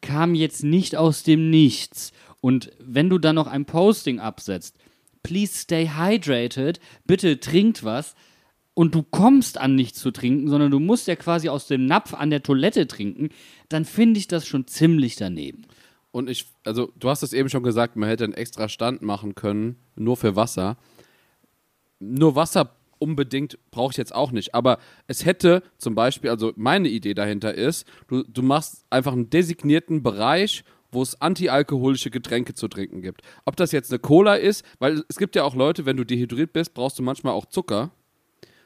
kam 0.01 0.35
jetzt 0.35 0.63
nicht 0.63 0.95
aus 0.95 1.23
dem 1.23 1.49
Nichts. 1.49 2.11
Und 2.41 2.71
wenn 2.79 3.09
du 3.09 3.17
dann 3.17 3.35
noch 3.35 3.47
ein 3.47 3.65
Posting 3.65 4.19
absetzt, 4.19 4.77
please 5.23 5.55
stay 5.55 5.87
hydrated, 5.87 6.79
bitte 7.05 7.39
trinkt 7.39 7.83
was, 7.83 8.15
und 8.73 8.95
du 8.95 9.03
kommst 9.03 9.57
an 9.57 9.75
nichts 9.75 9.99
zu 9.99 10.11
trinken, 10.11 10.47
sondern 10.47 10.71
du 10.71 10.79
musst 10.79 11.07
ja 11.07 11.15
quasi 11.15 11.49
aus 11.49 11.67
dem 11.67 11.85
Napf 11.85 12.13
an 12.13 12.29
der 12.29 12.41
Toilette 12.41 12.87
trinken, 12.87 13.29
dann 13.69 13.85
finde 13.85 14.19
ich 14.19 14.27
das 14.27 14.47
schon 14.47 14.65
ziemlich 14.67 15.17
daneben. 15.17 15.63
Und 16.11 16.29
ich, 16.29 16.47
also 16.63 16.91
du 16.97 17.09
hast 17.09 17.23
es 17.23 17.33
eben 17.33 17.49
schon 17.49 17.63
gesagt, 17.63 17.95
man 17.95 18.09
hätte 18.09 18.23
einen 18.23 18.33
extra 18.33 18.69
Stand 18.69 19.01
machen 19.01 19.35
können, 19.35 19.77
nur 19.95 20.17
für 20.17 20.35
Wasser. 20.35 20.77
Nur 21.99 22.35
Wasser 22.35 22.75
unbedingt 23.01 23.57
brauche 23.71 23.91
ich 23.91 23.97
jetzt 23.97 24.13
auch 24.13 24.31
nicht. 24.31 24.53
Aber 24.53 24.77
es 25.07 25.25
hätte 25.25 25.63
zum 25.77 25.95
Beispiel, 25.95 26.29
also 26.29 26.53
meineIdee 26.55 27.13
dahinter 27.13 27.53
ist, 27.53 27.87
du, 28.07 28.23
du 28.23 28.41
machst 28.41 28.85
einfach 28.89 29.13
einen 29.13 29.29
designierten 29.29 30.03
Bereich, 30.03 30.63
wo 30.91 31.01
es 31.01 31.19
antialkoholische 31.21 32.11
Getränke 32.11 32.53
zu 32.53 32.67
trinken 32.67 33.01
gibt. 33.01 33.21
Ob 33.45 33.55
das 33.55 33.71
jetzt 33.71 33.91
eine 33.91 33.99
Cola 33.99 34.35
ist, 34.35 34.65
weil 34.79 35.03
es 35.07 35.17
gibt 35.17 35.35
ja 35.35 35.43
auch 35.43 35.55
Leute, 35.55 35.85
wenn 35.85 35.97
du 35.97 36.03
dehydriert 36.03 36.53
bist, 36.53 36.73
brauchst 36.73 36.99
du 36.99 37.03
manchmal 37.03 37.33
auch 37.33 37.45
Zucker. 37.45 37.91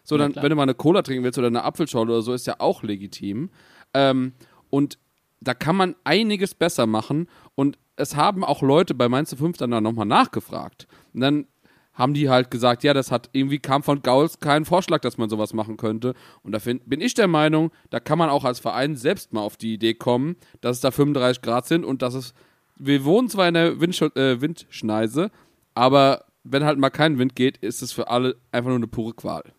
So, 0.03 0.17
dann, 0.17 0.33
klar. 0.33 0.43
wenn 0.43 0.49
du 0.49 0.55
mal 0.55 0.63
eine 0.63 0.75
Cola 0.75 1.01
trinken 1.01 1.23
willst 1.23 1.37
oder 1.37 1.47
eine 1.47 1.63
Apfelschorle 1.63 2.11
oder 2.11 2.21
so, 2.21 2.33
ist 2.33 2.47
ja 2.47 2.55
auch 2.59 2.83
legitim. 2.83 3.49
Ähm, 3.93 4.33
und 4.69 4.99
da 5.41 5.53
kann 5.53 5.75
man 5.75 5.95
einiges 6.03 6.53
besser 6.55 6.85
machen. 6.85 7.27
Und 7.55 7.77
es 7.95 8.15
haben 8.15 8.43
auch 8.43 8.61
Leute 8.61 8.93
bei 8.93 9.07
Mainz 9.07 9.33
5 9.33 9.57
dann 9.57 9.69
nochmal 9.83 10.05
nachgefragt. 10.05 10.87
Und 11.13 11.21
dann 11.21 11.47
haben 11.95 12.13
die 12.13 12.29
halt 12.29 12.51
gesagt, 12.51 12.83
ja, 12.83 12.93
das 12.93 13.11
hat 13.11 13.29
irgendwie 13.31 13.59
kam 13.59 13.81
von 13.81 14.01
Gauls 14.01 14.39
kein 14.39 14.65
Vorschlag, 14.65 14.99
dass 14.99 15.17
man 15.17 15.29
sowas 15.29 15.53
machen 15.53 15.77
könnte. 15.77 16.13
Und 16.43 16.51
da 16.51 16.59
find, 16.59 16.87
bin 16.87 17.01
ich 17.01 17.13
der 17.13 17.27
Meinung, 17.27 17.71
da 17.89 17.99
kann 17.99 18.19
man 18.19 18.29
auch 18.29 18.43
als 18.43 18.59
Verein 18.59 18.95
selbst 18.95 19.33
mal 19.33 19.41
auf 19.41 19.57
die 19.57 19.73
Idee 19.73 19.93
kommen, 19.93 20.35
dass 20.61 20.77
es 20.77 20.81
da 20.81 20.91
35 20.91 21.41
Grad 21.41 21.65
sind 21.65 21.83
und 21.83 22.01
dass 22.01 22.13
es. 22.13 22.33
Wir 22.77 23.05
wohnen 23.05 23.29
zwar 23.29 23.47
in 23.47 23.53
der 23.53 23.79
Windsch 23.79 24.01
äh, 24.01 24.41
Windschneise, 24.41 25.31
aber 25.73 26.25
wenn 26.43 26.65
halt 26.65 26.77
mal 26.77 26.89
kein 26.89 27.17
Wind 27.17 27.33
geht, 27.35 27.57
ist 27.57 27.81
es 27.81 27.93
für 27.93 28.09
alle 28.09 28.35
einfach 28.51 28.67
nur 28.67 28.77
eine 28.77 28.87
pure 28.87 29.13
Qual. 29.13 29.53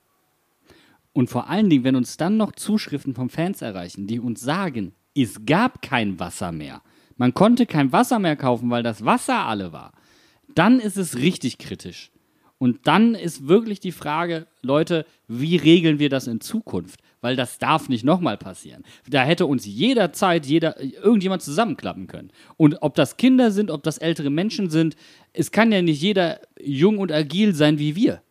Und 1.14 1.30
vor 1.30 1.48
allen 1.48 1.70
Dingen, 1.70 1.84
wenn 1.84 1.96
uns 1.96 2.18
dann 2.18 2.36
noch 2.36 2.52
Zuschriften 2.52 3.14
von 3.14 3.30
Fans 3.30 3.62
erreichen, 3.62 4.06
die 4.06 4.20
uns 4.20 4.42
sagen, 4.42 4.94
es 5.14 5.46
gab 5.46 5.80
kein 5.80 6.20
Wasser 6.20 6.52
mehr. 6.52 6.82
Man 7.16 7.32
konnte 7.32 7.64
kein 7.64 7.90
Wasser 7.90 8.18
mehr 8.18 8.36
kaufen, 8.36 8.68
weil 8.68 8.82
das 8.82 9.02
Wasser 9.02 9.46
alle 9.46 9.72
war. 9.72 9.92
Dann 10.54 10.78
ist 10.78 10.98
es 10.98 11.16
richtig 11.16 11.56
kritisch. 11.56 12.10
Und 12.58 12.86
dann 12.86 13.14
ist 13.14 13.48
wirklich 13.48 13.80
die 13.80 13.92
Frage, 13.92 14.46
Leute, 14.62 15.04
wie 15.28 15.56
regeln 15.56 15.98
wir 15.98 16.08
das 16.08 16.26
in 16.26 16.40
Zukunft? 16.40 17.00
Weil 17.20 17.36
das 17.36 17.58
darf 17.58 17.88
nicht 17.88 18.04
nochmal 18.04 18.38
passieren. 18.38 18.82
Da 19.08 19.24
hätte 19.24 19.46
uns 19.46 19.66
jederzeit 19.66 20.46
jeder, 20.46 20.80
irgendjemand 20.80 21.42
zusammenklappen 21.42 22.06
können. 22.06 22.30
Und 22.56 22.82
ob 22.82 22.94
das 22.94 23.16
Kinder 23.18 23.50
sind, 23.50 23.70
ob 23.70 23.82
das 23.82 23.98
ältere 23.98 24.30
Menschen 24.30 24.70
sind, 24.70 24.96
es 25.32 25.50
kann 25.50 25.70
ja 25.70 25.82
nicht 25.82 26.00
jeder 26.00 26.40
jung 26.58 26.98
und 26.98 27.12
agil 27.12 27.54
sein 27.54 27.78
wie 27.78 27.94
wir. 27.94 28.22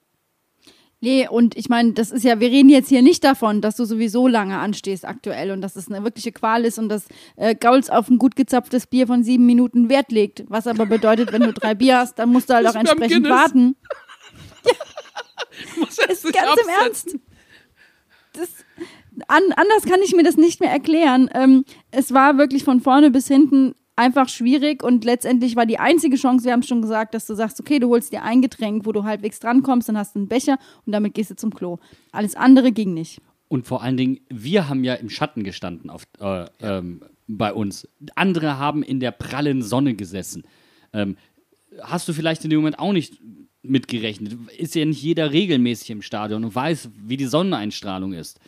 Nee, 1.02 1.28
und 1.28 1.56
ich 1.56 1.70
meine, 1.70 1.94
das 1.94 2.10
ist 2.10 2.24
ja, 2.24 2.40
wir 2.40 2.50
reden 2.50 2.70
jetzt 2.70 2.90
hier 2.90 3.04
nicht 3.04 3.24
davon, 3.24 3.62
dass 3.62 3.76
du 3.76 3.86
sowieso 3.86 4.28
lange 4.28 4.58
anstehst 4.58 5.06
aktuell 5.06 5.52
und 5.52 5.62
dass 5.62 5.76
es 5.76 5.88
eine 5.88 6.04
wirkliche 6.04 6.32
Qual 6.32 6.66
ist 6.66 6.80
und 6.80 6.90
dass 6.90 7.06
äh, 7.36 7.54
Gauls 7.54 7.92
auf 7.92 8.10
ein 8.10 8.18
gut 8.18 8.36
gezapftes 8.36 8.88
Bier 8.88 9.06
von 9.06 9.24
sieben 9.24 9.46
Minuten 9.46 9.88
Wert 9.88 10.12
legt. 10.12 10.46
Was 10.48 10.66
aber 10.66 10.88
bedeutet, 10.88 11.32
wenn 11.32 11.44
du 11.44 11.54
drei 11.54 11.76
Bier 11.76 12.00
hast, 12.00 12.18
dann 12.18 12.32
musst 12.32 12.50
du 12.50 12.56
halt 12.56 12.66
auch 12.66 12.74
entsprechend 12.74 13.30
warten. 13.30 13.76
Ist 16.10 16.24
ganz 16.24 16.62
im. 16.62 16.70
Ernst. 16.82 17.18
Das, 18.34 18.50
an, 19.28 19.44
anders 19.56 19.84
kann 19.90 20.02
ich 20.04 20.16
mir 20.16 20.24
das 20.24 20.38
nicht 20.38 20.60
mehr 20.60 20.72
erklären. 20.72 21.30
Ähm, 21.34 21.66
es 21.92 22.14
war 22.14 22.38
wirklich 22.38 22.64
von 22.64 22.82
vorne 22.82 23.12
bis 23.12 23.28
hinten 23.28 23.76
einfach 23.96 24.28
schwierig 24.28 24.84
und 24.84 25.06
letztendlich 25.06 25.56
war 25.56 25.66
die 25.66 25.80
einzige 25.80 26.18
Chance, 26.18 26.46
wir 26.46 26.52
haben 26.52 26.60
es 26.60 26.68
schon 26.68 26.82
gesagt, 26.82 27.14
dass 27.14 27.28
du 27.28 27.34
sagst, 27.34 27.60
okay, 27.60 27.80
du 27.80 27.90
holst 27.90 28.12
dir 28.12 28.24
ein 28.24 28.42
Getränk, 28.42 28.86
wo 28.86 28.92
du 28.92 29.04
halbwegs 29.04 29.40
drankommst, 29.40 29.88
dann 29.88 29.98
hast 29.98 30.16
du 30.16 30.20
einen 30.20 30.28
Becher 30.28 30.58
und 30.86 30.92
damit 30.92 31.14
gehst 31.14 31.32
du 31.32 31.36
zum 31.36 31.54
Klo. 31.54 31.78
Alles 32.12 32.36
andere 32.36 32.72
ging 32.72 32.94
nicht. 32.94 33.22
Und 33.48 33.68
vor 33.68 33.84
allen 33.84 33.96
Dingen, 33.96 34.20
wir 34.30 34.68
haben 34.68 34.84
ja 34.84 34.96
im 34.96 35.10
Schatten 35.10 35.44
gestanden 35.44 35.90
auf, 35.90 36.04
äh, 36.20 36.46
ähm, 36.60 37.04
bei 37.28 37.54
uns. 37.54 37.88
Andere 38.16 38.60
haben 38.60 38.84
in 38.84 39.00
der 39.00 39.12
prallen 39.12 39.62
Sonne 39.62 39.96
gesessen. 39.96 40.44
Ähm, 40.94 41.16
hast 41.82 42.08
du 42.08 42.14
vielleicht 42.14 42.44
in 42.44 42.50
dem 42.50 42.60
Moment 42.60 42.80
auch 42.80 42.92
nicht 42.92 43.20
mitgerechnet? 43.70 44.38
Ist 44.58 44.76
ja 44.76 44.86
nicht 44.86 45.02
jeder 45.02 45.32
regelmäßig 45.32 45.92
im 45.92 46.02
Stadion 46.02 46.44
und 46.44 46.56
weiß, 46.56 46.90
wie 47.06 47.18
die 47.18 47.26
Sonneneinstrahlung 47.26 48.14
ist. 48.14 48.40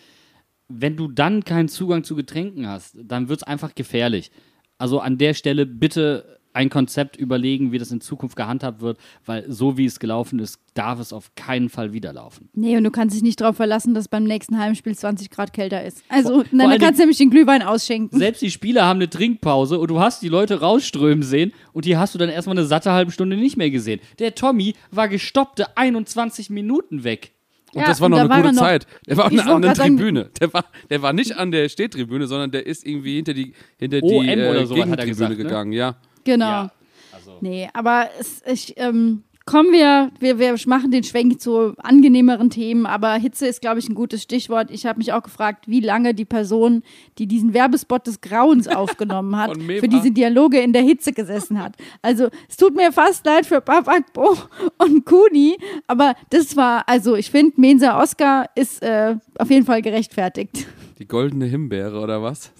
Wenn 0.67 0.97
du 0.97 1.07
dann 1.07 1.43
keinen 1.43 1.69
Zugang 1.69 2.03
zu 2.03 2.15
Getränken 2.15 2.67
hast, 2.67 2.97
dann 3.01 3.29
wird 3.29 3.39
es 3.39 3.47
einfach 3.47 3.73
gefährlich. 3.75 4.31
Also 4.77 4.99
an 4.99 5.17
der 5.17 5.33
Stelle 5.33 5.65
bitte 5.65 6.36
ein 6.57 6.69
Konzept 6.69 7.15
überlegen, 7.17 7.71
wie 7.71 7.77
das 7.77 7.91
in 7.91 8.01
Zukunft 8.01 8.35
gehandhabt 8.35 8.81
wird, 8.81 8.97
weil 9.25 9.45
so 9.47 9.77
wie 9.77 9.85
es 9.85 9.99
gelaufen 9.99 10.39
ist, 10.39 10.59
darf 10.73 10.99
es 10.99 11.13
auf 11.13 11.35
keinen 11.35 11.69
Fall 11.69 11.93
wieder 11.93 12.13
laufen. 12.13 12.49
Nee, 12.53 12.75
und 12.77 12.83
du 12.83 12.89
kannst 12.91 13.15
dich 13.15 13.21
nicht 13.23 13.39
darauf 13.39 13.55
verlassen, 13.55 13.93
dass 13.93 14.07
beim 14.07 14.23
nächsten 14.23 14.57
Heimspiel 14.57 14.95
20 14.95 15.29
Grad 15.29 15.53
kälter 15.53 15.83
ist. 15.85 16.03
Also, 16.09 16.29
Vor- 16.29 16.45
vor 16.45 16.57
dann 16.69 16.79
kannst 16.79 16.99
du 16.99 17.03
nämlich 17.03 17.17
den 17.19 17.29
Glühwein 17.29 17.61
ausschenken. 17.61 18.17
Selbst 18.17 18.41
die 18.41 18.49
Spieler 18.51 18.85
haben 18.85 18.97
eine 18.97 19.09
Trinkpause 19.09 19.77
und 19.79 19.89
du 19.89 19.99
hast 19.99 20.21
die 20.23 20.29
Leute 20.29 20.59
rausströmen 20.59 21.23
sehen 21.23 21.53
und 21.73 21.85
die 21.85 21.95
hast 21.95 22.15
du 22.15 22.19
dann 22.19 22.29
erstmal 22.29 22.57
eine 22.57 22.65
satte 22.65 22.91
halbe 22.91 23.11
Stunde 23.11 23.37
nicht 23.37 23.55
mehr 23.57 23.69
gesehen. 23.69 23.99
Der 24.17 24.33
Tommy 24.35 24.73
war 24.91 25.07
gestoppte 25.07 25.77
21 25.77 26.49
Minuten 26.49 27.03
weg. 27.03 27.31
Und 27.73 27.81
Ja, 27.81 27.87
das 27.89 27.99
war 27.99 28.07
noch 28.07 28.17
eine 28.19 28.29
war 28.29 28.41
gute 28.41 28.55
noch- 28.55 28.61
Zeit. 28.61 28.87
Der 29.07 29.17
war 29.17 29.25
auf 29.25 29.31
einer 29.31 29.45
anderen 29.45 29.75
Tribüne. 29.75 30.29
Der 30.39 30.53
war, 30.53 30.65
der 30.89 31.01
war 31.01 31.11
nicht 31.11 31.35
an 31.37 31.51
der 31.51 31.67
Stehtribüne, 31.67 32.25
sondern 32.25 32.49
der 32.49 32.65
ist 32.65 32.85
irgendwie 32.87 33.17
hinter 33.17 33.33
die, 33.33 33.53
hinter 33.77 34.01
OM 34.01 34.23
die 34.23 34.29
äh, 34.29 34.49
oder 34.49 34.65
sowas 34.65 34.89
hat 34.89 34.99
Gegentribüne 34.99 35.07
gesagt, 35.07 35.31
ne? 35.31 35.35
gegangen. 35.43 35.71
Ja. 35.73 35.97
Genau. 36.27 36.45
Ja, 36.45 36.71
also. 37.13 37.37
Nee, 37.41 37.69
aber 37.73 38.09
es, 38.19 38.43
ich, 38.45 38.73
ähm, 38.77 39.23
kommen 39.47 39.71
wir, 39.71 40.11
wir, 40.19 40.39
wir 40.39 40.55
machen 40.67 40.91
den 40.91 41.03
Schwenk 41.03 41.41
zu 41.41 41.73
angenehmeren 41.77 42.49
Themen, 42.49 42.85
aber 42.85 43.13
Hitze 43.13 43.47
ist, 43.47 43.61
glaube 43.61 43.79
ich, 43.79 43.89
ein 43.89 43.95
gutes 43.95 44.21
Stichwort. 44.21 44.69
Ich 44.69 44.85
habe 44.85 44.99
mich 44.99 45.13
auch 45.13 45.23
gefragt, 45.23 45.67
wie 45.67 45.79
lange 45.79 46.13
die 46.13 46.25
Person, 46.25 46.83
die 47.17 47.27
diesen 47.27 47.53
Werbespot 47.53 48.05
des 48.05 48.21
Grauens 48.21 48.67
aufgenommen 48.67 49.35
hat, 49.37 49.57
für 49.57 49.87
diese 49.87 50.11
Dialoge 50.11 50.59
in 50.59 50.73
der 50.73 50.83
Hitze 50.83 51.13
gesessen 51.13 51.63
hat. 51.63 51.75
Also 52.01 52.27
es 52.49 52.57
tut 52.57 52.75
mir 52.75 52.91
fast 52.91 53.25
leid 53.25 53.45
für 53.45 53.61
Babakbo 53.61 54.37
und 54.77 55.05
Kuni, 55.05 55.57
aber 55.87 56.13
das 56.29 56.55
war, 56.57 56.83
also 56.85 57.15
ich 57.15 57.31
finde, 57.31 57.53
Mensa 57.59 57.99
Oscar 58.01 58.49
ist 58.53 58.83
äh, 58.83 59.15
auf 59.39 59.49
jeden 59.49 59.65
Fall 59.65 59.81
gerechtfertigt. 59.81 60.67
Die 60.99 61.07
goldene 61.07 61.45
Himbeere 61.45 61.99
oder 61.99 62.21
was? 62.21 62.51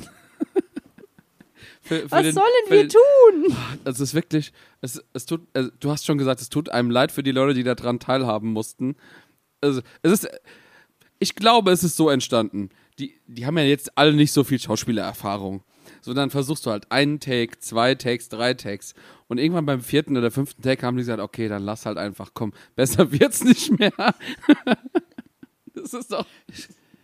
Für- 1.88 2.02
für 2.02 2.12
Was 2.12 2.24
den- 2.24 2.34
sollen 2.34 2.46
wir 2.70 2.88
den- 2.88 2.90
tun? 2.90 3.58
Es 3.86 4.00
ist 4.00 4.14
wirklich, 4.14 4.52
es, 4.82 5.02
es 5.14 5.26
tut, 5.26 5.42
also 5.54 5.70
du 5.80 5.90
hast 5.90 6.06
schon 6.06 6.18
gesagt, 6.18 6.42
es 6.42 6.50
tut 6.50 6.70
einem 6.70 6.92
leid 6.92 7.12
für 7.12 7.24
die 7.24 7.32
Leute, 7.32 7.54
die 7.54 7.64
daran 7.64 8.00
teilhaben 8.00 8.52
mussten. 8.52 8.96
Also 9.62 9.82
es 10.02 10.12
ist, 10.12 10.30
ich 11.20 11.36
glaube, 11.36 11.72
es 11.72 11.84
ist 11.84 11.96
so 11.96 12.10
entstanden. 12.10 12.70
Die, 13.00 13.16
die 13.28 13.46
haben 13.46 13.58
ja 13.58 13.64
jetzt 13.64 13.98
alle 13.98 14.14
nicht 14.14 14.32
so 14.32 14.44
viel 14.44 14.60
Schauspielererfahrung. 14.60 15.64
So, 16.02 16.14
dann 16.14 16.30
versuchst 16.30 16.66
du 16.66 16.72
halt 16.72 16.92
einen 16.92 17.20
Take, 17.20 17.60
zwei 17.60 17.96
Takes, 17.96 18.30
drei 18.30 18.54
Takes. 18.54 18.94
Und 19.28 19.38
irgendwann 19.40 19.66
beim 19.66 19.82
vierten 19.82 20.18
oder 20.18 20.32
fünften 20.32 20.62
Take 20.62 20.86
haben 20.86 20.98
die 20.98 21.02
gesagt, 21.02 21.22
okay, 21.22 21.48
dann 21.48 21.64
lass 21.64 21.86
halt 21.86 21.98
einfach, 21.98 22.32
komm, 22.34 22.54
besser 22.76 23.12
wird's 23.20 23.44
nicht 23.44 23.78
mehr. 23.80 23.94
das 25.74 25.94
ist 25.94 26.12
doch, 26.12 26.26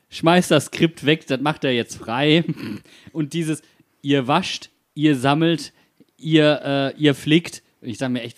Schmeißt 0.10 0.52
das 0.52 0.66
Skript 0.66 1.06
weg, 1.06 1.26
das 1.28 1.42
macht 1.42 1.64
er 1.64 1.74
jetzt 1.74 1.96
frei. 1.98 2.44
Und 3.14 3.34
dieses, 3.34 3.62
ihr 4.02 4.28
wascht, 4.28 4.70
ihr 4.96 5.16
sammelt, 5.16 5.74
ihr, 6.18 6.94
äh, 6.96 7.02
ihr 7.02 7.16
flickt. 7.16 7.64
Ich 7.82 7.98
sage 7.98 8.14
mir 8.14 8.22
echt, 8.22 8.38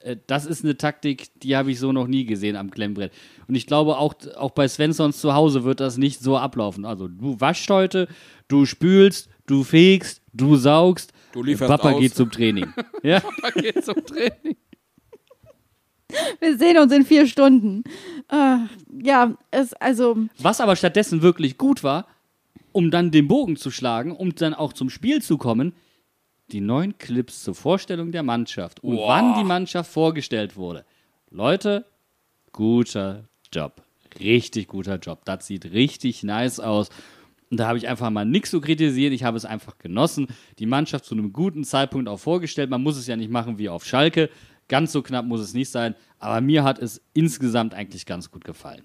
äh, 0.00 0.16
das 0.26 0.46
ist 0.46 0.64
eine 0.64 0.76
Taktik, 0.76 1.28
die 1.40 1.56
habe 1.56 1.70
ich 1.70 1.78
so 1.78 1.92
noch 1.92 2.06
nie 2.06 2.24
gesehen 2.24 2.56
am 2.56 2.70
Klemmbrett. 2.70 3.12
Und 3.46 3.54
ich 3.54 3.66
glaube, 3.66 3.98
auch, 3.98 4.14
auch 4.36 4.50
bei 4.50 4.68
Svenssons 4.68 5.20
zu 5.20 5.34
Hause 5.34 5.64
wird 5.64 5.80
das 5.80 5.96
nicht 5.96 6.20
so 6.20 6.36
ablaufen. 6.36 6.84
Also, 6.84 7.08
du 7.08 7.40
waschst 7.40 7.68
heute, 7.70 8.08
du 8.48 8.66
spülst, 8.66 9.28
du 9.46 9.64
fegst, 9.64 10.22
du 10.32 10.56
saugst. 10.56 11.12
Du 11.32 11.42
lieferst 11.42 11.68
Papa 11.68 11.92
aus. 11.92 12.00
geht 12.00 12.14
zum 12.14 12.30
Training. 12.30 12.72
ja? 13.02 13.22
da 13.42 13.50
geht's 13.50 13.86
zum 13.86 14.04
Training. 14.04 14.56
Wir 16.40 16.56
sehen 16.56 16.78
uns 16.78 16.90
in 16.92 17.04
vier 17.04 17.26
Stunden. 17.26 17.84
Äh, 18.30 18.58
ja, 19.02 19.36
es, 19.50 19.74
also, 19.74 20.16
Was 20.38 20.60
aber 20.60 20.74
stattdessen 20.74 21.20
wirklich 21.20 21.58
gut 21.58 21.82
war, 21.82 22.06
um 22.72 22.90
dann 22.90 23.10
den 23.10 23.28
Bogen 23.28 23.56
zu 23.56 23.70
schlagen, 23.70 24.12
um 24.12 24.34
dann 24.34 24.54
auch 24.54 24.72
zum 24.72 24.88
Spiel 24.88 25.20
zu 25.20 25.36
kommen, 25.36 25.74
die 26.50 26.60
neuen 26.60 26.96
Clips 26.98 27.42
zur 27.42 27.54
Vorstellung 27.54 28.12
der 28.12 28.22
Mannschaft 28.22 28.82
und 28.82 28.98
wann 28.98 29.38
die 29.38 29.44
Mannschaft 29.44 29.90
vorgestellt 29.90 30.56
wurde. 30.56 30.84
Leute, 31.30 31.84
guter 32.52 33.28
Job. 33.52 33.82
Richtig 34.18 34.68
guter 34.68 34.96
Job. 34.96 35.24
Das 35.24 35.46
sieht 35.46 35.72
richtig 35.72 36.22
nice 36.22 36.60
aus. 36.60 36.88
Und 37.50 37.60
da 37.60 37.68
habe 37.68 37.78
ich 37.78 37.88
einfach 37.88 38.10
mal 38.10 38.24
nichts 38.24 38.50
zu 38.50 38.60
kritisieren. 38.60 39.12
Ich 39.12 39.24
habe 39.24 39.36
es 39.36 39.44
einfach 39.44 39.78
genossen. 39.78 40.28
Die 40.58 40.66
Mannschaft 40.66 41.04
zu 41.04 41.14
einem 41.14 41.32
guten 41.32 41.64
Zeitpunkt 41.64 42.08
auch 42.08 42.18
vorgestellt. 42.18 42.70
Man 42.70 42.82
muss 42.82 42.96
es 42.96 43.06
ja 43.06 43.16
nicht 43.16 43.30
machen 43.30 43.58
wie 43.58 43.68
auf 43.68 43.84
Schalke. 43.84 44.30
Ganz 44.68 44.92
so 44.92 45.02
knapp 45.02 45.24
muss 45.24 45.40
es 45.40 45.54
nicht 45.54 45.70
sein. 45.70 45.94
Aber 46.18 46.40
mir 46.40 46.64
hat 46.64 46.78
es 46.78 47.02
insgesamt 47.14 47.74
eigentlich 47.74 48.06
ganz 48.06 48.30
gut 48.30 48.44
gefallen. 48.44 48.82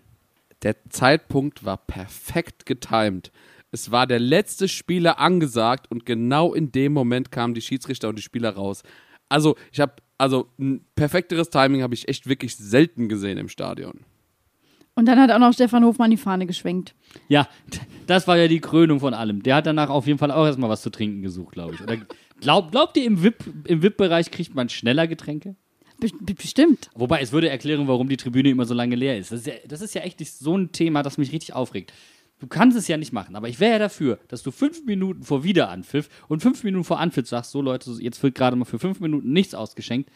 Der 0.61 0.75
Zeitpunkt 0.89 1.65
war 1.65 1.77
perfekt 1.77 2.65
getimed. 2.65 3.31
Es 3.73 3.89
war 3.89 4.05
der 4.05 4.19
letzte 4.19 4.67
Spieler 4.67 5.19
angesagt 5.19 5.89
und 5.89 6.05
genau 6.05 6.53
in 6.53 6.71
dem 6.71 6.93
Moment 6.93 7.31
kamen 7.31 7.55
die 7.55 7.61
Schiedsrichter 7.61 8.07
und 8.07 8.19
die 8.19 8.21
Spieler 8.21 8.51
raus. 8.51 8.83
Also, 9.29 9.55
ich 9.71 9.79
habe 9.79 9.93
also 10.19 10.47
ein 10.59 10.85
perfekteres 10.95 11.49
Timing 11.49 11.81
habe 11.81 11.95
ich 11.95 12.07
echt 12.07 12.27
wirklich 12.29 12.55
selten 12.55 13.09
gesehen 13.09 13.39
im 13.39 13.49
Stadion. 13.49 14.01
und 14.95 15.07
dann 15.07 15.19
hat 15.19 15.31
auch 15.31 15.39
noch 15.39 15.53
Stefan 15.53 15.83
Hofmann 15.83 16.11
die 16.11 16.17
Fahne 16.17 16.45
geschwenkt. 16.45 16.93
Ja, 17.29 17.47
das 18.05 18.27
war 18.27 18.37
ja 18.37 18.47
die 18.47 18.59
Krönung 18.59 18.99
von 18.99 19.15
allem. 19.15 19.41
Der 19.41 19.55
hat 19.55 19.65
danach 19.65 19.89
auf 19.89 20.05
jeden 20.05 20.19
Fall 20.19 20.29
auch 20.31 20.45
erstmal 20.45 20.69
was 20.69 20.83
zu 20.83 20.91
trinken 20.91 21.23
gesucht, 21.23 21.53
glaube 21.53 21.73
ich. 21.73 21.81
Oder 21.81 21.97
glaub, 22.39 22.71
glaubt 22.71 22.95
ihr, 22.95 23.05
im 23.05 23.23
VIP 23.23 23.43
im 23.65 23.81
VIP-Bereich 23.81 24.29
kriegt 24.29 24.53
man 24.53 24.69
schneller 24.69 25.07
Getränke? 25.07 25.55
Be 25.99 26.09
be 26.19 26.35
bestimmt. 26.35 26.91
Wobei, 26.93 27.21
es 27.21 27.31
würde 27.31 27.49
erklären, 27.49 27.87
warum 27.87 28.07
die 28.07 28.17
Tribüne 28.17 28.49
immer 28.49 28.65
so 28.65 28.73
lange 28.75 28.95
leer 28.95 29.17
ist. 29.17 29.31
Das 29.31 29.39
ist 29.39 29.47
ja, 29.47 29.53
das 29.67 29.81
ist 29.81 29.95
ja 29.95 30.01
echt 30.01 30.23
so 30.25 30.55
ein 30.55 30.71
Thema, 30.71 31.01
das 31.01 31.17
mich 31.17 31.31
richtig 31.31 31.53
aufregt. 31.55 31.91
Du 32.43 32.49
kannst 32.49 32.75
es 32.77 32.89
ja 32.89 32.97
nicht 32.97 33.13
machen, 33.13 33.37
aber 33.37 33.47
ich 33.47 33.61
wäre 33.61 33.71
ja 33.71 33.79
dafür, 33.79 34.19
dass 34.27 34.43
du 34.43 34.51
fünf 34.51 34.83
Minuten 34.83 35.23
vor 35.23 35.45
Wiederanpfiff 35.45 36.09
und 36.27 36.41
fünf 36.41 36.65
Minuten 36.65 36.83
vor 36.83 36.99
Anpfiff 36.99 37.25
sagst, 37.25 37.51
so 37.51 37.61
Leute, 37.61 37.89
jetzt 38.01 38.21
wird 38.21 38.35
gerade 38.35 38.57
mal 38.57 38.65
für 38.65 38.79
fünf 38.79 38.99
Minuten 38.99 39.31
nichts 39.31 39.55
ausgeschenkt. 39.55 40.09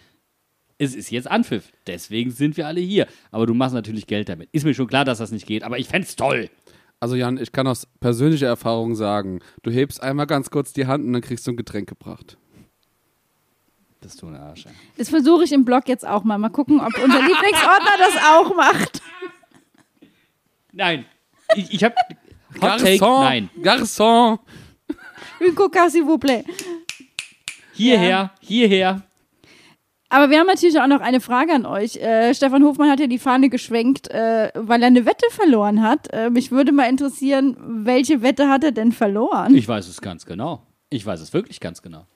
Es 0.78 0.94
ist 0.94 1.10
jetzt 1.10 1.32
Anpfiff. 1.32 1.72
Deswegen 1.88 2.32
sind 2.32 2.58
wir 2.58 2.68
alle 2.68 2.82
hier. 2.82 3.08
Aber 3.32 3.46
du 3.46 3.54
machst 3.54 3.74
natürlich 3.74 4.08
Geld 4.08 4.28
damit. 4.28 4.50
Ist 4.52 4.66
mir 4.66 4.74
schon 4.74 4.88
klar, 4.88 5.06
dass 5.06 5.20
das 5.20 5.32
nicht 5.32 5.48
geht, 5.48 5.64
aber 5.64 5.80
ich 5.80 5.88
fänd's 5.88 6.18
toll. 6.18 6.50
Also 7.00 7.16
Jan, 7.16 7.38
ich 7.38 7.54
kann 7.54 7.66
aus 7.66 7.88
persönlicher 8.02 8.48
Erfahrung 8.48 8.96
sagen, 8.96 9.40
du 9.64 9.72
hebst 9.72 10.04
einmal 10.04 10.28
ganz 10.28 10.50
kurz 10.50 10.74
die 10.74 10.86
Hand 10.86 11.06
und 11.06 11.14
dann 11.14 11.22
kriegst 11.22 11.48
du 11.48 11.52
ein 11.52 11.58
Getränk 11.58 11.88
gebracht. 11.88 12.38
Bist 14.02 14.22
du 14.22 14.28
ein 14.28 14.36
Arsch. 14.36 14.66
ey. 14.66 14.74
Das 14.98 15.08
versuche 15.08 15.46
ich 15.46 15.54
im 15.54 15.64
Blog 15.64 15.88
jetzt 15.88 16.06
auch 16.06 16.26
mal. 16.26 16.38
Mal 16.38 16.50
gucken, 16.50 16.82
ob 16.82 16.94
unser 17.02 17.22
Lieblingsordner 17.26 17.98
das 18.00 18.18
auch 18.22 18.54
macht. 18.54 19.02
Nein. 20.74 21.06
Ich, 21.56 21.74
ich 21.74 21.84
hab. 21.84 21.95
Hot 22.62 22.80
Take, 22.80 22.98
Garçon, 22.98 23.22
nein. 23.22 23.50
Garçon. 23.62 24.39
Une 25.39 25.54
coca, 25.54 25.89
s'il 25.89 26.04
vous 26.04 26.18
plaît. 26.18 26.43
Hierher, 27.74 28.32
hierher. 28.41 29.02
Aber 30.10 30.30
wir 30.30 30.39
haben 30.39 30.48
natürlich 30.48 30.80
auch 30.80 30.88
noch 30.88 31.02
eine 31.02 31.20
Frage 31.20 31.54
an 31.54 31.66
euch. 31.66 31.98
Äh, 31.98 32.34
Stefan 32.34 32.64
Hofmann 32.64 32.89
hat 32.89 33.00
ja 33.02 33.08
die 33.08 33.20
Fahne 33.20 33.50
geschwenkt, 33.50 34.10
äh, 34.10 34.52
weil 34.56 34.82
er 34.82 34.88
eine 34.88 35.06
Wette 35.06 35.26
verloren 35.32 35.82
hat. 35.82 36.08
Äh, 36.14 36.30
mich 36.30 36.50
würde 36.50 36.72
mal 36.72 36.89
interessieren, 36.89 37.58
welche 37.60 38.22
Wette 38.22 38.48
hat 38.48 38.64
er 38.64 38.72
denn 38.72 38.93
verloren? 38.93 39.54
Ich 39.54 39.68
weiß 39.68 39.88
es 39.88 40.00
ganz 40.00 40.26
genau. 40.26 40.64
Ich 40.89 41.06
weiß 41.06 41.20
es 41.20 41.34
wirklich 41.34 41.60
ganz 41.60 41.82
genau. 41.82 42.08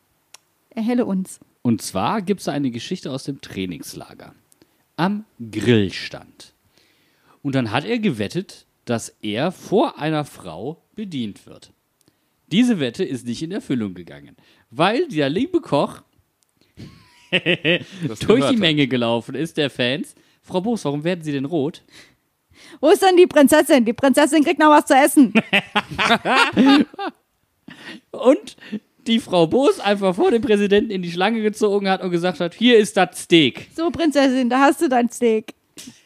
Erhelle 0.69 1.05
uns. 1.05 1.41
Und 1.63 1.81
zwar 1.81 2.21
gibt 2.21 2.39
es 2.39 2.47
eine 2.47 2.71
Geschichte 2.71 3.11
aus 3.11 3.25
dem 3.25 3.41
Trainingslager. 3.41 4.33
am 4.95 5.25
Grill 5.51 5.91
stand. 5.91 6.53
Und 7.43 7.55
dann 7.55 7.71
hat 7.71 7.83
er 7.85 7.99
gewettet, 7.99 8.65
dass 8.85 9.09
er 9.21 9.51
vor 9.51 9.99
einer 9.99 10.25
Frau 10.25 10.83
bedient 10.95 11.45
wird. 11.45 11.71
Diese 12.51 12.79
Wette 12.79 13.03
ist 13.03 13.25
nicht 13.25 13.41
in 13.41 13.51
Erfüllung 13.51 13.93
gegangen, 13.93 14.35
weil 14.69 15.07
der 15.07 15.29
liebe 15.29 15.61
Koch 15.61 16.01
durch 17.31 18.49
die. 18.49 18.57
Menge 18.57 18.87
gelaufen 18.87 19.35
ist, 19.35 19.57
der 19.57 19.69
Fans. 19.69 20.15
Frau 20.41 20.61
Boos, 20.61 20.83
warum 20.85 21.03
werden 21.03 21.23
Sie 21.23 21.31
denn 21.31 21.45
rot? 21.45 21.83
Wo 22.79 22.89
ist 22.89 23.01
denn 23.01 23.15
die 23.17 23.27
Prinzessin? 23.27 23.85
Die 23.85 23.93
Prinzessin 23.93 24.43
kriegt 24.43 24.59
noch 24.59 24.69
was 24.69 24.85
zu 24.85 24.93
essen. 24.93 25.33
Und 28.11 28.57
die 29.07 29.19
Frau 29.19 29.47
Boos 29.47 29.79
einfach 29.79 30.15
vor 30.15 30.31
dem 30.31 30.41
Präsidenten 30.41 30.91
in 30.91 31.01
die 31.01 31.11
Schlange 31.11 31.41
gezogen 31.41 31.89
hat 31.89 32.03
und 32.03 32.11
gesagt 32.11 32.39
hat, 32.39 32.53
hier 32.53 32.77
ist 32.77 32.95
das 32.97 33.23
Steak. 33.23 33.69
So, 33.75 33.89
Prinzessin, 33.89 34.49
da 34.49 34.59
hast 34.59 34.81
du 34.81 34.89
dein 34.89 35.09
Steak. 35.09 35.55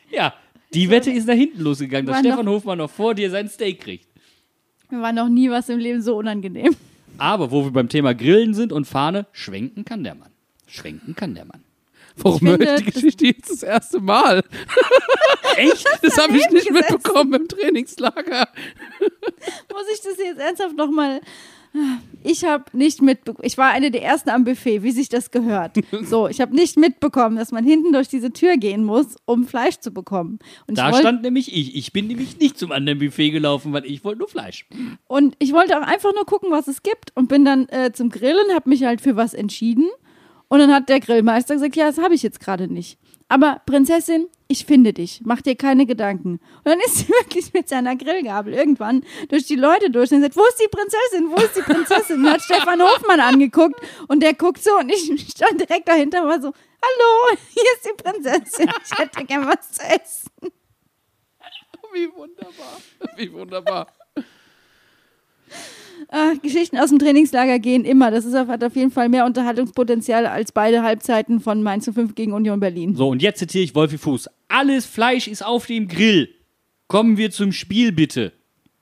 Ja, 0.10 0.34
die 0.74 0.90
Wette 0.90 1.12
ist 1.12 1.28
nach 1.28 1.36
hinten 1.36 1.62
losgegangen, 1.62 2.06
dass 2.08 2.20
Stefan 2.20 2.46
noch- 2.46 2.54
Hofmann 2.54 2.78
noch 2.80 2.90
vor 2.90 3.14
dir 3.16 3.30
sein 3.30 3.48
Steak 3.50 3.82
kriegt. 3.82 4.08
Mir 4.90 5.02
war 5.02 5.14
noch 5.14 5.30
nie 5.30 5.50
was 5.50 5.70
im 5.70 5.80
Leben 5.80 6.02
so 6.02 6.16
unangenehm. 6.18 6.76
Aber 7.18 7.50
wo 7.52 7.64
wir 7.64 7.72
beim 7.72 7.90
Thema 7.90 8.14
Grillen 8.14 8.54
sind 8.54 8.72
und 8.74 8.86
Fahne, 8.86 9.26
schwenken 9.32 9.86
kann 9.86 10.04
der 10.04 10.16
Mann. 10.16 10.30
Schwenken 10.68 11.16
kann 11.16 11.34
der 11.34 11.46
Mann. 11.46 11.64
Warum 12.18 12.42
höre 12.48 12.60
ich 12.62 12.68
die 12.80 12.84
das- 12.86 12.94
Geschichte 12.94 13.26
jetzt 13.28 13.50
das 13.52 13.64
erste 13.64 14.00
Mal? 14.00 14.44
Echt? 15.58 15.86
Das 16.02 16.18
habe 16.18 16.38
ich 16.38 16.50
nicht 16.50 16.68
gesetzt. 16.68 16.92
mitbekommen 16.92 17.34
im 17.42 17.48
Trainingslager. 17.48 18.48
Muss 19.00 19.86
ich 19.94 20.02
das 20.02 20.18
jetzt 20.18 20.40
ernsthaft 20.40 20.76
nochmal. 20.78 21.22
Ich 22.24 22.44
habe 22.44 22.66
nicht 22.74 23.02
mitbekommen. 23.02 23.46
Ich 23.46 23.58
war 23.58 23.70
eine 23.70 23.92
der 23.92 24.02
ersten 24.04 24.30
am 24.30 24.44
Buffet, 24.46 24.82
wie 24.84 24.92
sich 24.92 25.10
das 25.10 25.32
gehört. 25.32 25.78
So, 26.06 26.28
ich 26.28 26.42
habe 26.42 26.56
nicht 26.56 26.78
mitbekommen, 26.78 27.36
dass 27.36 27.52
man 27.52 27.64
hinten 27.64 27.94
durch 27.94 28.08
diese 28.08 28.32
Tür 28.32 28.58
gehen 28.58 28.84
muss, 28.84 29.16
um 29.26 29.46
Fleisch 29.46 29.78
zu 29.80 29.92
bekommen. 29.92 30.40
Und 30.68 30.78
Da 30.78 30.94
stand 30.94 31.22
nämlich 31.24 31.56
ich. 31.56 31.76
Ich 31.76 31.94
bin 31.94 32.08
nämlich 32.08 32.40
nicht 32.40 32.58
zum 32.58 32.72
anderen 32.72 33.00
Buffet 33.00 33.32
gelaufen, 33.32 33.74
weil 33.74 33.86
ich 33.86 34.04
wollte 34.04 34.20
nur 34.20 34.28
Fleisch. 34.28 34.68
Und 35.08 35.36
ich 35.40 35.54
wollte 35.54 35.78
auch 35.78 35.86
einfach 35.86 36.14
nur 36.14 36.26
gucken, 36.26 36.52
was 36.52 36.68
es 36.68 36.84
gibt 36.84 37.16
und 37.16 37.28
bin 37.28 37.46
dann 37.46 37.68
äh, 37.70 37.92
zum 37.94 38.10
Grillen, 38.10 38.54
habe 38.54 38.70
mich 38.70 38.84
halt 38.84 39.02
für 39.02 39.16
was 39.16 39.34
entschieden. 39.34 39.88
Und 40.48 40.60
dann 40.60 40.74
hat 40.74 40.90
der 40.90 41.00
Grillmeister 41.00 41.56
gesagt, 41.56 41.76
ja, 41.76 41.88
das 41.88 41.98
habe 41.98 42.14
ich 42.14 42.24
jetzt 42.24 42.40
gerade 42.40 42.72
nicht. 42.72 42.98
Aber 43.28 43.62
Prinzessin, 43.66 44.30
ich 44.48 44.66
finde 44.66 44.94
dich, 44.94 45.22
mach 45.24 45.42
dir 45.42 45.56
keine 45.56 45.88
Gedanken. 45.88 46.40
Und 46.58 46.66
dann 46.66 46.80
ist 46.80 46.98
sie 46.98 47.10
wirklich 47.22 47.54
mit 47.54 47.68
seiner 47.68 47.96
Grillgabel 47.96 48.54
irgendwann 48.54 49.04
durch 49.30 49.46
die 49.46 49.56
Leute 49.56 49.90
durch 49.90 50.12
und 50.12 50.22
sagt, 50.22 50.36
wo 50.36 50.46
ist 50.46 50.62
die 50.62 50.68
Prinzessin, 50.68 51.32
wo 51.32 51.36
ist 51.38 51.56
die 51.56 51.62
Prinzessin? 51.62 52.24
Und 52.24 52.32
hat 52.32 52.42
Stefan 52.44 52.82
Hofmann 52.82 53.20
angeguckt 53.20 53.80
und 54.08 54.22
der 54.22 54.34
guckt 54.34 54.64
so 54.64 54.78
und 54.78 54.92
ich 54.92 55.30
stand 55.32 55.60
direkt 55.60 55.88
dahinter 55.88 56.22
und 56.24 56.30
war 56.30 56.42
so, 56.42 56.52
hallo, 56.52 57.38
hier 57.50 57.64
ist 57.76 57.86
die 57.86 58.04
Prinzessin, 58.04 58.70
ich 58.84 59.00
hätte 59.00 59.26
gern 59.26 59.48
was 59.48 59.72
zu 59.72 59.82
essen. 59.82 60.30
Wie 61.94 62.14
wunderbar. 62.14 62.82
Wie 63.16 63.32
wunderbar. 63.32 63.88
Äh, 66.10 66.38
Geschichten 66.38 66.78
aus 66.78 66.90
dem 66.90 67.00
Trainingslager 67.00 67.60
gehen 67.60 67.84
immer. 67.84 68.12
Das 68.12 68.26
ist 68.26 68.36
auf, 68.36 68.48
hat 68.48 68.64
auf 68.64 68.76
jeden 68.76 68.92
Fall 68.92 69.10
mehr 69.10 69.26
Unterhaltungspotenzial 69.26 70.26
als 70.26 70.52
beide 70.52 70.84
Halbzeiten 70.84 71.40
von 71.40 71.64
Mainz 71.64 71.90
05 71.92 72.16
gegen 72.16 72.34
Union 72.34 72.60
Berlin. 72.60 72.96
So, 72.96 73.10
und 73.10 73.22
jetzt 73.22 73.40
zitiere 73.40 73.64
ich 73.64 73.76
Wolfi 73.76 73.98
Fuß. 73.98 74.30
Alles 74.48 74.86
Fleisch 74.86 75.28
ist 75.28 75.46
auf 75.46 75.66
dem 75.66 75.88
Grill. 75.88 76.30
Kommen 76.88 77.18
wir 77.18 77.32
zum 77.32 77.52
Spiel, 77.52 77.92
bitte. 77.92 78.34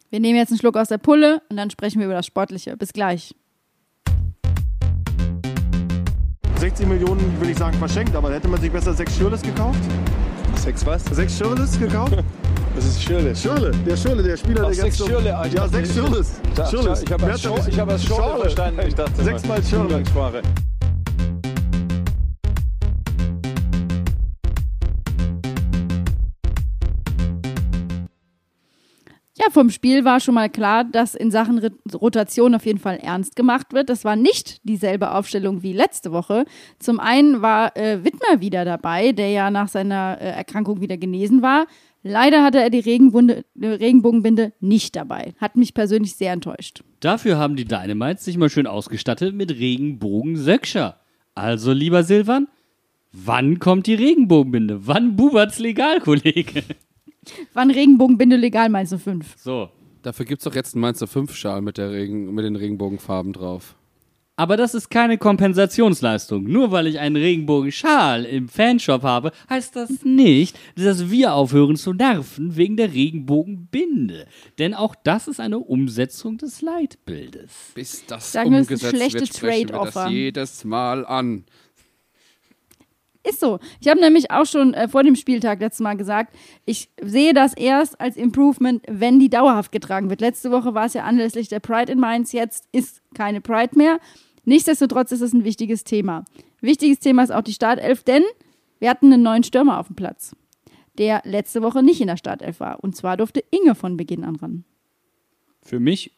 Wir 0.09 0.19
nehmen 0.19 0.37
jetzt 0.37 0.49
einen 0.49 0.59
Schluck 0.59 0.77
aus 0.77 0.89
der 0.89 0.97
Pulle 0.97 1.41
und 1.49 1.57
dann 1.57 1.69
sprechen 1.71 1.99
wir 1.99 2.05
über 2.05 2.15
das 2.15 2.25
Sportliche. 2.25 2.75
Bis 2.77 2.91
gleich. 2.93 3.33
60 6.57 6.87
Millionen, 6.87 7.41
will 7.41 7.49
ich 7.49 7.57
sagen, 7.57 7.77
verschenkt, 7.77 8.15
aber 8.15 8.33
hätte 8.33 8.47
man 8.47 8.61
sich 8.61 8.71
besser 8.71 8.93
sechs 8.93 9.17
Schürles 9.17 9.41
gekauft? 9.41 9.79
Sechs 10.63 10.85
was? 10.85 11.03
Sechs 11.11 11.37
Schürles 11.37 11.77
gekauft? 11.77 12.13
Das 12.75 12.85
ist 12.85 13.03
Schirle. 13.03 13.35
Schürle, 13.35 13.69
der 13.85 13.95
Schürle, 13.95 14.23
der 14.23 14.35
Spieler, 14.35 14.61
Ach, 14.63 14.65
der 14.65 14.73
sechs 14.73 14.97
Schirle, 14.97 15.29
Ja, 15.29 15.67
sechs. 15.67 15.93
Da- 16.55 16.65
Schürles. 16.65 17.03
Ich 17.03 17.11
habe 17.11 17.91
das 17.91 18.03
Schorle 18.03 18.41
verstanden. 18.41 18.81
Ich 18.87 18.95
dachte, 18.95 19.23
Sechsmal 19.23 19.61
Schirle. 19.63 19.83
Umgangssprache. 19.83 20.41
Ja, 29.43 29.51
vom 29.51 29.69
Spiel 29.69 30.05
war 30.05 30.19
schon 30.19 30.35
mal 30.35 30.49
klar, 30.49 30.85
dass 30.85 31.15
in 31.15 31.29
Sachen 31.29 31.59
Rotation 31.93 32.55
auf 32.55 32.65
jeden 32.65 32.79
Fall 32.79 32.97
ernst 32.97 33.35
gemacht 33.35 33.73
wird. 33.73 33.89
Das 33.89 34.05
war 34.05 34.15
nicht 34.15 34.61
dieselbe 34.63 35.11
Aufstellung 35.11 35.63
wie 35.63 35.73
letzte 35.73 36.11
Woche. 36.13 36.45
Zum 36.79 36.99
einen 36.99 37.41
war 37.41 37.75
äh, 37.75 38.03
Wittmer 38.05 38.39
wieder 38.39 38.63
dabei, 38.63 39.11
der 39.11 39.31
ja 39.31 39.51
nach 39.51 39.67
seiner 39.67 40.17
äh, 40.21 40.29
Erkrankung 40.29 40.79
wieder 40.79 40.97
genesen 40.97 41.41
war. 41.41 41.67
Leider 42.03 42.43
hatte 42.43 42.61
er 42.61 42.69
die 42.69 42.79
äh, 42.79 43.67
Regenbogenbinde 43.67 44.53
nicht 44.61 44.95
dabei. 44.95 45.33
Hat 45.39 45.57
mich 45.57 45.73
persönlich 45.73 46.15
sehr 46.15 46.31
enttäuscht. 46.31 46.83
Dafür 47.01 47.37
haben 47.37 47.57
die 47.57 47.65
Dynamites 47.65 48.23
sich 48.23 48.37
mal 48.37 48.49
schön 48.49 48.67
ausgestattet 48.67 49.35
mit 49.35 49.51
Regenbogen-Söckscher. 49.51 50.99
Also, 51.35 51.73
lieber 51.73 52.03
Silvan, 52.03 52.47
wann 53.11 53.59
kommt 53.59 53.87
die 53.87 53.95
Regenbogenbinde? 53.95 54.87
Wann 54.87 55.17
bubert's 55.17 55.59
legal, 55.59 55.99
Kollege? 55.99 56.63
Wann 57.53 57.71
Regenbogenbinde 57.71 58.35
legal, 58.35 58.69
meinst 58.69 58.91
du 58.91 58.97
fünf? 58.97 59.35
So. 59.37 59.69
Dafür 60.03 60.25
gibt 60.25 60.41
es 60.41 60.43
doch 60.43 60.53
jetzt 60.53 60.75
einen 60.75 60.81
Mainzer 60.81 61.05
5-Schal 61.05 61.61
mit, 61.61 61.77
der 61.77 61.91
Regen, 61.91 62.33
mit 62.33 62.43
den 62.43 62.57
Regenbogenfarben 62.57 63.31
drauf. 63.31 63.75
Aber 64.35 64.57
das 64.57 64.73
ist 64.73 64.89
keine 64.89 65.19
Kompensationsleistung. 65.19 66.43
Nur 66.43 66.71
weil 66.71 66.87
ich 66.87 66.99
einen 66.99 67.15
Regenbogenschal 67.15 68.25
im 68.25 68.49
Fanshop 68.49 69.03
habe, 69.03 69.31
heißt 69.47 69.75
das 69.75 70.03
nicht, 70.03 70.57
dass 70.75 71.11
wir 71.11 71.33
aufhören 71.35 71.75
zu 71.75 71.93
nerven 71.93 72.55
wegen 72.57 72.75
der 72.75 72.91
Regenbogenbinde. 72.91 74.25
Denn 74.57 74.73
auch 74.73 74.95
das 74.95 75.27
ist 75.27 75.39
eine 75.39 75.59
Umsetzung 75.59 76.39
des 76.39 76.61
Leitbildes. 76.63 77.51
Bis 77.75 78.05
das 78.07 78.31
Sagen 78.31 78.51
wir, 78.51 78.59
es 78.59 78.71
ist 78.71 78.83
ein 78.83 78.93
umgesetzt 78.93 79.13
wird, 79.13 79.37
sprechen 79.37 79.69
wir 79.69 79.91
das 79.91 80.09
jedes 80.09 80.63
Mal 80.63 81.05
an. 81.05 81.45
Ist 83.27 83.39
so. 83.39 83.59
Ich 83.79 83.87
habe 83.87 84.01
nämlich 84.01 84.31
auch 84.31 84.45
schon 84.45 84.73
äh, 84.73 84.89
vor 84.89 85.03
dem 85.03 85.15
Spieltag 85.15 85.61
letztes 85.61 85.79
Mal 85.79 85.95
gesagt, 85.95 86.35
ich 86.65 86.89
sehe 87.01 87.33
das 87.33 87.53
erst 87.53 87.99
als 88.01 88.17
Improvement, 88.17 88.83
wenn 88.87 89.17
die 89.17 89.29
dauerhaft 89.29 89.71
getragen 89.71 90.09
wird. 90.09 90.19
Letzte 90.19 90.51
Woche 90.51 90.73
war 90.73 90.85
es 90.85 90.93
ja 90.93 91.03
anlässlich 91.03 91.47
der 91.47 91.61
Pride 91.61 91.91
in 91.91 91.99
Mainz, 91.99 92.33
jetzt 92.33 92.67
ist 92.73 93.01
keine 93.13 93.39
Pride 93.39 93.77
mehr. 93.77 93.99
Nichtsdestotrotz 94.43 95.13
ist 95.13 95.21
es 95.21 95.31
ein 95.31 95.45
wichtiges 95.45 95.85
Thema. 95.85 96.25
Wichtiges 96.59 96.99
Thema 96.99 97.23
ist 97.23 97.31
auch 97.31 97.43
die 97.43 97.53
Startelf, 97.53 98.03
denn 98.03 98.23
wir 98.79 98.89
hatten 98.89 99.13
einen 99.13 99.23
neuen 99.23 99.43
Stürmer 99.43 99.79
auf 99.79 99.87
dem 99.87 99.95
Platz, 99.95 100.35
der 100.97 101.21
letzte 101.23 101.61
Woche 101.61 101.81
nicht 101.81 102.01
in 102.01 102.07
der 102.07 102.17
Startelf 102.17 102.59
war. 102.59 102.83
Und 102.83 102.97
zwar 102.97 103.15
durfte 103.15 103.41
Inge 103.51 103.75
von 103.75 103.95
Beginn 103.95 104.25
an 104.25 104.35
ran. 104.35 104.65
Für 105.61 105.79
mich 105.79 106.11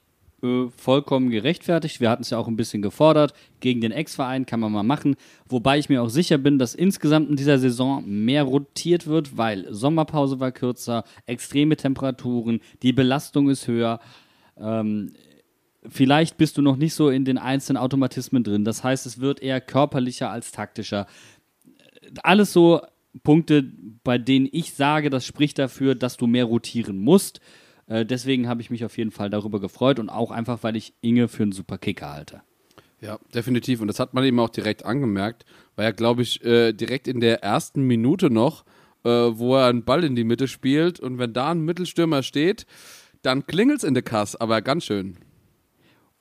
äh, 0.46 0.70
vollkommen 0.78 1.30
gerechtfertigt. 1.30 2.00
Wir 2.00 2.10
hatten 2.10 2.22
es 2.22 2.30
ja 2.30 2.38
auch 2.38 2.48
ein 2.48 2.56
bisschen 2.56 2.82
gefordert. 2.82 3.34
Gegen 3.60 3.82
den 3.82 3.92
Ex-Verein 3.92 4.46
kann 4.46 4.60
man 4.60 4.72
mal 4.72 4.84
machen. 4.84 5.16
Wobei 5.48 5.78
ich 5.80 5.90
mir 5.90 6.04
auch 6.04 6.10
sicher 6.10 6.38
bin, 6.38 6.60
dass 6.60 6.76
insgesamt 6.76 7.30
in 7.30 7.36
dieser 7.36 7.58
Saison 7.58 8.04
mehr 8.06 8.44
rotiert 8.44 9.08
wird, 9.08 9.38
weil 9.38 9.66
Sommerpause 9.74 10.40
war 10.40 10.52
kürzer, 10.52 11.04
extreme 11.26 11.76
Temperaturen, 11.76 12.60
die 12.84 12.94
Belastung 12.94 13.50
ist 13.50 13.68
höher. 13.68 14.00
Ähm, 14.58 15.14
vielleicht 15.88 16.38
bist 16.38 16.58
du 16.58 16.62
noch 16.62 16.78
nicht 16.78 16.94
so 16.94 17.10
in 17.10 17.26
den 17.26 17.38
einzelnen 17.38 17.78
Automatismen 17.78 18.44
drin. 18.44 18.66
Das 18.66 18.84
heißt, 18.84 19.06
es 19.06 19.20
wird 19.20 19.42
eher 19.42 19.62
körperlicher 19.62 20.30
als 20.30 20.52
taktischer. 20.52 21.08
Alles 22.24 22.54
so 22.54 22.82
Punkte, 23.24 23.64
bei 24.04 24.18
denen 24.18 24.48
ich 24.52 24.74
sage, 24.74 25.10
das 25.10 25.26
spricht 25.26 25.58
dafür, 25.60 25.96
dass 25.96 26.18
du 26.18 26.28
mehr 26.28 26.46
rotieren 26.46 26.98
musst. 26.98 27.40
Äh, 27.88 28.06
deswegen 28.06 28.48
habe 28.48 28.62
ich 28.62 28.70
mich 28.70 28.86
auf 28.86 28.98
jeden 28.98 29.12
Fall 29.12 29.30
darüber 29.30 29.60
gefreut 29.60 30.00
und 30.00 30.10
auch 30.10 30.32
einfach, 30.32 30.64
weil 30.64 30.76
ich 30.76 30.94
Inge 31.02 31.28
für 31.28 31.44
einen 31.44 31.52
super 31.52 31.78
Kicker 31.78 32.12
halte. 32.12 32.42
Ja, 33.02 33.20
definitiv. 33.34 33.82
Und 33.82 33.88
das 33.88 34.00
hat 34.00 34.14
man 34.14 34.24
eben 34.24 34.40
auch 34.40 34.50
direkt 34.50 34.86
angemerkt, 34.86 35.46
weil 35.76 35.86
er, 35.86 35.94
glaube 35.94 36.22
ich, 36.22 36.44
äh, 36.44 36.74
direkt 36.74 37.08
in 37.08 37.20
der 37.20 37.44
ersten 37.44 37.84
Minute 37.84 38.30
noch, 38.30 38.66
äh, 39.04 39.10
wo 39.10 39.56
er 39.56 39.68
einen 39.68 39.84
Ball 39.84 40.04
in 40.04 40.16
die 40.16 40.24
Mitte 40.24 40.48
spielt 40.48 41.00
und 41.00 41.20
wenn 41.20 41.34
da 41.34 41.52
ein 41.52 41.62
Mittelstürmer 41.62 42.24
steht, 42.24 42.66
dann 43.22 43.46
klingelt's 43.46 43.84
in 43.84 43.94
der 43.94 44.04
Kasse, 44.04 44.40
aber 44.40 44.62
ganz 44.62 44.86
schön. 44.86 45.18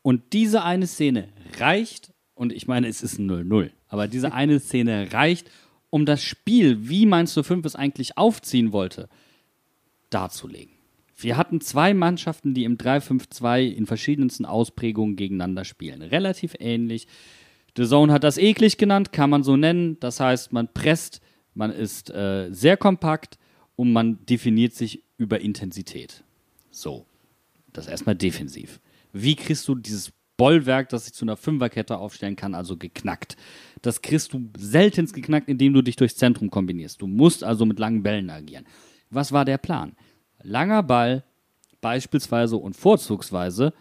Und 0.03 0.33
diese 0.33 0.63
eine 0.63 0.87
Szene 0.87 1.29
reicht, 1.59 2.13
und 2.35 2.53
ich 2.53 2.67
meine, 2.67 2.89
es 2.89 3.03
ist 3.03 3.19
ein 3.19 3.31
0-0, 3.31 3.71
aber 3.89 4.09
diese 4.09 4.33
eine 4.35 4.61
Szene 4.61 5.13
reicht, 5.13 5.51
um 5.91 6.05
das 6.05 6.23
Spiel, 6.23 6.89
wie 6.89 7.07
Mainz 7.07 7.39
05 7.41 7.65
es 7.65 7.77
eigentlich 7.77 8.19
aufziehen 8.19 8.73
wollte, 8.73 9.09
darzulegen. 10.11 10.75
Wir 11.17 11.37
hatten 11.37 11.61
zwei 11.61 11.95
Mannschaften, 11.95 12.55
die 12.55 12.65
im 12.65 12.77
3-5-2 12.77 13.69
in 13.69 13.87
verschiedensten 13.87 14.45
Ausprägungen 14.45 15.17
gegeneinander 15.17 15.65
spielen. 15.65 16.03
Relativ 16.03 16.55
ähnlich. 16.59 17.07
The 17.77 17.87
Zone 17.87 18.13
hat 18.13 18.25
das 18.25 18.39
eklig 18.39 18.79
genannt, 18.79 19.13
kann 19.13 19.31
man 19.31 19.43
so 19.43 19.57
nennen. 19.57 19.99
Das 20.01 20.21
heißt, 20.21 20.53
man 20.53 20.73
presst, 20.73 21.21
man 21.55 21.71
ist 21.71 22.11
äh, 22.11 22.49
sehr 22.51 22.77
kompakt 22.77 23.39
und 23.77 23.93
man 23.93 24.25
definiert 24.27 24.75
sich 24.75 25.03
über 25.17 25.41
Intensität. 25.41 26.25
So. 26.71 27.07
Das 27.73 27.89
erstmal 27.89 28.15
defensiv. 28.15 28.81
Wie 29.13 29.35
kriegst 29.35 29.67
du 29.67 29.75
dieses 29.75 30.13
Bollwerk, 30.37 30.89
das 30.89 31.05
sich 31.05 31.15
zu 31.15 31.25
einer 31.25 31.37
Fünferkette 31.37 31.99
aufstellen 31.99 32.37
kann, 32.37 32.55
also 32.55 32.77
geknackt. 32.77 33.37
Das 33.83 34.03
kriegst 34.03 34.33
du 34.33 34.51
seltenst 34.57 35.15
geknackt, 35.15 35.49
indem 35.49 35.73
du 35.73 35.83
dich 35.83 35.97
durchs 35.97 36.17
Zentrum 36.17 36.51
kombinierst. 36.51 37.01
Du 37.01 37.07
musst 37.07 37.45
also 37.45 37.65
mit 37.67 37.79
langen 37.79 38.03
Bällen 38.03 38.31
agieren. 38.31 38.67
Was 39.11 39.33
war 39.33 39.45
der 39.45 39.59
Plan? 39.59 39.95
Langer 40.45 40.83
Ball, 40.83 41.25
beispielsweise 41.81 42.57
und 42.57 42.77
vorzugsweise 42.77 43.73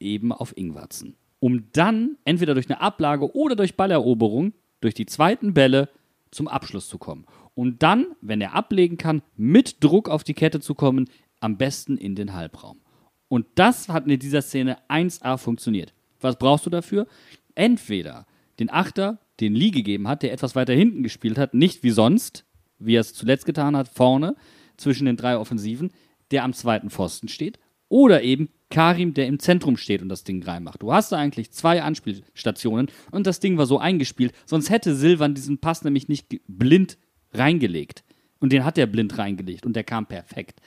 eben 0.00 0.32
auf 0.32 0.56
Ingwarzen. 0.56 1.16
Um 1.40 1.70
dann 1.72 2.16
entweder 2.24 2.54
durch 2.54 2.70
eine 2.70 2.80
Ablage 2.80 3.34
oder 3.36 3.54
durch 3.54 3.76
Balleroberung, 3.76 4.54
durch 4.80 4.94
die 4.94 5.06
zweiten 5.06 5.54
Bälle 5.54 5.88
zum 6.30 6.48
Abschluss 6.48 6.88
zu 6.88 6.98
kommen. 6.98 7.26
Und 7.54 7.82
dann, 7.82 8.06
wenn 8.20 8.40
er 8.40 8.54
ablegen 8.54 8.96
kann, 8.96 9.22
mit 9.36 9.82
Druck 9.84 10.08
auf 10.08 10.24
die 10.24 10.34
Kette 10.34 10.60
zu 10.60 10.74
kommen, 10.74 11.08
am 11.40 11.56
besten 11.56 11.96
in 11.96 12.14
den 12.14 12.32
Halbraum. 12.32 12.80
Und 13.28 13.46
das 13.54 13.88
hat 13.88 14.06
in 14.06 14.18
dieser 14.18 14.42
Szene 14.42 14.78
1A 14.88 15.38
funktioniert. 15.38 15.92
Was 16.20 16.38
brauchst 16.38 16.66
du 16.66 16.70
dafür? 16.70 17.06
Entweder 17.54 18.26
den 18.58 18.70
Achter, 18.70 19.18
den 19.40 19.54
Lee 19.54 19.70
gegeben 19.70 20.08
hat, 20.08 20.22
der 20.22 20.32
etwas 20.32 20.54
weiter 20.56 20.72
hinten 20.72 21.02
gespielt 21.02 21.38
hat, 21.38 21.54
nicht 21.54 21.82
wie 21.82 21.90
sonst, 21.90 22.44
wie 22.78 22.96
er 22.96 23.00
es 23.00 23.14
zuletzt 23.14 23.46
getan 23.46 23.76
hat, 23.76 23.88
vorne 23.88 24.36
zwischen 24.76 25.06
den 25.06 25.16
drei 25.16 25.36
Offensiven, 25.36 25.92
der 26.30 26.44
am 26.44 26.52
zweiten 26.52 26.90
Pfosten 26.90 27.28
steht, 27.28 27.58
oder 27.88 28.22
eben 28.22 28.48
Karim, 28.70 29.14
der 29.14 29.26
im 29.26 29.38
Zentrum 29.38 29.76
steht 29.76 30.02
und 30.02 30.08
das 30.08 30.24
Ding 30.24 30.42
reinmacht. 30.42 30.82
Du 30.82 30.92
hast 30.92 31.12
da 31.12 31.16
eigentlich 31.16 31.52
zwei 31.52 31.82
Anspielstationen 31.82 32.88
und 33.12 33.26
das 33.26 33.38
Ding 33.38 33.56
war 33.56 33.66
so 33.66 33.78
eingespielt, 33.78 34.34
sonst 34.46 34.70
hätte 34.70 34.94
Silvan 34.94 35.34
diesen 35.34 35.58
Pass 35.58 35.84
nämlich 35.84 36.08
nicht 36.08 36.40
blind 36.48 36.98
reingelegt. 37.32 38.04
Und 38.40 38.52
den 38.52 38.64
hat 38.64 38.78
er 38.78 38.86
blind 38.86 39.16
reingelegt 39.16 39.64
und 39.64 39.76
der 39.76 39.84
kam 39.84 40.06
perfekt. 40.06 40.60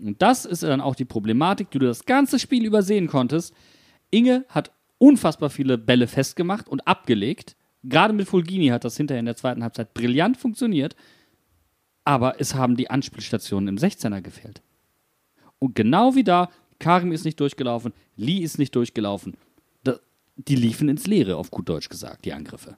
Und 0.00 0.22
das 0.22 0.44
ist 0.44 0.62
dann 0.62 0.80
auch 0.80 0.94
die 0.94 1.04
Problematik, 1.04 1.70
die 1.70 1.78
du 1.78 1.86
das 1.86 2.04
ganze 2.04 2.38
Spiel 2.38 2.64
übersehen 2.64 3.08
konntest. 3.08 3.52
Inge 4.10 4.44
hat 4.48 4.70
unfassbar 4.98 5.50
viele 5.50 5.78
Bälle 5.78 6.06
festgemacht 6.06 6.68
und 6.68 6.86
abgelegt. 6.86 7.56
Gerade 7.82 8.14
mit 8.14 8.28
Fulgini 8.28 8.68
hat 8.68 8.84
das 8.84 8.96
hinterher 8.96 9.20
in 9.20 9.26
der 9.26 9.36
zweiten 9.36 9.62
Halbzeit 9.62 9.94
brillant 9.94 10.36
funktioniert. 10.36 10.96
Aber 12.04 12.40
es 12.40 12.54
haben 12.54 12.76
die 12.76 12.88
Anspielstationen 12.88 13.68
im 13.68 13.76
16er 13.76 14.20
gefehlt. 14.20 14.62
Und 15.58 15.74
genau 15.74 16.14
wie 16.14 16.24
da, 16.24 16.48
Karim 16.78 17.12
ist 17.12 17.24
nicht 17.24 17.40
durchgelaufen, 17.40 17.92
Lee 18.16 18.38
ist 18.38 18.58
nicht 18.58 18.74
durchgelaufen. 18.74 19.36
Da, 19.84 19.98
die 20.36 20.56
liefen 20.56 20.88
ins 20.88 21.06
Leere, 21.06 21.36
auf 21.36 21.50
gut 21.50 21.68
Deutsch 21.68 21.88
gesagt, 21.88 22.24
die 22.24 22.32
Angriffe. 22.32 22.76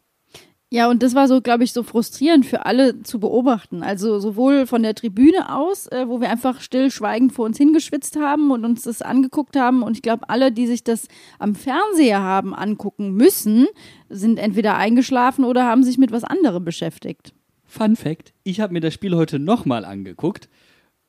Ja, 0.72 0.88
und 0.88 1.02
das 1.02 1.16
war 1.16 1.26
so, 1.26 1.40
glaube 1.40 1.64
ich, 1.64 1.72
so 1.72 1.82
frustrierend 1.82 2.46
für 2.46 2.64
alle 2.64 3.02
zu 3.02 3.18
beobachten. 3.18 3.82
Also 3.82 4.20
sowohl 4.20 4.66
von 4.66 4.84
der 4.84 4.94
Tribüne 4.94 5.52
aus, 5.52 5.88
äh, 5.88 6.06
wo 6.06 6.20
wir 6.20 6.30
einfach 6.30 6.60
stillschweigend 6.60 7.32
vor 7.32 7.44
uns 7.44 7.58
hingeschwitzt 7.58 8.16
haben 8.16 8.52
und 8.52 8.64
uns 8.64 8.82
das 8.82 9.02
angeguckt 9.02 9.56
haben. 9.56 9.82
Und 9.82 9.96
ich 9.96 10.02
glaube, 10.02 10.28
alle, 10.28 10.52
die 10.52 10.68
sich 10.68 10.84
das 10.84 11.08
am 11.40 11.56
Fernseher 11.56 12.20
haben 12.20 12.54
angucken 12.54 13.14
müssen, 13.14 13.66
sind 14.08 14.38
entweder 14.38 14.76
eingeschlafen 14.76 15.44
oder 15.44 15.66
haben 15.66 15.82
sich 15.82 15.98
mit 15.98 16.12
was 16.12 16.22
anderem 16.22 16.64
beschäftigt. 16.64 17.34
Fun 17.64 17.96
Fact: 17.96 18.32
Ich 18.44 18.60
habe 18.60 18.72
mir 18.72 18.80
das 18.80 18.94
Spiel 18.94 19.16
heute 19.16 19.40
nochmal 19.40 19.84
angeguckt 19.84 20.48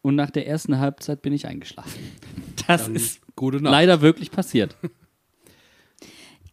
und 0.01 0.15
nach 0.15 0.31
der 0.31 0.47
ersten 0.47 0.79
Halbzeit 0.79 1.21
bin 1.21 1.33
ich 1.33 1.47
eingeschlafen. 1.47 1.99
Das 2.67 2.85
Dann 2.85 2.95
ist 2.95 3.21
gute 3.35 3.57
Nacht. 3.61 3.71
leider 3.71 4.01
wirklich 4.01 4.29
passiert. 4.31 4.77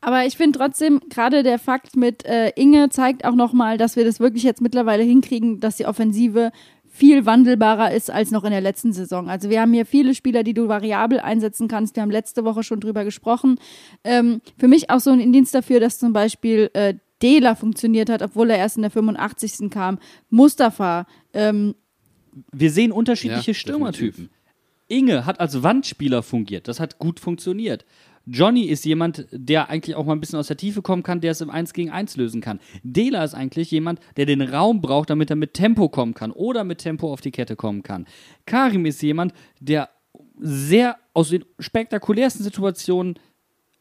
Aber 0.01 0.25
ich 0.25 0.37
finde 0.37 0.59
trotzdem, 0.59 1.01
gerade 1.11 1.43
der 1.43 1.59
Fakt 1.59 1.97
mit 1.97 2.25
äh, 2.25 2.51
Inge 2.57 2.89
zeigt 2.89 3.25
auch 3.25 3.35
nochmal, 3.35 3.79
dass 3.79 3.95
wir 3.97 4.05
das 4.05 4.19
wirklich 4.21 4.43
jetzt 4.43 4.61
mittlerweile 4.63 5.03
hinkriegen, 5.03 5.61
dass 5.61 5.77
die 5.77 5.87
Offensive 5.87 6.51
viel 6.89 7.27
wandelbarer 7.27 7.93
ist 7.93 8.11
als 8.11 8.31
noch 8.31 8.45
in 8.45 8.51
der 8.51 8.61
letzten 8.61 8.93
Saison. 8.93 9.29
Also 9.29 9.51
wir 9.51 9.61
haben 9.61 9.73
hier 9.73 9.87
viele 9.87 10.15
Spieler, 10.15 10.43
die 10.43 10.55
du 10.55 10.69
variabel 10.69 11.21
einsetzen 11.21 11.69
kannst. 11.69 11.95
Wir 11.95 12.03
haben 12.03 12.11
letzte 12.11 12.45
Woche 12.45 12.63
schon 12.63 12.81
drüber 12.81 13.05
gesprochen. 13.05 13.57
Ähm, 14.03 14.41
für 14.57 14.69
mich 14.69 14.91
auch 14.91 15.01
so 15.01 15.11
ein 15.11 15.21
Indienst 15.21 15.55
dafür, 15.55 15.79
dass 15.79 15.99
zum 15.99 16.13
Beispiel 16.13 16.71
äh, 16.75 16.95
Dela 17.23 17.55
funktioniert 17.55 18.09
hat, 18.11 18.23
obwohl 18.23 18.51
er 18.51 18.59
erst 18.59 18.77
in 18.77 18.83
der 18.83 18.91
85. 18.91 19.71
kam. 19.71 19.99
Mustafa. 20.31 21.07
Ähm, 21.35 21.75
Wir 22.53 22.71
sehen 22.71 22.93
unterschiedliche 22.93 23.53
Ja, 23.53 23.55
Stürmertypen. 23.55 24.31
Inge 24.89 25.27
hat 25.27 25.39
als 25.41 25.63
Wandspieler 25.63 26.23
fungiert. 26.23 26.67
Das 26.67 26.81
hat 26.81 26.99
gut 26.99 27.21
funktioniert. 27.21 27.85
Johnny 28.31 28.65
ist 28.65 28.85
jemand, 28.85 29.27
der 29.33 29.71
eigentlich 29.71 29.97
auch 29.97 30.05
mal 30.05 30.13
ein 30.13 30.21
bisschen 30.21 30.39
aus 30.39 30.49
der 30.49 30.57
Tiefe 30.57 30.83
kommen 30.83 31.03
kann, 31.03 31.21
der 31.21 31.33
es 31.33 31.41
im 31.41 31.51
1 31.51 31.73
gegen 31.73 31.91
1 31.91 32.17
lösen 32.17 32.41
kann. 32.41 32.61
Dela 32.83 33.25
ist 33.25 33.35
eigentlich 33.35 33.71
jemand, 33.71 34.01
der 34.17 34.27
den 34.27 34.43
Raum 34.43 34.81
braucht, 34.83 35.09
damit 35.11 35.31
er 35.31 35.37
mit 35.37 35.55
Tempo 35.55 35.89
kommen 35.89 36.15
kann 36.15 36.31
oder 36.31 36.65
mit 36.65 36.79
Tempo 36.79 37.11
auf 37.11 37.23
die 37.23 37.31
Kette 37.31 37.57
kommen 37.57 37.83
kann. 37.83 38.07
Karim 38.45 38.85
ist 38.85 39.03
jemand, 39.03 39.33
der 39.61 39.89
sehr 40.39 40.97
aus 41.15 41.31
den 41.31 41.45
spektakulärsten 41.59 42.45
Situationen 42.45 43.19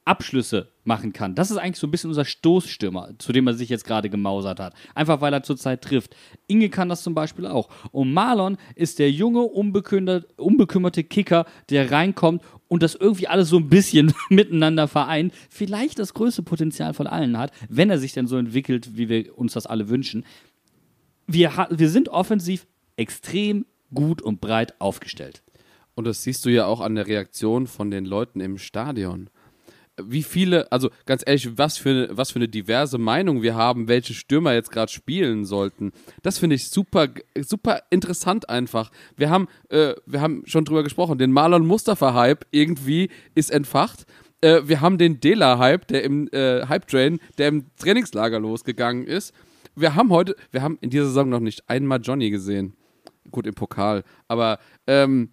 Abschlüsse 0.05 0.71
machen 0.87 1.13
kann. 1.13 1.35
Das 1.35 1.51
ist 1.51 1.57
eigentlich 1.57 1.77
so 1.77 1.85
ein 1.87 1.91
bisschen 1.91 2.09
unser 2.09 2.25
Stoßstürmer, 2.25 3.11
zu 3.19 3.31
dem 3.31 3.45
er 3.47 3.53
sich 3.53 3.69
jetzt 3.69 3.85
gerade 3.85 4.09
gemausert 4.09 4.59
hat. 4.59 4.73
Einfach 4.95 5.21
weil 5.21 5.33
er 5.33 5.43
zurzeit 5.43 5.83
trifft. 5.83 6.15
Inge 6.47 6.69
kann 6.69 6.89
das 6.89 7.03
zum 7.03 7.13
Beispiel 7.13 7.45
auch. 7.45 7.69
Und 7.91 8.13
Marlon 8.13 8.57
ist 8.75 8.99
der 8.99 9.11
junge, 9.11 9.41
unbekümmerte, 9.41 11.03
Kicker, 11.03 11.45
der 11.69 11.91
reinkommt 11.91 12.41
und 12.67 12.81
das 12.81 12.95
irgendwie 12.95 13.27
alles 13.27 13.49
so 13.49 13.57
ein 13.57 13.69
bisschen 13.69 14.13
miteinander 14.29 14.87
vereint. 14.87 15.33
Vielleicht 15.49 15.99
das 15.99 16.13
größte 16.13 16.41
Potenzial 16.41 16.93
von 16.93 17.05
allen 17.05 17.37
hat, 17.37 17.51
wenn 17.69 17.89
er 17.89 17.99
sich 17.99 18.13
denn 18.13 18.27
so 18.27 18.37
entwickelt, 18.37 18.97
wie 18.97 19.09
wir 19.09 19.37
uns 19.37 19.53
das 19.53 19.67
alle 19.67 19.89
wünschen. 19.89 20.25
Wir, 21.27 21.67
wir 21.69 21.89
sind 21.89 22.09
offensiv 22.09 22.65
extrem 22.95 23.65
gut 23.93 24.21
und 24.21 24.41
breit 24.41 24.79
aufgestellt. 24.79 25.43
Und 25.95 26.05
das 26.05 26.23
siehst 26.23 26.45
du 26.45 26.49
ja 26.49 26.65
auch 26.65 26.79
an 26.79 26.95
der 26.95 27.07
Reaktion 27.07 27.67
von 27.67 27.91
den 27.91 28.05
Leuten 28.05 28.39
im 28.39 28.57
Stadion. 28.57 29.29
Wie 30.01 30.23
viele, 30.23 30.71
also 30.71 30.89
ganz 31.05 31.23
ehrlich, 31.25 31.57
was 31.57 31.77
für, 31.77 32.09
was 32.15 32.31
für 32.31 32.37
eine 32.37 32.47
diverse 32.47 32.97
Meinung 32.97 33.41
wir 33.41 33.55
haben, 33.55 33.87
welche 33.87 34.13
Stürmer 34.13 34.53
jetzt 34.53 34.71
gerade 34.71 34.91
spielen 34.91 35.45
sollten. 35.45 35.91
Das 36.21 36.37
finde 36.37 36.55
ich 36.55 36.69
super, 36.69 37.07
super 37.39 37.81
interessant 37.89 38.49
einfach. 38.49 38.91
Wir 39.15 39.29
haben, 39.29 39.47
äh, 39.69 39.95
wir 40.05 40.21
haben 40.21 40.43
schon 40.45 40.65
drüber 40.65 40.83
gesprochen, 40.83 41.17
den 41.17 41.31
Marlon 41.31 41.65
Mustafa-Hype 41.65 42.45
irgendwie 42.51 43.09
ist 43.33 43.49
entfacht. 43.51 44.05
Äh, 44.41 44.61
wir 44.65 44.81
haben 44.81 44.97
den 44.97 45.19
Dela-Hype, 45.19 45.87
der 45.87 46.03
im 46.03 46.27
äh, 46.31 46.65
Hype-Train, 46.67 47.19
der 47.37 47.47
im 47.47 47.65
Trainingslager 47.77 48.39
losgegangen 48.39 49.05
ist. 49.05 49.33
Wir 49.75 49.95
haben 49.95 50.11
heute, 50.11 50.35
wir 50.51 50.61
haben 50.61 50.77
in 50.81 50.89
dieser 50.89 51.05
Saison 51.05 51.29
noch 51.29 51.39
nicht 51.39 51.69
einmal 51.69 52.01
Johnny 52.01 52.29
gesehen. 52.29 52.73
Gut, 53.31 53.45
im 53.47 53.53
Pokal. 53.53 54.03
Aber 54.27 54.59
ähm, 54.85 55.29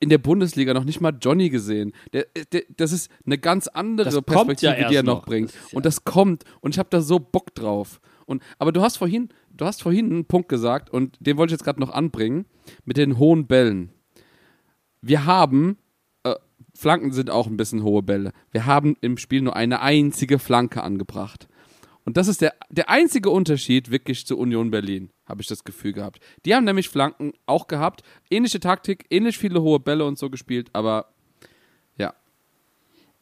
in 0.00 0.08
der 0.08 0.18
Bundesliga 0.18 0.74
noch 0.74 0.84
nicht 0.84 1.00
mal 1.00 1.14
Johnny 1.20 1.50
gesehen. 1.50 1.92
Der, 2.12 2.26
der, 2.52 2.62
das 2.76 2.90
ist 2.92 3.10
eine 3.24 3.38
ganz 3.38 3.68
andere 3.68 4.22
Perspektive, 4.22 4.80
ja 4.80 4.88
die 4.88 4.96
er 4.96 5.02
noch 5.02 5.18
noch. 5.20 5.26
bringt. 5.26 5.52
Das 5.54 5.74
Und 5.74 5.86
das 5.86 6.04
kommt. 6.04 6.44
Und 6.60 6.74
ich 6.74 6.78
habe 6.78 6.88
da 6.90 7.02
so 7.02 7.20
Bock 7.20 7.54
drauf. 7.54 8.00
Und, 8.24 8.42
aber 8.58 8.72
du 8.72 8.80
hast 8.80 8.96
vorhin, 8.96 9.28
du 9.50 9.66
hast 9.66 9.82
vorhin 9.82 10.06
einen 10.10 10.24
Punkt 10.24 10.48
gesagt 10.48 10.88
und 10.90 11.16
den 11.20 11.36
wollte 11.36 11.52
ich 11.52 11.58
jetzt 11.58 11.64
gerade 11.64 11.80
noch 11.80 11.90
anbringen 11.90 12.46
mit 12.84 12.96
den 12.96 13.18
hohen 13.18 13.46
Bällen. 13.46 13.90
Wir 15.02 15.26
haben, 15.26 15.76
äh, 16.22 16.34
Flanken 16.74 17.12
sind 17.12 17.28
auch 17.28 17.46
ein 17.46 17.56
bisschen 17.56 17.82
hohe 17.82 18.02
Bälle. 18.02 18.32
Wir 18.52 18.66
haben 18.66 18.96
im 19.00 19.18
Spiel 19.18 19.42
nur 19.42 19.56
eine 19.56 19.80
einzige 19.80 20.38
Flanke 20.38 20.82
angebracht. 20.82 21.48
Und 22.04 22.16
das 22.16 22.28
ist 22.28 22.40
der, 22.40 22.54
der 22.70 22.88
einzige 22.88 23.30
Unterschied 23.30 23.90
wirklich 23.90 24.26
zu 24.26 24.38
Union 24.38 24.70
Berlin, 24.70 25.10
habe 25.30 25.40
ich 25.40 25.48
das 25.48 25.64
Gefühl 25.64 25.92
gehabt. 25.92 26.20
Die 26.44 26.54
haben 26.54 26.64
nämlich 26.64 26.88
Flanken 26.88 27.32
auch 27.46 27.66
gehabt, 27.66 28.02
ähnliche 28.30 28.60
Taktik, 28.60 29.06
ähnlich 29.10 29.38
viele 29.38 29.62
hohe 29.62 29.80
Bälle 29.80 30.04
und 30.04 30.18
so 30.18 30.28
gespielt, 30.28 30.68
aber 30.72 31.06
ja. 31.96 32.14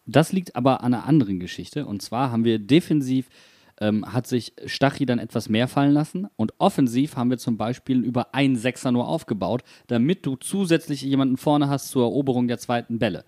Das 0.06 0.32
liegt 0.32 0.56
aber 0.56 0.82
an 0.82 0.94
einer 0.94 1.06
anderen 1.06 1.38
Geschichte. 1.38 1.86
Und 1.86 2.02
zwar 2.02 2.32
haben 2.32 2.44
wir 2.44 2.58
defensiv, 2.58 3.28
ähm, 3.80 4.12
hat 4.12 4.26
sich 4.26 4.54
Stachy 4.66 5.06
dann 5.06 5.18
etwas 5.18 5.48
mehr 5.48 5.68
fallen 5.68 5.92
lassen. 5.92 6.26
Und 6.36 6.54
offensiv 6.58 7.16
haben 7.16 7.30
wir 7.30 7.38
zum 7.38 7.56
Beispiel 7.56 8.02
über 8.02 8.34
einen 8.34 8.56
Sechser 8.56 8.90
nur 8.90 9.06
aufgebaut, 9.06 9.62
damit 9.86 10.26
du 10.26 10.36
zusätzlich 10.36 11.02
jemanden 11.02 11.36
vorne 11.36 11.68
hast 11.68 11.90
zur 11.90 12.02
Eroberung 12.04 12.48
der 12.48 12.58
zweiten 12.58 12.98
Bälle. 12.98 13.24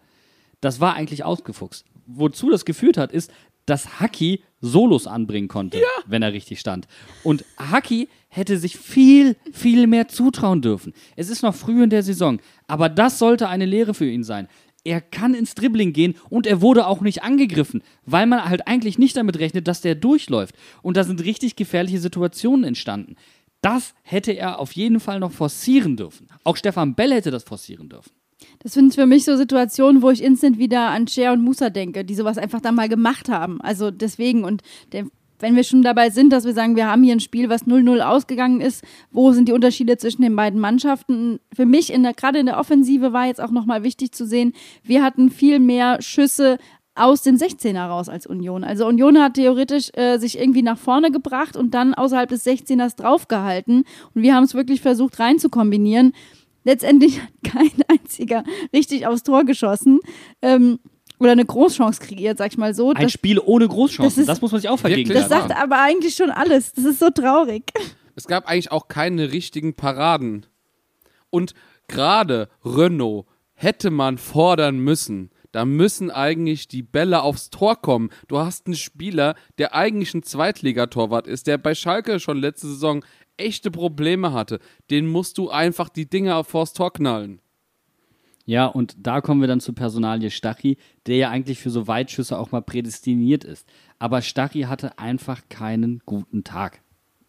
Das 0.60 0.80
war 0.80 0.94
eigentlich 0.94 1.24
ausgefuchst. 1.24 1.84
Wozu 2.06 2.50
das 2.50 2.64
geführt 2.64 2.96
hat, 2.96 3.12
ist, 3.12 3.30
dass 3.70 4.00
Haki 4.00 4.42
Solos 4.60 5.06
anbringen 5.06 5.48
konnte, 5.48 5.80
wenn 6.06 6.22
er 6.22 6.32
richtig 6.32 6.60
stand. 6.60 6.86
Und 7.22 7.44
Haki 7.56 8.08
hätte 8.28 8.58
sich 8.58 8.76
viel, 8.76 9.36
viel 9.52 9.86
mehr 9.86 10.08
zutrauen 10.08 10.60
dürfen. 10.60 10.92
Es 11.16 11.30
ist 11.30 11.42
noch 11.42 11.54
früh 11.54 11.82
in 11.82 11.90
der 11.90 12.02
Saison, 12.02 12.40
aber 12.66 12.88
das 12.88 13.18
sollte 13.18 13.48
eine 13.48 13.64
Lehre 13.64 13.94
für 13.94 14.08
ihn 14.10 14.24
sein. 14.24 14.48
Er 14.82 15.00
kann 15.00 15.34
ins 15.34 15.54
Dribbling 15.54 15.92
gehen 15.92 16.14
und 16.30 16.46
er 16.46 16.60
wurde 16.62 16.86
auch 16.86 17.00
nicht 17.00 17.22
angegriffen, 17.22 17.82
weil 18.06 18.26
man 18.26 18.48
halt 18.48 18.66
eigentlich 18.66 18.98
nicht 18.98 19.16
damit 19.16 19.38
rechnet, 19.38 19.68
dass 19.68 19.82
der 19.82 19.94
durchläuft. 19.94 20.54
Und 20.82 20.96
da 20.96 21.04
sind 21.04 21.22
richtig 21.22 21.56
gefährliche 21.56 22.00
Situationen 22.00 22.64
entstanden. 22.64 23.16
Das 23.60 23.94
hätte 24.02 24.32
er 24.32 24.58
auf 24.58 24.72
jeden 24.72 25.00
Fall 25.00 25.20
noch 25.20 25.32
forcieren 25.32 25.96
dürfen. 25.96 26.28
Auch 26.44 26.56
Stefan 26.56 26.94
Bell 26.94 27.12
hätte 27.12 27.30
das 27.30 27.44
forcieren 27.44 27.90
dürfen. 27.90 28.10
Das 28.60 28.72
sind 28.72 28.94
für 28.94 29.06
mich 29.06 29.24
so 29.24 29.36
Situationen, 29.36 30.02
wo 30.02 30.10
ich 30.10 30.22
instant 30.22 30.58
wieder 30.58 30.88
an 30.88 31.06
Cher 31.06 31.32
und 31.32 31.42
Musa 31.42 31.70
denke, 31.70 32.04
die 32.04 32.14
sowas 32.14 32.38
einfach 32.38 32.60
dann 32.60 32.74
mal 32.74 32.88
gemacht 32.88 33.28
haben. 33.28 33.60
Also 33.60 33.90
deswegen 33.90 34.44
und 34.44 34.62
der, 34.92 35.06
wenn 35.38 35.56
wir 35.56 35.64
schon 35.64 35.82
dabei 35.82 36.10
sind, 36.10 36.32
dass 36.32 36.44
wir 36.44 36.52
sagen, 36.52 36.76
wir 36.76 36.86
haben 36.86 37.02
hier 37.02 37.14
ein 37.14 37.20
Spiel, 37.20 37.48
was 37.48 37.66
0-0 37.66 38.00
ausgegangen 38.00 38.60
ist, 38.60 38.84
wo 39.10 39.32
sind 39.32 39.48
die 39.48 39.52
Unterschiede 39.52 39.96
zwischen 39.96 40.22
den 40.22 40.36
beiden 40.36 40.60
Mannschaften? 40.60 41.40
Für 41.54 41.66
mich 41.66 41.92
in 41.92 42.02
der, 42.02 42.12
gerade 42.12 42.38
in 42.38 42.46
der 42.46 42.58
Offensive 42.58 43.12
war 43.12 43.26
jetzt 43.26 43.40
auch 43.40 43.50
nochmal 43.50 43.82
wichtig 43.82 44.12
zu 44.12 44.26
sehen, 44.26 44.52
wir 44.82 45.02
hatten 45.02 45.30
viel 45.30 45.58
mehr 45.58 46.00
Schüsse 46.02 46.58
aus 46.94 47.22
den 47.22 47.38
16er 47.38 47.86
raus 47.86 48.08
als 48.08 48.26
Union. 48.26 48.64
Also 48.64 48.86
Union 48.86 49.18
hat 49.18 49.34
theoretisch 49.34 49.90
äh, 49.94 50.18
sich 50.18 50.38
irgendwie 50.38 50.62
nach 50.62 50.78
vorne 50.78 51.10
gebracht 51.10 51.56
und 51.56 51.72
dann 51.72 51.94
außerhalb 51.94 52.28
des 52.28 52.44
16ers 52.44 52.96
draufgehalten. 52.96 53.84
Und 54.14 54.22
wir 54.22 54.34
haben 54.34 54.44
es 54.44 54.54
wirklich 54.54 54.82
versucht 54.82 55.18
rein 55.18 55.38
zu 55.38 55.48
kombinieren. 55.48 56.12
Letztendlich 56.64 57.20
hat 57.20 57.30
kein 57.44 57.70
einziger 57.88 58.44
richtig 58.72 59.06
aufs 59.06 59.22
Tor 59.22 59.44
geschossen. 59.44 60.00
Ähm, 60.42 60.78
oder 61.18 61.32
eine 61.32 61.44
Großchance 61.44 62.00
kreiert, 62.00 62.38
sag 62.38 62.50
ich 62.52 62.58
mal 62.58 62.74
so. 62.74 62.92
Ein 62.92 63.02
Das, 63.02 63.12
Spiel 63.12 63.38
ohne 63.38 63.68
Großchancen, 63.68 64.22
das 64.22 64.26
das, 64.36 64.40
muss 64.40 64.52
man 64.52 64.60
sich 64.62 64.70
auch 64.70 64.78
vergegenwärtigen. 64.78 65.28
das 65.28 65.48
sagt 65.48 65.60
aber 65.62 65.78
eigentlich 65.82 66.14
schon 66.14 66.30
alles. 66.30 66.72
Das 66.72 66.84
ist 66.84 66.98
so 66.98 67.10
traurig. 67.10 67.64
Es 68.16 68.26
gab 68.26 68.46
eigentlich 68.46 68.70
auch 68.70 68.88
keine 68.88 69.32
richtigen 69.32 69.74
Paraden. 69.76 70.44
Und 71.30 71.54
gerade 71.88 72.50
Renault 72.62 73.24
hätte 73.54 73.90
man 73.90 74.18
fordern 74.18 74.78
müssen. 74.80 75.30
Da 75.52 75.64
müssen 75.64 76.10
eigentlich 76.10 76.68
die 76.68 76.82
Bälle 76.82 77.22
aufs 77.22 77.48
Tor 77.48 77.80
kommen. 77.80 78.10
Du 78.28 78.38
hast 78.38 78.66
einen 78.66 78.76
Spieler, 78.76 79.36
der 79.56 79.74
eigentlich 79.74 80.12
ein 80.12 80.22
Zweitligatorwart 80.22 81.26
ist, 81.26 81.46
der 81.46 81.56
bei 81.56 81.74
Schalke 81.74 82.20
schon 82.20 82.38
letzte 82.38 82.66
Saison 82.66 83.04
echte 83.40 83.70
Probleme 83.70 84.32
hatte. 84.32 84.60
Den 84.90 85.06
musst 85.06 85.38
du 85.38 85.50
einfach 85.50 85.88
die 85.88 86.08
Dinger 86.08 86.44
vors 86.44 86.72
Tor 86.72 86.92
knallen. 86.92 87.40
Ja, 88.46 88.66
und 88.66 88.96
da 88.98 89.20
kommen 89.20 89.40
wir 89.40 89.48
dann 89.48 89.60
zu 89.60 89.72
Personalie 89.72 90.30
Stachy, 90.30 90.76
der 91.06 91.16
ja 91.16 91.30
eigentlich 91.30 91.58
für 91.58 91.70
so 91.70 91.86
Weitschüsse 91.86 92.38
auch 92.38 92.50
mal 92.50 92.62
prädestiniert 92.62 93.44
ist. 93.44 93.68
Aber 93.98 94.22
Stachy 94.22 94.62
hatte 94.62 94.98
einfach 94.98 95.42
keinen 95.48 96.02
guten 96.04 96.42
Tag. 96.42 96.82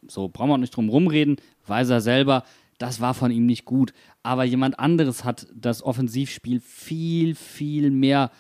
So, 0.08 0.30
brauchen 0.30 0.50
wir 0.50 0.54
auch 0.56 0.58
nicht 0.58 0.76
drum 0.76 0.90
rumreden, 0.90 1.36
weiß 1.68 1.90
er 1.90 2.02
selber, 2.02 2.44
das 2.80 3.00
war 3.00 3.14
von 3.14 3.30
ihm 3.30 3.46
nicht 3.46 3.66
gut. 3.66 3.94
Aber 4.24 4.44
jemand 4.44 4.80
anderes 4.80 5.24
hat 5.24 5.48
das 5.54 5.84
Offensivspiel 5.84 6.60
viel, 6.60 7.36
viel 7.36 7.92
mehr, 7.92 8.32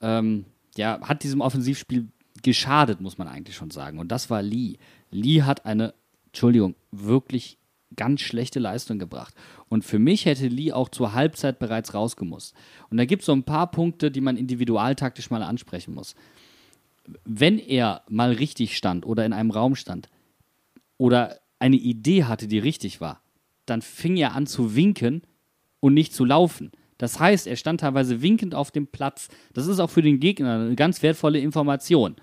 ähm, 0.00 0.46
ja, 0.76 1.00
hat 1.02 1.22
diesem 1.22 1.42
Offensivspiel 1.42 2.08
geschadet, 2.42 3.00
muss 3.00 3.18
man 3.18 3.28
eigentlich 3.28 3.56
schon 3.56 3.70
sagen. 3.70 3.98
Und 3.98 4.08
das 4.08 4.30
war 4.30 4.40
Lee. 4.40 4.78
Lee 5.10 5.42
hat 5.42 5.66
eine, 5.66 5.94
Entschuldigung, 6.34 6.74
wirklich 6.90 7.58
ganz 7.94 8.20
schlechte 8.20 8.58
Leistung 8.58 8.98
gebracht. 8.98 9.34
Und 9.68 9.84
für 9.84 10.00
mich 10.00 10.26
hätte 10.26 10.48
Lee 10.48 10.72
auch 10.72 10.88
zur 10.88 11.14
Halbzeit 11.14 11.60
bereits 11.60 11.94
rausgemusst. 11.94 12.54
Und 12.90 12.96
da 12.96 13.04
gibt 13.04 13.22
es 13.22 13.26
so 13.26 13.32
ein 13.32 13.44
paar 13.44 13.70
Punkte, 13.70 14.10
die 14.10 14.20
man 14.20 14.36
individualtaktisch 14.36 15.30
mal 15.30 15.44
ansprechen 15.44 15.94
muss. 15.94 16.16
Wenn 17.24 17.60
er 17.60 18.02
mal 18.08 18.32
richtig 18.32 18.76
stand 18.76 19.06
oder 19.06 19.24
in 19.24 19.32
einem 19.32 19.52
Raum 19.52 19.76
stand 19.76 20.08
oder 20.98 21.38
eine 21.60 21.76
Idee 21.76 22.24
hatte, 22.24 22.48
die 22.48 22.58
richtig 22.58 23.00
war, 23.00 23.22
dann 23.64 23.80
fing 23.80 24.16
er 24.16 24.34
an 24.34 24.48
zu 24.48 24.74
winken 24.74 25.22
und 25.78 25.94
nicht 25.94 26.12
zu 26.12 26.24
laufen. 26.24 26.72
Das 26.98 27.20
heißt, 27.20 27.46
er 27.46 27.54
stand 27.54 27.82
teilweise 27.82 28.22
winkend 28.22 28.56
auf 28.56 28.72
dem 28.72 28.88
Platz. 28.88 29.28
Das 29.52 29.68
ist 29.68 29.78
auch 29.78 29.90
für 29.90 30.02
den 30.02 30.18
Gegner 30.18 30.54
eine 30.54 30.74
ganz 30.74 31.00
wertvolle 31.00 31.38
Information. 31.38 32.16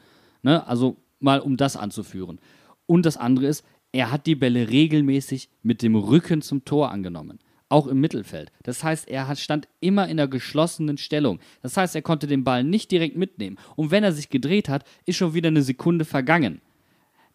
Ne? 0.44 0.68
Also 0.68 0.98
mal 1.22 1.40
um 1.40 1.56
das 1.56 1.78
anzuführen. 1.78 2.42
Und 2.88 3.06
das 3.06 3.16
andere 3.16 3.46
ist, 3.46 3.64
er 3.92 4.12
hat 4.12 4.26
die 4.26 4.36
Bälle 4.36 4.70
regelmäßig 4.70 5.50
mit 5.64 5.82
dem 5.82 5.96
Rücken 5.96 6.42
zum 6.42 6.64
Tor 6.66 6.92
angenommen. 6.92 7.40
Auch 7.70 7.88
im 7.88 8.02
Mittelfeld. 8.02 8.52
Das 8.64 8.84
heißt, 8.84 9.08
er 9.08 9.34
stand 9.36 9.68
immer 9.80 10.06
in 10.06 10.20
einer 10.20 10.28
geschlossenen 10.28 10.98
Stellung. 10.98 11.40
Das 11.62 11.78
heißt, 11.78 11.96
er 11.96 12.02
konnte 12.02 12.28
den 12.28 12.44
Ball 12.44 12.64
nicht 12.64 12.92
direkt 12.92 13.16
mitnehmen. 13.16 13.58
Und 13.78 13.92
wenn 13.92 14.04
er 14.04 14.12
sich 14.12 14.30
gedreht 14.30 14.68
hat, 14.68 14.84
ist 15.06 15.16
schon 15.16 15.34
wieder 15.34 15.48
eine 15.48 15.62
Sekunde 15.62 16.04
vergangen. 16.04 16.62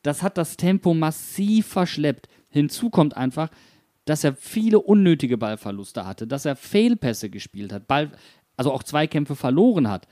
Das 0.03 0.23
hat 0.23 0.37
das 0.37 0.57
Tempo 0.57 0.93
massiv 0.93 1.67
verschleppt. 1.67 2.29
Hinzu 2.51 2.91
kommt 2.91 3.17
einfach, 3.17 3.51
dass 4.05 4.25
er 4.25 4.35
viele 4.35 4.79
unnötige 4.79 5.39
Ballverluste 5.39 6.07
hatte, 6.07 6.27
dass 6.27 6.45
er 6.45 6.55
Fehlpässe 6.55 7.29
gespielt 7.29 7.73
hat, 7.73 7.87
Ball, 7.89 8.13
also 8.57 8.73
auch 8.73 8.83
Zweikämpfe 8.83 9.37
verloren 9.37 9.89
hat, 9.89 10.07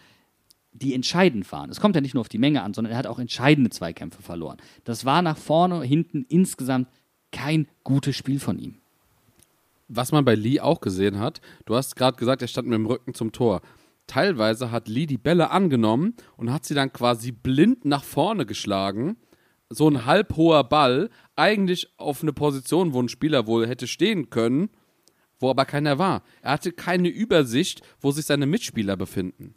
die 0.74 0.92
entscheidend 0.92 1.50
waren. 1.52 1.70
Es 1.70 1.80
kommt 1.80 1.94
ja 1.94 2.00
nicht 2.00 2.14
nur 2.14 2.20
auf 2.20 2.28
die 2.28 2.38
Menge 2.38 2.62
an, 2.62 2.74
sondern 2.74 2.92
er 2.92 2.98
hat 2.98 3.06
auch 3.06 3.18
entscheidende 3.18 3.70
Zweikämpfe 3.70 4.22
verloren. 4.22 4.58
Das 4.82 5.04
war 5.04 5.22
nach 5.22 5.38
vorne, 5.38 5.82
hinten 5.82 6.26
insgesamt 6.28 6.88
kein 7.32 7.68
gutes 7.84 8.16
Spiel 8.16 8.40
von 8.40 8.58
ihm. 8.58 8.76
was 9.88 10.12
man 10.12 10.24
bei 10.24 10.34
Lee 10.34 10.60
auch 10.60 10.80
gesehen 10.80 11.18
hat, 11.18 11.40
du 11.66 11.76
hast 11.76 11.94
gerade 11.94 12.16
gesagt, 12.16 12.42
er 12.42 12.48
stand 12.48 12.68
mit 12.68 12.74
dem 12.74 12.86
Rücken 12.86 13.14
zum 13.14 13.32
Tor. 13.32 13.60
Teilweise 14.06 14.70
hat 14.70 14.88
Lee 14.88 15.06
die 15.06 15.18
Bälle 15.18 15.50
angenommen 15.50 16.14
und 16.36 16.52
hat 16.52 16.64
sie 16.64 16.74
dann 16.74 16.92
quasi 16.92 17.32
blind 17.32 17.84
nach 17.84 18.02
vorne 18.02 18.46
geschlagen. 18.46 19.16
So 19.70 19.88
ein 19.88 20.04
halb 20.04 20.36
hoher 20.36 20.64
Ball, 20.64 21.10
eigentlich 21.36 21.92
auf 21.98 22.22
eine 22.22 22.32
Position, 22.32 22.92
wo 22.92 23.00
ein 23.00 23.08
Spieler 23.08 23.46
wohl 23.46 23.66
hätte 23.66 23.86
stehen 23.86 24.30
können, 24.30 24.70
wo 25.38 25.50
aber 25.50 25.64
keiner 25.64 25.98
war. 25.98 26.22
Er 26.42 26.52
hatte 26.52 26.72
keine 26.72 27.08
Übersicht, 27.08 27.82
wo 28.00 28.10
sich 28.10 28.26
seine 28.26 28.46
Mitspieler 28.46 28.96
befinden. 28.96 29.54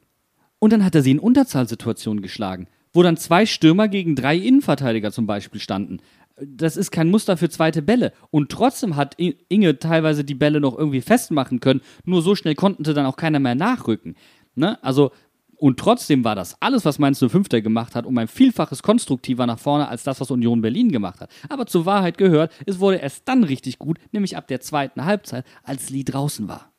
Und 0.60 0.74
dann 0.74 0.84
hat 0.84 0.96
er 0.96 1.02
sie 1.02 1.12
in 1.12 1.20
Unterzahlsituationen 1.20 2.22
geschlagen, 2.22 2.68
wo 2.94 3.04
dann 3.04 3.18
zwei 3.18 3.46
Stürmer 3.46 3.88
gegen 3.88 4.16
drei 4.16 4.36
Innenverteidiger 4.36 5.12
zum 5.12 5.28
Beispiel 5.28 5.62
standen. 5.62 6.00
Das 6.40 6.78
ist 6.78 6.92
kein 6.92 7.10
Muster 7.10 7.38
für 7.38 7.50
zweite 7.50 7.82
Bälle. 7.82 8.14
Und 8.30 8.52
trotzdem 8.52 8.96
hat 8.96 9.16
Inge 9.18 9.80
teilweise 9.80 10.24
die 10.24 10.36
Bälle 10.36 10.60
noch 10.60 10.78
irgendwie 10.78 11.02
festmachen 11.02 11.60
können. 11.60 11.82
Nur 12.06 12.22
so 12.22 12.36
schnell 12.36 12.56
konnten 12.56 12.86
sie 12.86 12.94
dann 12.94 13.06
auch 13.06 13.18
keiner 13.18 13.40
mehr 13.40 13.56
nachrücken. 13.56 14.16
Ne? 14.56 14.82
Also, 14.84 15.12
und 15.56 15.80
trotzdem 15.80 16.24
war 16.24 16.36
das 16.36 16.62
alles, 16.62 16.86
was 16.86 17.00
Mainz 17.00 17.20
05 17.20 17.50
gemacht 17.50 17.96
hat, 17.96 18.06
um 18.06 18.16
ein 18.20 18.28
Vielfaches 18.28 18.84
konstruktiver 18.84 19.48
nach 19.48 19.58
vorne 19.58 19.88
als 19.88 20.04
das, 20.04 20.22
was 20.22 20.30
Union 20.30 20.62
Berlin 20.62 20.92
gemacht 20.92 21.22
hat. 21.22 21.32
Aber 21.50 21.66
zur 21.66 21.88
Wahrheit 21.88 22.20
gehört, 22.20 22.52
es 22.68 22.80
wurde 22.80 22.98
erst 22.98 23.28
dann 23.28 23.44
richtig 23.44 23.80
gut, 23.80 23.98
nämlich 24.12 24.38
ab 24.38 24.48
der 24.48 24.62
zweiten 24.62 25.06
Halbzeit, 25.06 25.46
als 25.64 25.90
Lee 25.90 26.04
draußen 26.04 26.48
war. 26.48 26.72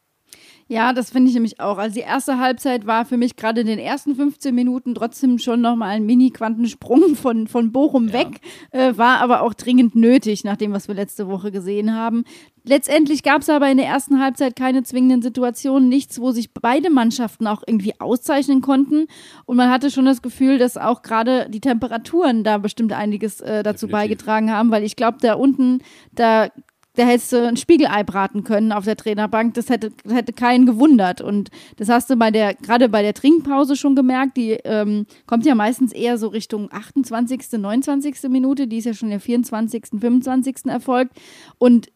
Ja, 0.70 0.92
das 0.92 1.10
finde 1.10 1.30
ich 1.30 1.34
nämlich 1.34 1.60
auch. 1.60 1.78
Also 1.78 1.94
die 1.94 2.00
erste 2.00 2.38
Halbzeit 2.38 2.86
war 2.86 3.06
für 3.06 3.16
mich 3.16 3.36
gerade 3.36 3.62
in 3.62 3.66
den 3.66 3.78
ersten 3.78 4.14
15 4.14 4.54
Minuten 4.54 4.94
trotzdem 4.94 5.38
schon 5.38 5.62
nochmal 5.62 5.96
ein 5.96 6.04
Mini-Quantensprung 6.04 7.16
von, 7.16 7.46
von 7.46 7.72
Bochum 7.72 8.12
weg, 8.12 8.40
äh, 8.70 8.92
war 8.96 9.20
aber 9.20 9.40
auch 9.40 9.54
dringend 9.54 9.94
nötig, 9.94 10.44
nach 10.44 10.56
dem, 10.56 10.72
was 10.72 10.86
wir 10.86 10.94
letzte 10.94 11.26
Woche 11.26 11.50
gesehen 11.50 11.94
haben. 11.94 12.24
Letztendlich 12.64 13.22
gab 13.22 13.40
es 13.40 13.48
aber 13.48 13.70
in 13.70 13.78
der 13.78 13.86
ersten 13.86 14.20
Halbzeit 14.20 14.56
keine 14.56 14.82
zwingenden 14.82 15.22
Situationen, 15.22 15.88
nichts, 15.88 16.20
wo 16.20 16.32
sich 16.32 16.52
beide 16.52 16.90
Mannschaften 16.90 17.46
auch 17.46 17.62
irgendwie 17.66 17.98
auszeichnen 17.98 18.60
konnten. 18.60 19.06
Und 19.46 19.56
man 19.56 19.70
hatte 19.70 19.90
schon 19.90 20.04
das 20.04 20.20
Gefühl, 20.20 20.58
dass 20.58 20.76
auch 20.76 21.00
gerade 21.00 21.48
die 21.48 21.60
Temperaturen 21.60 22.44
da 22.44 22.58
bestimmt 22.58 22.92
einiges 22.92 23.40
äh, 23.40 23.62
dazu 23.62 23.86
Definitiv. 23.86 23.92
beigetragen 23.92 24.52
haben, 24.52 24.70
weil 24.70 24.84
ich 24.84 24.96
glaube, 24.96 25.16
da 25.22 25.32
unten, 25.32 25.78
da 26.12 26.50
da 26.99 27.05
hättest 27.05 27.32
du 27.32 27.46
ein 27.46 27.57
Spiegelei 27.57 28.03
braten 28.03 28.42
können 28.42 28.72
auf 28.72 28.84
der 28.84 28.96
Trainerbank. 28.96 29.55
Das 29.55 29.70
hätte, 29.70 29.92
hätte 30.09 30.32
keinen 30.32 30.66
gewundert. 30.66 31.20
Und 31.20 31.49
das 31.76 31.88
hast 31.88 32.11
du 32.11 32.16
bei 32.16 32.32
der, 32.32 32.55
gerade 32.55 32.88
bei 32.88 33.03
der 33.03 33.14
Trinkpause 33.14 33.76
schon 33.76 33.94
gemerkt. 33.94 34.36
Die 34.36 34.53
ähm, 34.64 35.07
kommt 35.26 35.46
ja 35.46 35.55
meistens 35.55 35.92
eher 35.92 36.18
so 36.18 36.26
Richtung 36.26 36.72
28., 36.72 37.53
29. 37.53 38.24
Minute. 38.28 38.66
Die 38.66 38.78
ist 38.78 38.86
ja 38.86 38.94
schon 38.94 39.11
der 39.11 39.20
24., 39.20 40.01
25. 40.01 40.66
erfolgt. 40.66 41.12
Und 41.59 41.92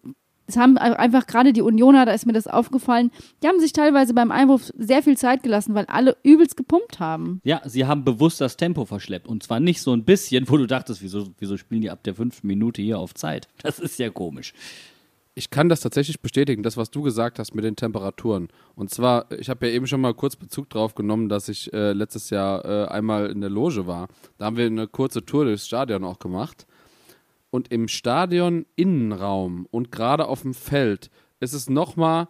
es 0.47 0.57
haben 0.57 0.79
einfach 0.79 1.27
gerade 1.27 1.53
die 1.53 1.63
Unioner, 1.63 2.05
da 2.05 2.13
ist 2.13 2.27
mir 2.27 2.33
das 2.33 2.47
aufgefallen, 2.47 3.11
die 3.43 3.49
haben 3.49 3.59
sich 3.59 3.73
teilweise 3.73 4.13
beim 4.13 4.31
Einwurf 4.31 4.71
sehr 4.77 5.03
viel 5.03 5.17
Zeit 5.17 5.43
gelassen, 5.43 5.75
weil 5.75 5.87
alle 5.87 6.17
übelst 6.23 6.57
gepumpt 6.57 7.01
haben. 7.01 7.41
Ja, 7.45 7.63
sie 7.65 7.87
haben 7.87 8.05
bewusst 8.05 8.41
das 8.41 8.57
Tempo 8.57 8.85
verschleppt. 8.85 9.27
Und 9.27 9.43
zwar 9.43 9.61
nicht 9.61 9.81
so 9.81 9.93
ein 9.93 10.05
bisschen, 10.05 10.49
wo 10.49 10.57
du 10.57 10.67
dachtest, 10.67 11.03
wieso, 11.03 11.29
wieso 11.39 11.57
spielen 11.57 11.81
die 11.81 11.91
ab 11.91 12.03
der 12.05 12.15
fünften 12.15 12.47
Minute 12.47 12.83
hier 12.83 12.99
auf 12.99 13.15
Zeit? 13.15 13.49
Das 13.63 13.79
ist 13.79 13.99
ja 13.99 14.11
komisch. 14.11 14.53
Ich 15.35 15.49
kann 15.49 15.71
das 15.71 15.81
tatsächlich 15.81 16.21
bestätigen, 16.21 16.63
das, 16.63 16.77
was 16.77 16.91
du 16.91 17.01
gesagt 17.01 17.39
hast 17.39 17.55
mit 17.55 17.65
den 17.65 17.75
Temperaturen. 17.75 18.49
Und 18.75 18.91
zwar, 18.91 19.33
ich 19.33 19.49
habe 19.49 19.67
ja 19.67 19.73
eben 19.73 19.87
schon 19.87 20.03
mal 20.03 20.13
kurz 20.13 20.37
Bezug 20.37 20.69
drauf 20.69 20.95
genommen, 20.95 21.31
dass 21.31 21.49
ich 21.49 21.73
äh, 21.73 21.93
letztes 21.93 22.29
Jahr 22.29 22.65
äh, 22.65 22.89
einmal 22.89 23.31
in 23.31 23.41
der 23.41 23.49
Loge 23.49 23.87
war. 23.87 24.09
Da 24.37 24.45
haben 24.45 24.59
wir 24.59 24.67
eine 24.67 24.89
kurze 24.89 25.25
Tour 25.25 25.47
durchs 25.47 25.67
Stadion 25.67 26.05
auch 26.05 26.19
gemacht. 26.19 26.67
Und 27.51 27.73
im 27.73 27.89
Stadion 27.89 28.67
Innenraum 28.77 29.67
und 29.71 29.91
gerade 29.91 30.29
auf 30.29 30.43
dem 30.43 30.53
Feld 30.53 31.11
ist 31.41 31.55
es 31.55 31.69
nochmal 31.69 32.29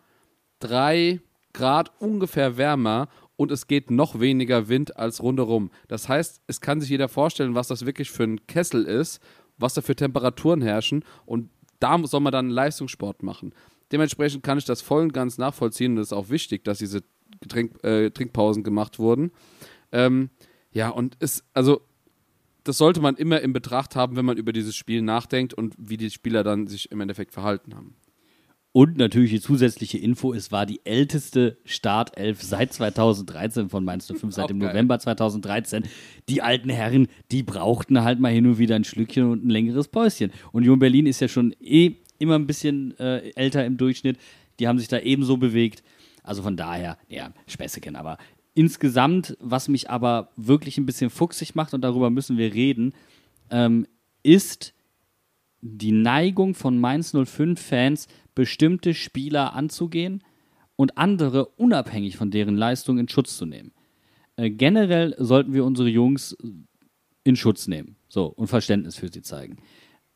drei 0.61 1.21
Grad 1.53 1.93
ungefähr 2.01 2.57
wärmer 2.57 3.09
und 3.37 3.51
es 3.51 3.67
geht 3.67 3.91
noch 3.91 4.21
weniger 4.21 4.69
Wind 4.69 4.97
als 4.97 5.23
rundherum. 5.23 5.71
Das 5.89 6.09
heißt, 6.09 6.43
es 6.47 6.61
kann 6.61 6.81
sich 6.81 6.91
jeder 6.91 7.09
vorstellen, 7.09 7.55
was 7.55 7.69
das 7.69 7.85
wirklich 7.85 8.11
für 8.11 8.25
ein 8.25 8.47
Kessel 8.47 8.85
ist, 8.85 9.21
was 9.59 9.75
da 9.75 9.83
für 9.83 9.97
Temperaturen 9.97 10.63
herrschen 10.63 11.05
und 11.27 11.51
da 11.83 11.99
soll 12.07 12.21
man 12.21 12.33
dann 12.33 12.51
Leistungssport 12.51 13.23
machen. 13.23 13.55
Dementsprechend 13.91 14.43
kann 14.43 14.59
ich 14.59 14.65
das 14.65 14.81
voll 14.81 15.03
und 15.03 15.13
ganz 15.13 15.39
nachvollziehen 15.39 15.93
und 15.93 15.99
es 15.99 16.09
ist 16.09 16.13
auch 16.13 16.31
wichtig, 16.31 16.65
dass 16.65 16.79
diese 16.79 17.03
Getränk, 17.41 17.83
äh, 17.85 18.11
Trinkpausen 18.11 18.63
gemacht 18.63 18.99
wurden. 18.99 19.33
Ähm, 19.91 20.31
ja, 20.73 20.89
und 20.89 21.17
es, 21.21 21.45
also, 21.53 21.83
das 22.65 22.79
sollte 22.79 23.01
man 23.01 23.17
immer 23.17 23.41
in 23.41 23.53
Betracht 23.53 23.97
haben, 23.97 24.17
wenn 24.17 24.25
man 24.25 24.37
über 24.37 24.53
dieses 24.53 24.77
Spiel 24.77 25.03
nachdenkt 25.03 25.53
und 25.53 25.75
wie 25.77 25.97
die 25.97 26.11
Spieler 26.11 26.45
dann 26.45 26.67
sich 26.69 26.91
im 26.91 27.01
Endeffekt 27.01 27.33
verhalten 27.33 27.75
haben. 27.75 27.97
Und 28.75 28.97
natürlich 28.97 29.31
die 29.31 29.41
zusätzliche 29.41 29.99
Info, 29.99 30.33
es 30.33 30.51
war 30.51 30.65
die 30.65 30.81
älteste 30.85 31.59
Startelf 31.67 32.43
seit 32.43 32.73
2013 32.73 33.69
von 33.69 33.85
Mainz 33.85 34.07
05, 34.07 34.35
seit 34.35 34.49
dem. 34.49 34.59
November 34.59 34.99
2013. 34.99 35.85
Die 36.31 36.41
alten 36.41 36.71
Herren, 36.71 37.09
die 37.31 37.43
brauchten 37.43 38.03
halt 38.03 38.19
mal 38.19 38.33
hin 38.33 38.47
und 38.47 38.57
wieder 38.57 38.75
ein 38.77 38.85
Schlückchen 38.85 39.31
und 39.31 39.45
ein 39.45 39.51
längeres 39.51 39.89
Päuschen. 39.89 40.33
Union 40.53 40.79
Berlin 40.79 41.05
ist 41.05 41.21
ja 41.21 41.29
schon 41.29 41.55
eh 41.61 41.97
immer 42.19 42.37
ein 42.37 42.47
bisschen 42.47 42.99
äh, 42.99 43.31
älter 43.35 43.67
im 43.67 43.77
Durchschnitt. 43.77 44.19
Die 44.59 44.67
haben 44.67 44.79
sich 44.79 44.89
da 44.89 44.99
ebenso 45.01 45.37
bewegt. 45.37 45.83
Also 46.23 46.43
von 46.43 46.57
daher, 46.57 46.97
ja, 47.09 47.33
Späßchen, 47.47 47.95
aber 47.95 48.17
insgesamt, 48.55 49.37
was 49.39 49.69
mich 49.69 49.91
aber 49.91 50.31
wirklich 50.37 50.79
ein 50.79 50.87
bisschen 50.87 51.11
fuchsig 51.11 51.55
macht, 51.55 51.75
und 51.75 51.83
darüber 51.83 52.09
müssen 52.09 52.39
wir 52.39 52.55
reden, 52.55 52.95
ähm, 53.51 53.87
ist 54.23 54.73
die 55.61 55.93
Neigung 55.93 56.55
von 56.55 56.79
Mainz 56.79 57.15
05-Fans, 57.15 58.09
bestimmte 58.35 58.95
Spieler 58.95 59.55
anzugehen 59.55 60.23
und 60.77 60.99
andere 60.99 61.47
unabhängig 61.47 62.17
von 62.17 62.31
deren 62.31 62.57
Leistung 62.57 62.99
in 62.99 63.09
Schutz 63.09 63.37
zu 63.37 63.47
nehmen. 63.47 63.73
Äh, 64.37 64.51
generell 64.51 65.15
sollten 65.19 65.53
wir 65.53 65.65
unsere 65.65 65.89
Jungs 65.89 66.37
in 67.25 67.37
Schutz 67.37 67.69
nehmen 67.69 67.97
so, 68.09 68.27
und 68.27 68.49
Verständnis 68.49 68.97
für 68.97 69.09
sie 69.09 69.23
zeigen. 69.23 69.59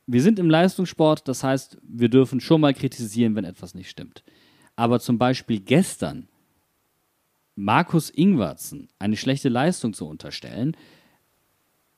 Wir 0.07 0.23
sind 0.23 0.39
im 0.39 0.51
Leistungssport, 0.51 1.27
das 1.27 1.43
heißt, 1.43 1.79
wir 1.83 2.09
dürfen 2.09 2.41
schon 2.41 2.61
mal 2.61 2.75
kritisieren, 2.75 3.35
wenn 3.35 3.45
etwas 3.45 3.75
nicht 3.75 3.91
stimmt. 3.91 4.23
Aber 4.77 5.01
zum 5.01 5.19
Beispiel 5.19 5.61
gestern 5.61 6.29
Markus 7.57 8.11
Ingwertsen 8.11 8.89
eine 8.99 9.17
schlechte 9.17 9.49
Leistung 9.49 9.95
zu 9.95 10.07
unterstellen, 10.07 10.77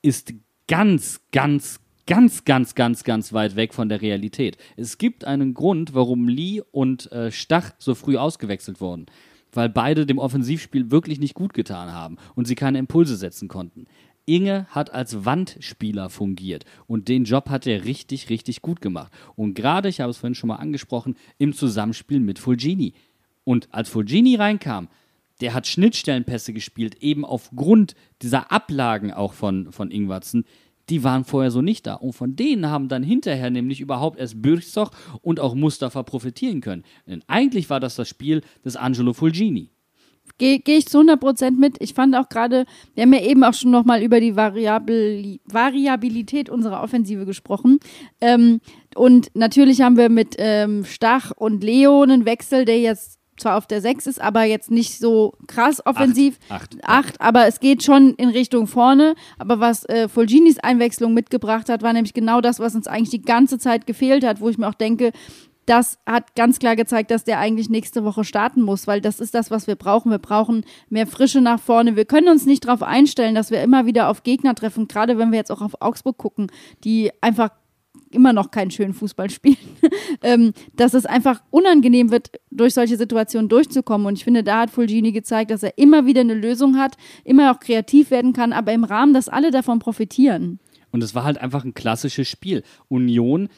ist 0.01 0.33
ganz, 0.69 1.21
ganz, 1.33 1.81
ganz, 2.09 2.45
ganz, 2.45 2.75
ganz, 2.75 3.05
ganz 3.05 3.33
weit 3.33 3.55
weg 3.55 3.75
von 3.75 3.89
der 3.89 4.01
Realität. 4.01 4.57
Es 4.77 4.99
gibt 4.99 5.25
einen 5.25 5.55
Grund, 5.55 5.95
warum 5.95 6.27
Lee 6.27 6.63
und 6.73 7.13
äh, 7.13 7.31
Stach 7.31 7.73
so 7.79 7.95
früh 7.95 8.17
ausgewechselt 8.17 8.81
wurden. 8.81 9.07
Weil 9.53 9.69
beide 9.69 10.07
dem 10.07 10.19
Offensivspiel 10.19 10.91
wirklich 10.91 11.21
nicht 11.21 11.35
gut 11.35 11.55
getan 11.55 11.93
haben 11.93 12.17
und 12.35 12.47
sie 12.47 12.55
keine 12.55 12.79
Impulse 12.79 13.17
setzen 13.17 13.49
konnten. 13.49 13.87
Inge 14.25 14.67
hat 14.71 14.93
als 14.93 15.25
Wandspieler 15.25 16.11
fungiert 16.11 16.65
und 16.87 17.09
den 17.09 17.25
Job 17.25 17.49
hat 17.51 17.67
er 17.67 17.85
richtig, 17.85 18.31
richtig 18.31 18.63
gut 18.63 18.81
gemacht. 18.81 19.13
Und 19.37 19.55
gerade, 19.55 19.89
ich 19.89 20.01
habe 20.01 20.11
es 20.11 20.19
vorhin 20.19 20.35
schon 20.35 20.49
mal 20.49 20.57
angesprochen, 20.57 21.17
im 21.39 21.53
Zusammenspiel 21.53 22.21
mit 22.21 22.39
Fulgini. 22.39 22.95
Und 23.45 23.69
als 23.71 23.89
Fulgini 23.89 24.37
reinkam, 24.37 24.89
der 25.41 25.55
hat 25.55 25.67
Schnittstellenpässe 25.67 26.53
gespielt, 26.53 26.97
eben 27.03 27.25
aufgrund 27.25 27.95
dieser 28.23 28.51
Ablagen 28.51 29.13
auch 29.13 29.35
von, 29.35 29.73
von 29.73 29.91
Ingwarzen. 29.91 30.45
Die 30.91 31.05
waren 31.05 31.25
vorher 31.25 31.51
so 31.51 31.63
nicht 31.63 31.87
da. 31.87 31.95
Und 31.95 32.13
von 32.13 32.37
denen 32.37 32.67
haben 32.69 32.89
dann 32.89 33.03
hinterher 33.03 33.51
nämlich 33.51 33.81
überhaupt 33.81 34.19
erst 34.19 34.41
Bürchsoch 34.41 34.91
und 35.23 35.41
auch 35.41 35.55
Mustafa 35.55 36.03
profitieren 36.03 36.61
können. 36.61 36.85
Denn 37.07 37.23
eigentlich 37.27 37.71
war 37.71 37.81
das 37.81 37.97
das 37.97 38.09
Spiel 38.09 38.43
des 38.65 38.77
Angelo 38.77 39.13
Fulgini. 39.13 39.71
Gehe 40.37 40.59
geh 40.61 40.77
ich 40.77 40.87
zu 40.87 41.01
100% 41.01 41.53
mit. 41.53 41.77
Ich 41.81 41.95
fand 41.95 42.15
auch 42.15 42.29
gerade, 42.29 42.67
wir 42.95 43.03
haben 43.03 43.13
ja 43.13 43.23
eben 43.23 43.43
auch 43.45 43.55
schon 43.55 43.71
nochmal 43.71 44.03
über 44.03 44.21
die 44.21 44.37
Variabili 44.37 45.41
Variabilität 45.47 46.51
unserer 46.51 46.83
Offensive 46.83 47.25
gesprochen. 47.25 47.81
Ähm, 48.21 48.61
und 48.95 49.35
natürlich 49.35 49.81
haben 49.81 49.97
wir 49.97 50.11
mit 50.11 50.37
ähm, 50.39 50.85
Stach 50.85 51.33
und 51.35 51.65
Leo 51.65 52.03
einen 52.03 52.25
Wechsel, 52.25 52.65
der 52.65 52.79
jetzt 52.79 53.18
zwar 53.39 53.57
auf 53.57 53.67
der 53.67 53.81
6 53.81 54.07
ist, 54.07 54.21
aber 54.21 54.45
jetzt 54.45 54.71
nicht 54.71 54.99
so 54.99 55.35
krass 55.47 55.85
offensiv. 55.85 56.39
Acht. 56.49 56.77
Acht. 56.83 56.89
Acht, 56.89 57.21
aber 57.21 57.47
es 57.47 57.61
geht 57.61 57.83
schon 57.83 58.15
in 58.15 58.29
Richtung 58.29 58.67
vorne. 58.67 59.15
Aber 59.39 59.61
was 59.61 59.85
äh, 59.87 60.09
Fulginis 60.09 60.59
Einwechslung 60.59 61.15
mitgebracht 61.15 61.69
hat, 61.69 61.83
war 61.83 61.93
nämlich 61.93 62.15
genau 62.15 62.41
das, 62.41 62.61
was 62.61 62.75
uns 62.75 62.87
eigentlich 62.87 63.11
die 63.11 63.23
ganze 63.23 63.59
Zeit 63.59 63.87
gefehlt 63.87 64.25
hat, 64.25 64.41
wo 64.41 64.49
ich 64.49 64.59
mir 64.59 64.69
auch 64.69 64.75
denke, 64.75 65.13
das 65.69 65.99
hat 66.07 66.35
ganz 66.35 66.59
klar 66.59 66.77
gezeigt, 66.77 67.11
dass 67.11 67.25
der 67.25 67.39
eigentlich 67.39 67.69
nächste 67.69 68.03
Woche 68.03 68.25
starten 68.25 68.63
muss, 68.63 68.87
weil 68.87 69.03
das 69.03 69.21
ist 69.21 69.35
das, 69.35 69.51
was 69.51 69.67
wir 69.67 69.77
brauchen. 69.77 70.11
Wir 70.11 70.19
brauchen 70.19 70.65
mehr 70.89 71.07
Frische 71.07 71.43
nach 71.43 71.61
vorne. 71.61 71.95
Wir 71.95 72.07
können 72.07 72.29
uns 72.29 72.47
nicht 72.47 72.67
darauf 72.67 72.83
einstellen, 72.83 73.35
dass 73.35 73.51
wir 73.51 73.63
immer 73.63 73.85
wieder 73.85 74.09
auf 74.09 74.23
Gegner 74.23 74.55
treffen, 74.55 74.89
gerade 74.89 75.19
wenn 75.19 75.31
wir 75.31 75.39
jetzt 75.39 75.53
auch 75.53 75.61
auf 75.61 75.83
Augsburg 75.83 76.17
gucken, 76.17 76.51
die 76.85 77.11
einfach 77.21 77.51
immer 78.11 78.33
noch 78.33 78.51
keinen 78.51 78.71
schönen 78.71 78.95
Fußball 78.95 79.31
spielen, 79.31 79.57
ähm, 80.23 80.53
dass 80.75 80.95
es 80.95 81.07
einfach 81.07 81.43
unangenehm 81.51 82.11
wird, 82.11 82.31
durch 82.51 82.75
solche 82.75 82.97
Situationen 82.97 83.49
durchzukommen. 83.49 84.07
Und 84.07 84.19
ich 84.19 84.25
finde, 84.25 84.43
da 84.43 84.61
hat 84.61 84.71
Fulgini 84.71 85.13
gezeigt, 85.13 85.51
dass 85.51 85.63
er 85.63 85.77
immer 85.79 86.07
wieder 86.07 86.21
eine 86.21 86.35
Lösung 86.35 86.77
hat, 86.77 86.97
immer 87.25 87.53
auch 87.53 87.61
kreativ 87.61 88.11
werden 88.11 88.33
kann, 88.33 88.53
aber 88.53 88.73
im 88.73 88.85
Rahmen, 88.85 89.15
dass 89.15 89.29
alle 89.29 89.51
davon 89.51 89.79
profitieren. 89.79 90.59
Und 90.91 91.03
es 91.03 91.15
war 91.15 91.25
halt 91.25 91.39
einfach 91.39 91.65
ein 91.65 91.75
klassisches 91.75 92.29
Spiel. 92.29 92.63
Union 92.89 93.49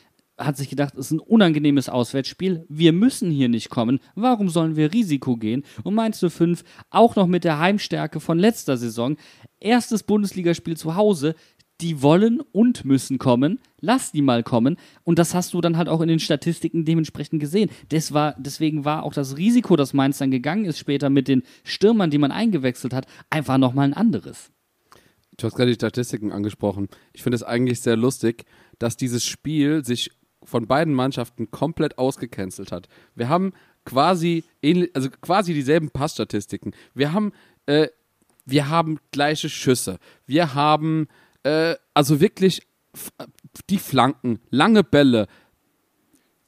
hat 0.41 0.57
sich 0.57 0.71
gedacht, 0.71 0.95
es 0.95 1.07
ist 1.07 1.13
ein 1.13 1.21
unangenehmes 1.21 1.89
Auswärtsspiel. 1.89 2.65
Wir 2.69 2.93
müssen 2.93 3.31
hier 3.31 3.49
nicht 3.49 3.69
kommen. 3.69 4.01
Warum 4.15 4.49
sollen 4.49 4.75
wir 4.75 4.93
Risiko 4.93 5.37
gehen? 5.37 5.65
Und 5.85 5.95
du 6.23 6.31
fünf, 6.31 6.65
auch 6.89 7.15
noch 7.15 7.27
mit 7.27 7.45
der 7.45 7.59
Heimstärke 7.59 8.21
von 8.21 8.39
letzter 8.39 8.77
Saison, 8.77 9.17
erstes 9.61 10.03
Bundesligaspiel 10.03 10.77
zu 10.77 10.97
Hause, 10.97 11.35
die 11.81 12.03
wollen 12.03 12.41
und 12.53 12.85
müssen 12.85 13.19
kommen. 13.19 13.59
Lass 13.81 14.13
die 14.13 14.23
mal 14.23 14.43
kommen. 14.43 14.77
Und 15.05 15.19
das 15.19 15.35
hast 15.35 15.55
du 15.55 15.61
dann 15.61 15.77
halt 15.77 15.89
auch 15.89 16.01
in 16.01 16.09
den 16.09 16.21
Statistiken 16.21 16.85
dementsprechend 16.85 17.41
gesehen. 17.41 17.71
Das 17.89 18.13
war, 18.13 18.35
deswegen 18.39 18.85
war 18.85 19.03
auch 19.03 19.13
das 19.13 19.37
Risiko, 19.37 19.77
dass 19.77 19.95
Mainz 19.95 20.19
dann 20.19 20.31
gegangen 20.31 20.65
ist 20.65 20.79
später 20.79 21.11
mit 21.11 21.29
den 21.29 21.43
Stürmern, 21.65 22.11
die 22.11 22.19
man 22.19 22.33
eingewechselt 22.33 22.93
hat, 22.93 23.07
einfach 23.31 23.59
nochmal 23.59 23.87
ein 23.89 23.95
anderes. 23.95 24.51
Du 25.37 25.47
hast 25.47 25.55
gerade 25.55 25.71
die 25.71 25.77
Statistiken 25.77 26.33
angesprochen. 26.33 26.89
Ich 27.15 27.23
finde 27.23 27.37
es 27.37 27.43
eigentlich 27.43 27.81
sehr 27.81 27.97
lustig, 27.97 28.45
dass 28.79 28.97
dieses 28.97 29.25
Spiel 29.25 29.85
sich 29.85 30.11
von 30.43 30.67
beiden 30.67 30.95
Mannschaften 30.95 31.51
komplett 31.51 31.99
ausgecancelt 31.99 32.73
hat. 32.73 32.89
Wir 33.15 33.29
haben 33.29 33.53
quasi 33.85 34.45
ähnlich, 34.63 34.91
also 34.95 35.09
quasi 35.21 35.55
dieselben 35.55 35.91
Passstatistiken. 35.91 36.73
Wir 36.95 37.13
haben, 37.13 37.33
äh, 37.67 37.89
wir 38.45 38.69
haben 38.69 38.99
gleiche 39.13 39.49
Schüsse. 39.49 39.99
Wir 40.27 40.55
haben 40.55 41.09
äh, 41.43 41.75
also 41.95 42.21
wirklich 42.21 42.63
die 43.69 43.79
Flanken, 43.79 44.41
lange 44.51 44.85
Bälle, 44.85 45.27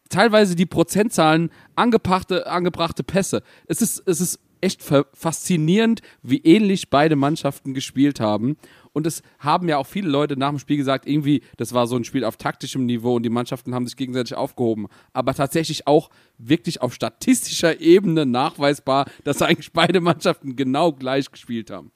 teilweise 0.08 0.54
die 0.54 0.66
Prozentzahlen, 0.66 1.50
angebrachte, 1.74 2.46
angebrachte 2.46 3.02
Pässe. 3.02 3.42
Es 3.66 3.82
ist, 3.82 4.02
es 4.06 4.20
ist 4.20 4.40
echt 4.60 4.82
faszinierend, 4.82 6.02
wie 6.22 6.38
ähnlich 6.38 6.88
beide 6.88 7.16
Mannschaften 7.16 7.74
gespielt 7.74 8.20
haben. 8.20 8.56
Und 8.92 9.06
es 9.06 9.22
haben 9.38 9.68
ja 9.68 9.78
auch 9.78 9.86
viele 9.86 10.08
Leute 10.08 10.36
nach 10.36 10.50
dem 10.50 10.58
Spiel 10.58 10.76
gesagt, 10.76 11.06
irgendwie, 11.08 11.42
das 11.56 11.72
war 11.72 11.86
so 11.86 11.96
ein 11.96 12.04
Spiel 12.04 12.24
auf 12.24 12.36
taktischem 12.36 12.86
Niveau 12.86 13.16
und 13.16 13.24
die 13.24 13.30
Mannschaften 13.30 13.74
haben 13.74 13.86
sich 13.86 13.96
gegenseitig 13.96 14.36
aufgehoben. 14.36 14.86
Aber 15.12 15.34
tatsächlich 15.34 15.86
auch 15.88 16.10
wirklich 16.38 16.80
auf 16.80 16.94
statistischer 16.94 17.80
Ebene 17.80 18.24
nachweisbar, 18.24 19.06
dass 19.24 19.42
eigentlich 19.42 19.72
beide 19.72 20.00
Mannschaften 20.00 20.54
genau 20.54 20.92
gleich 20.92 21.30
gespielt 21.30 21.70
haben. 21.70 21.90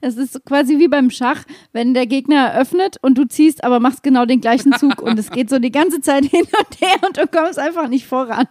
Es 0.00 0.16
ist 0.16 0.44
quasi 0.44 0.78
wie 0.78 0.88
beim 0.88 1.10
Schach, 1.10 1.44
wenn 1.72 1.94
der 1.94 2.06
Gegner 2.06 2.48
eröffnet 2.48 2.96
und 3.02 3.16
du 3.18 3.26
ziehst, 3.26 3.64
aber 3.64 3.80
machst 3.80 4.02
genau 4.02 4.26
den 4.26 4.40
gleichen 4.40 4.72
Zug 4.72 5.02
und 5.02 5.18
es 5.18 5.30
geht 5.30 5.50
so 5.50 5.58
die 5.58 5.72
ganze 5.72 6.00
Zeit 6.00 6.24
hin 6.30 6.42
und 6.42 6.80
her 6.80 6.96
und 7.06 7.16
du 7.16 7.26
kommst 7.26 7.58
einfach 7.58 7.88
nicht 7.88 8.06
voran. 8.06 8.46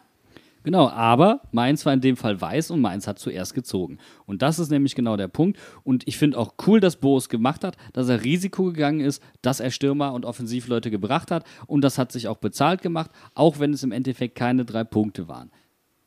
Genau, 0.63 0.89
aber 0.89 1.41
Mainz 1.51 1.85
war 1.85 1.93
in 1.93 2.01
dem 2.01 2.17
Fall 2.17 2.39
weiß 2.39 2.71
und 2.71 2.81
Mainz 2.81 3.07
hat 3.07 3.17
zuerst 3.17 3.53
gezogen. 3.53 3.97
Und 4.25 4.41
das 4.41 4.59
ist 4.59 4.69
nämlich 4.69 4.93
genau 4.93 5.15
der 5.15 5.29
Punkt. 5.29 5.57
Und 5.83 6.07
ich 6.07 6.17
finde 6.17 6.37
auch 6.37 6.53
cool, 6.67 6.81
dass 6.81 6.97
Boris 6.97 7.29
gemacht 7.29 7.63
hat, 7.63 7.77
dass 7.93 8.09
er 8.09 8.23
Risiko 8.23 8.65
gegangen 8.65 8.99
ist, 8.99 9.23
dass 9.41 9.61
er 9.61 9.71
Stürmer 9.71 10.13
und 10.13 10.25
Offensivleute 10.25 10.91
gebracht 10.91 11.31
hat. 11.31 11.45
Und 11.65 11.81
das 11.81 11.97
hat 11.97 12.11
sich 12.11 12.27
auch 12.27 12.37
bezahlt 12.37 12.81
gemacht, 12.81 13.11
auch 13.35 13.59
wenn 13.59 13.73
es 13.73 13.83
im 13.83 13.93
Endeffekt 13.93 14.35
keine 14.35 14.65
drei 14.65 14.83
Punkte 14.83 15.27
waren. 15.29 15.49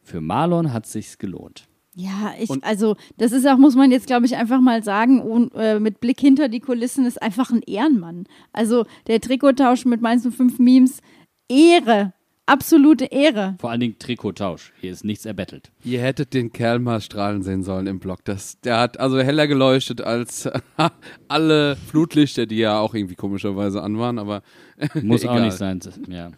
Für 0.02 0.20
Marlon 0.20 0.72
hat 0.72 0.84
es 0.84 0.92
sich 0.92 1.18
gelohnt. 1.18 1.66
Ja, 1.95 2.32
ich, 2.38 2.51
also 2.62 2.97
das 3.18 3.32
ist 3.32 3.47
auch, 3.47 3.59
muss 3.59 3.74
man 3.74 3.90
jetzt, 3.90 4.07
glaube 4.07 4.24
ich, 4.24 4.36
einfach 4.36 4.61
mal 4.61 4.82
sagen, 4.82 5.20
und, 5.20 5.53
äh, 5.55 5.78
mit 5.78 6.01
Blick 6.01 6.20
hinter 6.20 6.49
die 6.49 6.61
Kulissen 6.61 7.05
ist 7.05 7.20
einfach 7.20 7.51
ein 7.51 7.62
Ehrenmann. 7.62 8.24
Also 8.53 8.86
der 9.09 9.20
Trikottausch 9.20 9.84
mit 9.84 10.01
Mainz 10.01 10.26
05 10.26 10.59
Memes, 10.59 11.01
Ehre, 11.49 12.14
absolute 12.47 13.05
Ehre. 13.07 13.57
Vor 13.61 13.70
allen 13.70 13.80
Dingen 13.80 13.99
Trikottausch. 13.99 14.72
Hier 14.80 14.90
ist 14.90 15.05
nichts 15.05 15.26
erbettelt. 15.26 15.70
Ihr 15.84 16.01
hättet 16.01 16.32
den 16.32 16.51
Kerl 16.53 16.78
mal 16.78 17.03
strahlen 17.03 17.43
sehen 17.43 17.62
sollen 17.62 17.86
im 17.86 17.99
Blog. 17.99 18.24
Das, 18.24 18.59
der 18.61 18.78
hat 18.78 18.99
also 18.99 19.18
heller 19.20 19.47
geleuchtet 19.47 20.01
als 20.01 20.49
alle 21.28 21.76
Flutlichter, 21.76 22.47
die 22.47 22.57
ja 22.57 22.78
auch 22.78 22.95
irgendwie 22.95 23.16
komischerweise 23.16 23.82
an 23.82 23.99
waren, 23.99 24.18
aber 24.18 24.43
Muss 25.03 25.26
auch 25.26 25.38
nicht 25.38 25.57
sein. 25.57 25.80
Ja. 26.09 26.30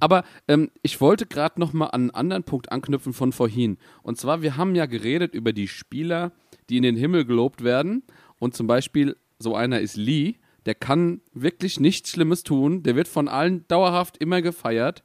Aber 0.00 0.24
ähm, 0.48 0.70
ich 0.82 1.00
wollte 1.00 1.26
gerade 1.26 1.60
noch 1.60 1.72
mal 1.72 1.86
an 1.86 2.02
einen 2.02 2.10
anderen 2.10 2.44
Punkt 2.44 2.72
anknüpfen 2.72 3.12
von 3.12 3.32
vorhin. 3.32 3.78
Und 4.02 4.18
zwar, 4.18 4.42
wir 4.42 4.56
haben 4.56 4.74
ja 4.74 4.86
geredet 4.86 5.34
über 5.34 5.52
die 5.52 5.68
Spieler, 5.68 6.32
die 6.68 6.76
in 6.76 6.82
den 6.82 6.96
Himmel 6.96 7.24
gelobt 7.24 7.62
werden. 7.62 8.02
Und 8.38 8.54
zum 8.56 8.66
Beispiel, 8.66 9.16
so 9.38 9.54
einer 9.54 9.80
ist 9.80 9.96
Lee. 9.96 10.34
Der 10.66 10.74
kann 10.74 11.20
wirklich 11.32 11.78
nichts 11.78 12.10
Schlimmes 12.10 12.42
tun. 12.42 12.82
Der 12.82 12.96
wird 12.96 13.06
von 13.08 13.28
allen 13.28 13.66
dauerhaft 13.68 14.16
immer 14.18 14.42
gefeiert. 14.42 15.04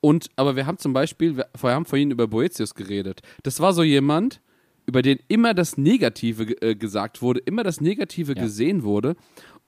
Und, 0.00 0.28
aber 0.36 0.54
wir 0.56 0.66
haben 0.66 0.78
zum 0.78 0.92
Beispiel, 0.92 1.36
wir 1.36 1.48
haben 1.62 1.84
vorhin 1.84 2.10
über 2.12 2.28
Boetius 2.28 2.74
geredet. 2.74 3.20
Das 3.42 3.58
war 3.60 3.72
so 3.72 3.82
jemand, 3.82 4.40
über 4.86 5.02
den 5.02 5.18
immer 5.28 5.52
das 5.52 5.76
Negative 5.76 6.62
äh, 6.62 6.74
gesagt 6.76 7.20
wurde, 7.20 7.40
immer 7.40 7.64
das 7.64 7.80
Negative 7.80 8.34
Ja. 8.34 8.42
gesehen 8.42 8.84
wurde. 8.84 9.16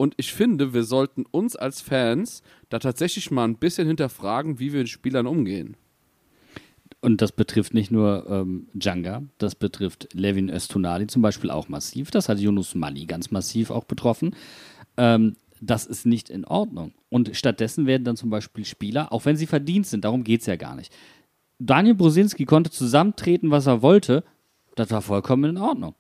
Und 0.01 0.15
ich 0.17 0.33
finde, 0.33 0.73
wir 0.73 0.85
sollten 0.85 1.27
uns 1.31 1.57
als 1.57 1.83
Fans 1.83 2.43
da 2.71 2.79
tatsächlich 2.79 3.31
mal 3.31 3.45
ein 3.45 3.59
bisschen 3.59 3.87
hinterfragen, 3.87 4.59
wie 4.59 4.73
wir 4.73 4.79
mit 4.79 4.89
Spielern 4.89 5.27
umgehen. 5.27 5.77
Und 7.03 7.21
das 7.21 7.33
betrifft 7.33 7.75
nicht 7.75 7.91
nur 7.91 8.25
ähm, 8.27 8.69
Djanga, 8.73 9.25
das 9.37 9.55
betrifft 9.55 10.09
Levin 10.15 10.49
Östunali 10.49 11.07
zum 11.07 11.21
Beispiel 11.21 11.51
auch 11.51 11.69
massiv. 11.69 12.11
Das 12.11 12.31
hat 12.31 12.39
Yunus 12.39 12.75
Mali 12.75 13.05
ganz 13.05 13.31
massiv 13.31 13.71
auch 13.71 13.85
betroffen. 13.85 14.35
Ähm, 14.97 15.37
das 15.61 15.85
ist 15.85 16.07
nicht 16.07 16.31
in 16.31 16.47
Ordnung. 16.47 16.95
Und 17.11 17.37
stattdessen 17.37 17.85
werden 17.85 18.05
dann 18.05 18.17
zum 18.17 18.31
Beispiel 18.31 18.65
Spieler, 18.65 19.13
auch 19.13 19.27
wenn 19.27 19.37
sie 19.37 19.47
verdient 19.47 19.87
sind, 19.87 20.07
darum 20.07 20.25
geht 20.25 20.41
es 20.41 20.47
ja 20.47 20.57
gar 20.57 20.77
nicht. 20.77 20.97
Daniel 21.59 21.95
Brusinski 21.95 22.47
konnte 22.47 22.71
zusammentreten, 22.71 23.51
was 23.51 23.67
er 23.67 23.83
wollte. 23.83 24.25
Das 24.77 24.91
war 24.93 25.03
vollkommen 25.03 25.57
in 25.57 25.59
Ordnung. 25.59 25.95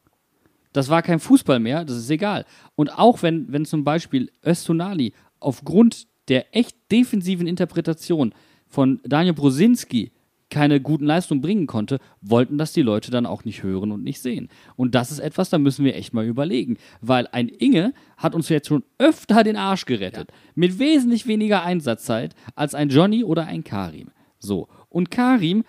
Das 0.73 0.89
war 0.89 1.03
kein 1.03 1.21
Fußball 1.21 1.59
mehr, 1.59 1.85
das 1.85 1.97
ist 1.97 2.11
egal. 2.11 2.45
Und 2.77 2.97
auch 2.97 3.23
wenn, 3.23 3.53
wenn 3.53 3.65
zum 3.65 3.85
Beispiel 3.85 4.31
Östunali 4.45 5.13
aufgrund 5.41 6.07
der 6.29 6.55
echt 6.55 6.77
defensiven 6.93 7.47
Interpretation 7.47 8.33
von 8.69 9.01
Daniel 9.05 9.35
Brosinski 9.35 10.13
keine 10.51 10.81
guten 10.81 11.07
Leistungen 11.07 11.41
bringen 11.41 11.67
konnte, 11.67 11.99
wollten 12.21 12.59
das 12.59 12.73
die 12.73 12.83
Leute 12.83 13.11
dann 13.11 13.25
auch 13.25 13.45
nicht 13.45 13.63
hören 13.63 13.93
und 13.93 14.03
nicht 14.03 14.21
sehen. 14.21 14.49
Und 14.77 14.95
das 14.95 15.11
ist 15.13 15.21
etwas, 15.21 15.49
da 15.49 15.59
müssen 15.59 15.85
wir 15.85 15.95
echt 15.95 16.13
mal 16.13 16.27
überlegen. 16.27 16.77
Weil 17.01 17.29
ein 17.29 17.49
Inge 17.49 17.95
hat 18.17 18.35
uns 18.35 18.49
jetzt 18.49 18.69
schon 18.69 18.85
öfter 18.99 19.45
den 19.45 19.57
Arsch 19.57 19.87
gerettet. 19.87 20.33
Mit 20.55 20.79
wesentlich 20.79 21.27
weniger 21.27 21.63
Einsatzzeit 21.63 22.35
als 22.57 22.75
ein 22.75 22.89
Johnny 22.91 23.25
oder 23.25 23.47
ein 23.47 23.65
Karim. 23.65 24.09
So. 24.39 24.69
Und 24.89 25.11
Karim 25.11 25.65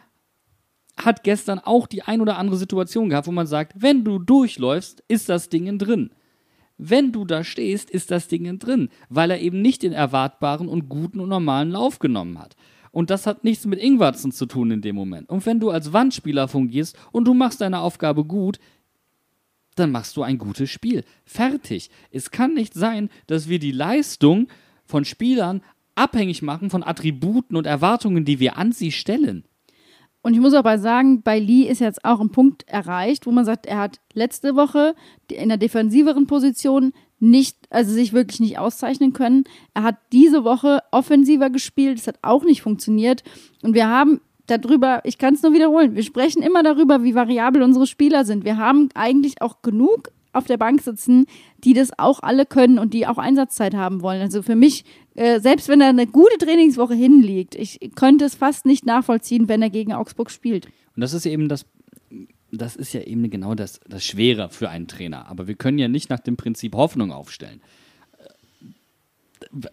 hat 1.06 1.24
gestern 1.24 1.60
auch 1.60 1.88
die 1.88 2.04
ein 2.04 2.22
oder 2.22 2.38
andere 2.38 2.58
Situation 2.58 3.10
gehabt, 3.10 3.28
wo 3.28 3.32
man 3.32 3.48
sagt, 3.48 3.74
wenn 3.76 4.04
du 4.04 4.20
durchläufst, 4.20 5.04
ist 5.08 5.30
das 5.30 5.50
Ding 5.50 5.78
drin. 5.78 6.12
Wenn 6.78 7.12
du 7.12 7.26
da 7.26 7.44
stehst, 7.44 7.92
ist 7.92 8.10
das 8.10 8.28
Ding 8.28 8.58
drin, 8.58 8.90
weil 9.10 9.32
er 9.32 9.40
eben 9.40 9.62
nicht 9.62 9.84
den 9.84 9.94
erwartbaren 9.94 10.68
und 10.68 10.90
guten 10.90 11.20
und 11.20 11.30
normalen 11.30 11.72
Lauf 11.72 12.00
genommen 12.00 12.40
hat. 12.40 12.56
Und 12.92 13.10
das 13.10 13.26
hat 13.26 13.44
nichts 13.44 13.66
mit 13.66 13.80
Ingwarzen 13.80 14.32
zu 14.32 14.46
tun 14.46 14.72
in 14.72 14.82
dem 14.82 14.96
Moment. 14.96 15.30
Und 15.30 15.46
wenn 15.46 15.60
du 15.60 15.70
als 15.70 15.94
Wandspieler 15.94 16.48
fungierst 16.48 16.98
und 17.12 17.26
du 17.26 17.34
machst 17.34 17.62
deine 17.62 17.80
Aufgabe 17.80 18.26
gut, 18.26 18.60
dann 19.76 19.92
machst 19.92 20.18
du 20.18 20.24
ein 20.24 20.38
gutes 20.38 20.70
Spiel. 20.70 21.04
Fertig. 21.24 21.90
Es 22.12 22.32
kann 22.32 22.54
nicht 22.54 22.74
sein, 22.74 23.10
dass 23.28 23.48
wir 23.48 23.60
die 23.60 23.72
Leistung 23.72 24.48
von 24.86 25.06
Spielern 25.06 25.62
abhängig 25.96 26.42
machen 26.42 26.70
von 26.70 26.84
Attributen 26.84 27.56
und 27.56 27.66
Erwartungen, 27.66 28.26
die 28.26 28.40
wir 28.40 28.58
an 28.58 28.72
sie 28.72 28.92
stellen. 28.92 29.46
Und 30.24 30.34
ich 30.34 30.40
muss 30.40 30.54
aber 30.54 30.78
sagen, 30.78 31.24
bei 31.24 31.40
Lee 31.40 31.64
ist 31.64 31.80
jetzt 31.80 32.06
auch 32.06 32.20
ein 32.20 32.32
Punkt 32.32 32.68
erreicht, 32.68 33.26
wo 33.26 33.32
man 33.32 33.46
sagt, 33.46 33.66
er 33.66 33.80
hat 33.80 34.00
letzte 34.14 34.56
Woche 34.56 34.96
in 35.32 35.50
der 35.50 35.58
defensiveren 35.58 36.28
Position 36.28 36.94
nicht, 37.20 37.58
also 37.70 37.92
sich 37.92 38.14
wirklich 38.14 38.40
nicht 38.40 38.60
auszeichnen 38.60 39.14
können. 39.14 39.46
Er 39.74 39.84
hat 39.84 39.98
diese 40.12 40.44
Woche 40.44 40.80
offensiver 40.92 41.50
gespielt, 41.50 42.00
das 42.00 42.08
hat 42.08 42.20
auch 42.22 42.44
nicht 42.44 42.62
funktioniert. 42.62 43.24
Und 43.64 43.74
wir 43.74 43.88
haben 43.88 44.22
darüber, 44.48 45.02
ich 45.06 45.18
kann 45.18 45.34
es 45.34 45.44
nur 45.44 45.54
wiederholen, 45.54 45.96
wir 45.96 46.04
sprechen 46.04 46.44
immer 46.44 46.64
darüber, 46.64 47.04
wie 47.04 47.16
variabel 47.16 47.62
unsere 47.62 47.88
Spieler 47.88 48.26
sind. 48.26 48.44
Wir 48.44 48.58
haben 48.58 48.90
eigentlich 48.94 49.42
auch 49.42 49.62
genug 49.62 50.10
auf 50.34 50.46
der 50.46 50.58
Bank 50.58 50.82
sitzen, 50.82 51.26
die 51.64 51.74
das 51.74 51.98
auch 51.98 52.22
alle 52.22 52.46
können 52.46 52.80
und 52.80 52.94
die 52.94 53.06
auch 53.06 53.18
Einsatzzeit 53.18 53.76
haben 53.76 54.02
wollen. 54.02 54.22
Also 54.22 54.42
für 54.42 54.56
mich, 54.56 54.86
äh, 55.16 55.40
selbst 55.40 55.68
wenn 55.68 55.82
er 55.82 55.90
eine 55.90 56.08
gute 56.08 56.38
Trainingswoche 56.38 56.94
hinliegt, 56.94 57.56
ich 57.56 57.80
könnte 57.96 58.26
es 58.26 58.36
fast 58.36 58.66
nicht 58.66 58.86
nachvollziehen, 58.86 59.50
wenn 59.50 59.62
er 59.62 59.70
gegen 59.70 59.94
Augsburg 59.94 60.32
spielt. 60.32 60.68
Und 60.96 61.02
das 61.02 61.14
ist 61.14 61.26
eben 61.26 61.50
das, 61.50 61.66
das 62.52 62.76
ist 62.76 62.94
ja 62.94 63.02
eben 63.02 63.30
genau 63.30 63.56
das, 63.56 63.80
das 63.88 64.06
Schwere 64.06 64.50
für 64.50 64.70
einen 64.70 64.88
Trainer. 64.88 65.28
Aber 65.28 65.48
wir 65.48 65.56
können 65.56 65.80
ja 65.80 65.88
nicht 65.88 66.10
nach 66.10 66.20
dem 66.20 66.38
Prinzip 66.38 66.76
Hoffnung 66.76 67.12
aufstellen. 67.12 67.62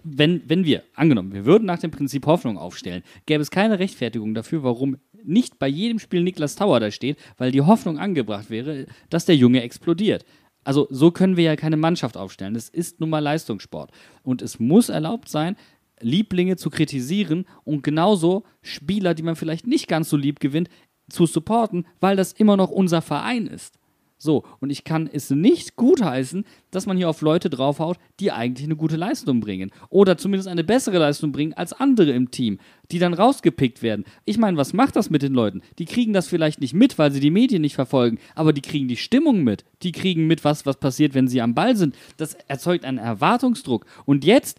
Wenn, 0.03 0.43
wenn 0.49 0.65
wir, 0.65 0.83
angenommen, 0.95 1.33
wir 1.33 1.45
würden 1.45 1.67
nach 1.67 1.79
dem 1.79 1.91
Prinzip 1.91 2.27
Hoffnung 2.27 2.59
aufstellen, 2.59 3.03
gäbe 3.27 3.43
es 3.43 3.51
keine 3.51 3.79
Rechtfertigung 3.79 4.35
dafür, 4.35 4.65
warum 4.65 4.97
nicht 5.23 5.59
bei 5.59 5.69
jedem 5.69 5.99
Spiel 5.99 6.23
Niklas 6.23 6.57
Tauer 6.57 6.81
da 6.81 6.91
steht, 6.91 7.19
weil 7.37 7.53
die 7.53 7.61
Hoffnung 7.61 7.99
angebracht 7.99 8.51
wäre, 8.51 8.87
dass 9.11 9.27
der 9.27 9.37
Junge 9.37 9.63
explodiert. 9.63 10.25
Also 10.69 10.87
so 10.91 11.11
können 11.11 11.39
wir 11.39 11.45
ja 11.45 11.57
keine 11.57 11.79
Mannschaft 11.79 12.19
aufstellen. 12.19 12.55
Es 12.55 12.69
ist 12.69 13.01
nun 13.01 13.09
mal 13.09 13.21
Leistungssport. 13.21 13.91
Und 14.23 14.43
es 14.43 14.61
muss 14.61 14.91
erlaubt 14.91 15.31
sein, 15.31 15.57
Lieblinge 15.99 16.57
zu 16.59 16.69
kritisieren 16.69 17.47
und 17.65 17.83
genauso 17.83 18.45
Spieler, 18.61 19.15
die 19.15 19.23
man 19.23 19.35
vielleicht 19.35 19.67
nicht 19.67 19.89
ganz 19.89 20.11
so 20.11 20.19
lieb 20.19 20.41
gewinnt, 20.41 20.69
zu 21.09 21.25
supporten, 21.25 21.87
weil 22.01 22.17
das 22.17 22.35
immer 22.35 22.59
noch 22.59 22.71
unser 22.71 23.01
Verein 23.01 23.47
ist. 23.47 23.78
So, 24.19 24.45
und 24.59 24.71
ich 24.71 24.83
kann 24.83 25.09
es 25.11 25.31
nicht 25.31 25.77
gutheißen, 25.77 26.45
dass 26.73 26.87
man 26.87 26.97
hier 26.97 27.09
auf 27.09 27.21
Leute 27.21 27.49
draufhaut, 27.49 27.99
die 28.19 28.33
eigentlich 28.33 28.67
eine 28.67 28.75
gute 28.75 28.97
Leistung 28.97 29.39
bringen. 29.39 29.71
Oder 29.91 30.19
zumindest 30.19 30.49
eine 30.49 30.65
bessere 30.65 30.99
Leistung 30.99 31.31
bringen 31.31 31.55
als 31.55 31.73
andere 31.73 32.11
im 32.11 32.33
Team, 32.33 32.59
die 32.91 32.99
dann 32.99 33.15
rausgepickt 33.15 33.81
werden. 33.81 34.05
Ich 34.25 34.37
meine, 34.37 34.57
was 34.57 34.73
macht 34.73 34.97
das 34.97 35.09
mit 35.09 35.23
den 35.23 35.35
Leuten? 35.35 35.63
Die 35.79 35.85
kriegen 35.85 36.13
das 36.13 36.27
vielleicht 36.27 36.61
nicht 36.61 36.75
mit, 36.75 36.99
weil 36.99 37.13
sie 37.13 37.21
die 37.21 37.31
Medien 37.31 37.63
nicht 37.63 37.77
verfolgen, 37.77 38.19
aber 38.35 38.53
die 38.53 38.61
kriegen 38.61 38.89
die 38.89 38.97
Stimmung 38.97 39.45
mit. 39.45 39.65
Die 39.83 39.93
kriegen 39.93 40.27
mit, 40.27 40.45
was, 40.45 40.67
was 40.67 40.79
passiert, 40.79 41.15
wenn 41.15 41.29
sie 41.29 41.41
am 41.41 41.55
Ball 41.55 41.77
sind. 41.77 41.95
Das 42.17 42.35
erzeugt 42.35 42.85
einen 42.85 42.99
Erwartungsdruck. 42.99 43.87
Und 44.05 44.25
jetzt 44.25 44.59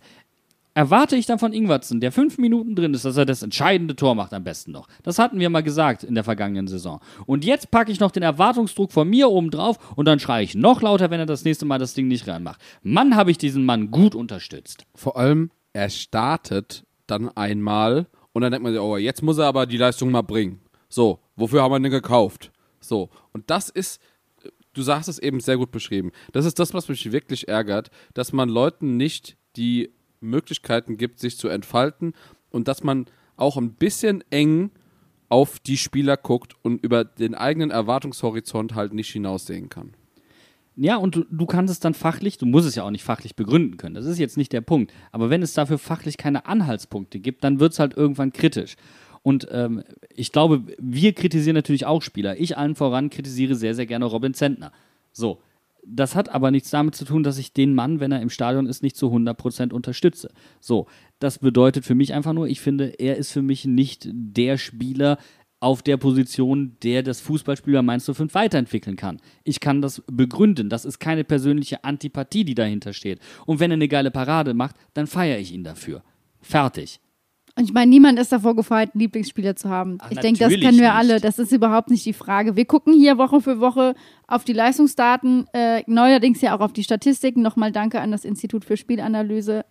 erwarte 0.73 1.15
ich 1.15 1.25
dann 1.25 1.39
von 1.39 1.53
Ingwertsen, 1.53 1.99
der 1.99 2.11
fünf 2.11 2.37
Minuten 2.37 2.75
drin 2.75 2.93
ist, 2.93 3.05
dass 3.05 3.17
er 3.17 3.25
das 3.25 3.43
entscheidende 3.43 3.95
Tor 3.95 4.15
macht 4.15 4.33
am 4.33 4.43
besten 4.43 4.71
noch. 4.71 4.87
Das 5.03 5.19
hatten 5.19 5.39
wir 5.39 5.49
mal 5.49 5.63
gesagt 5.63 6.03
in 6.03 6.15
der 6.15 6.23
vergangenen 6.23 6.67
Saison. 6.67 6.99
Und 7.25 7.43
jetzt 7.43 7.71
packe 7.71 7.91
ich 7.91 7.99
noch 7.99 8.11
den 8.11 8.23
Erwartungsdruck 8.23 8.91
von 8.91 9.09
mir 9.09 9.29
oben 9.29 9.51
drauf 9.51 9.95
und 9.95 10.05
dann 10.05 10.19
schreie 10.19 10.43
ich 10.43 10.55
noch 10.55 10.81
lauter, 10.81 11.09
wenn 11.09 11.19
er 11.19 11.25
das 11.25 11.43
nächste 11.43 11.65
Mal 11.65 11.79
das 11.79 11.93
Ding 11.93 12.07
nicht 12.07 12.27
reinmacht. 12.27 12.61
Mann, 12.81 13.15
habe 13.15 13.31
ich 13.31 13.37
diesen 13.37 13.65
Mann 13.65 13.91
gut 13.91 14.15
unterstützt. 14.15 14.85
Vor 14.95 15.17
allem, 15.17 15.51
er 15.73 15.89
startet 15.89 16.85
dann 17.07 17.29
einmal 17.29 18.07
und 18.33 18.41
dann 18.41 18.51
denkt 18.51 18.63
man 18.63 18.73
sich, 18.73 18.81
oh, 18.81 18.97
jetzt 18.97 19.23
muss 19.23 19.37
er 19.37 19.47
aber 19.47 19.65
die 19.65 19.77
Leistung 19.77 20.11
mal 20.11 20.21
bringen. 20.21 20.61
So, 20.87 21.19
wofür 21.35 21.61
haben 21.61 21.71
wir 21.71 21.79
den 21.79 21.91
gekauft? 21.91 22.51
So, 22.79 23.09
und 23.33 23.49
das 23.49 23.69
ist, 23.69 24.01
du 24.73 24.81
sagst 24.81 25.09
es 25.09 25.19
eben 25.19 25.39
sehr 25.39 25.57
gut 25.57 25.71
beschrieben. 25.71 26.11
Das 26.31 26.45
ist 26.45 26.59
das, 26.59 26.73
was 26.73 26.87
mich 26.87 27.11
wirklich 27.11 27.47
ärgert, 27.47 27.89
dass 28.13 28.33
man 28.33 28.49
Leuten 28.49 28.97
nicht 28.97 29.37
die 29.55 29.91
Möglichkeiten 30.21 30.97
gibt, 30.97 31.19
sich 31.19 31.37
zu 31.37 31.47
entfalten 31.47 32.13
und 32.49 32.67
dass 32.67 32.83
man 32.83 33.05
auch 33.37 33.57
ein 33.57 33.73
bisschen 33.73 34.23
eng 34.29 34.71
auf 35.29 35.59
die 35.59 35.77
Spieler 35.77 36.17
guckt 36.17 36.55
und 36.63 36.83
über 36.83 37.03
den 37.05 37.35
eigenen 37.35 37.71
Erwartungshorizont 37.71 38.75
halt 38.75 38.93
nicht 38.93 39.11
hinaussehen 39.11 39.69
kann. 39.69 39.93
Ja, 40.75 40.95
und 40.95 41.15
du, 41.15 41.25
du 41.29 41.45
kannst 41.45 41.71
es 41.71 41.79
dann 41.79 41.93
fachlich, 41.93 42.37
du 42.37 42.45
musst 42.45 42.67
es 42.67 42.75
ja 42.75 42.83
auch 42.83 42.91
nicht 42.91 43.03
fachlich 43.03 43.35
begründen 43.35 43.77
können, 43.77 43.95
das 43.95 44.05
ist 44.05 44.17
jetzt 44.17 44.37
nicht 44.37 44.53
der 44.53 44.61
Punkt. 44.61 44.93
Aber 45.11 45.29
wenn 45.29 45.41
es 45.41 45.53
dafür 45.53 45.77
fachlich 45.77 46.17
keine 46.17 46.45
Anhaltspunkte 46.45 47.19
gibt, 47.19 47.43
dann 47.43 47.59
wird 47.59 47.73
es 47.73 47.79
halt 47.79 47.95
irgendwann 47.95 48.33
kritisch. 48.33 48.75
Und 49.21 49.47
ähm, 49.51 49.83
ich 50.15 50.31
glaube, 50.31 50.63
wir 50.79 51.13
kritisieren 51.13 51.55
natürlich 51.55 51.85
auch 51.85 52.01
Spieler. 52.01 52.39
Ich 52.39 52.57
allen 52.57 52.75
voran 52.75 53.09
kritisiere 53.09 53.55
sehr, 53.55 53.75
sehr 53.75 53.85
gerne 53.85 54.05
Robin 54.05 54.33
Zentner. 54.33 54.71
So, 55.11 55.41
das 55.85 56.15
hat 56.15 56.29
aber 56.29 56.51
nichts 56.51 56.69
damit 56.69 56.95
zu 56.95 57.05
tun, 57.05 57.23
dass 57.23 57.37
ich 57.37 57.53
den 57.53 57.73
Mann, 57.73 57.99
wenn 57.99 58.11
er 58.11 58.21
im 58.21 58.29
Stadion 58.29 58.67
ist, 58.67 58.83
nicht 58.83 58.95
zu 58.95 59.07
100% 59.07 59.73
unterstütze. 59.73 60.31
So, 60.59 60.87
das 61.19 61.39
bedeutet 61.39 61.85
für 61.85 61.95
mich 61.95 62.13
einfach 62.13 62.33
nur, 62.33 62.47
ich 62.47 62.61
finde, 62.61 62.99
er 62.99 63.17
ist 63.17 63.31
für 63.31 63.41
mich 63.41 63.65
nicht 63.65 64.07
der 64.11 64.57
Spieler 64.57 65.17
auf 65.59 65.81
der 65.81 65.97
Position, 65.97 66.77
der 66.83 67.03
das 67.03 67.19
Fußballspiel 67.21 67.73
bei 67.73 67.81
Mainz 67.81 68.09
05 68.09 68.33
weiterentwickeln 68.33 68.95
kann. 68.95 69.19
Ich 69.43 69.59
kann 69.59 69.81
das 69.81 70.01
begründen. 70.07 70.69
Das 70.69 70.85
ist 70.85 70.99
keine 70.99 71.23
persönliche 71.23 71.83
Antipathie, 71.83 72.45
die 72.45 72.55
dahinter 72.55 72.93
steht. 72.93 73.19
Und 73.45 73.59
wenn 73.59 73.71
er 73.71 73.75
eine 73.75 73.89
geile 73.89 74.11
Parade 74.11 74.53
macht, 74.53 74.75
dann 74.93 75.07
feiere 75.07 75.39
ich 75.39 75.51
ihn 75.53 75.63
dafür. 75.63 76.01
Fertig. 76.41 77.01
Und 77.55 77.65
ich 77.65 77.73
meine, 77.73 77.89
niemand 77.89 78.19
ist 78.19 78.31
davor 78.31 78.55
gefeit, 78.55 78.91
einen 78.93 79.01
Lieblingsspieler 79.01 79.55
zu 79.55 79.69
haben. 79.69 79.97
Ach, 80.01 80.11
ich 80.11 80.19
denke, 80.19 80.39
das 80.39 80.53
kennen 80.53 80.77
wir 80.77 80.89
nicht. 80.89 80.91
alle. 80.91 81.19
Das 81.19 81.39
ist 81.39 81.51
überhaupt 81.51 81.89
nicht 81.89 82.05
die 82.05 82.13
Frage. 82.13 82.55
Wir 82.55 82.65
gucken 82.65 82.93
hier 82.93 83.17
Woche 83.17 83.41
für 83.41 83.59
Woche 83.59 83.95
auf 84.27 84.43
die 84.43 84.53
Leistungsdaten, 84.53 85.47
äh, 85.53 85.83
neuerdings 85.87 86.41
ja 86.41 86.55
auch 86.55 86.61
auf 86.61 86.73
die 86.73 86.83
Statistiken. 86.83 87.41
Nochmal 87.41 87.71
danke 87.71 87.99
an 87.99 88.11
das 88.11 88.25
Institut 88.25 88.65
für 88.65 88.77
Spielanalyse. 88.77 89.65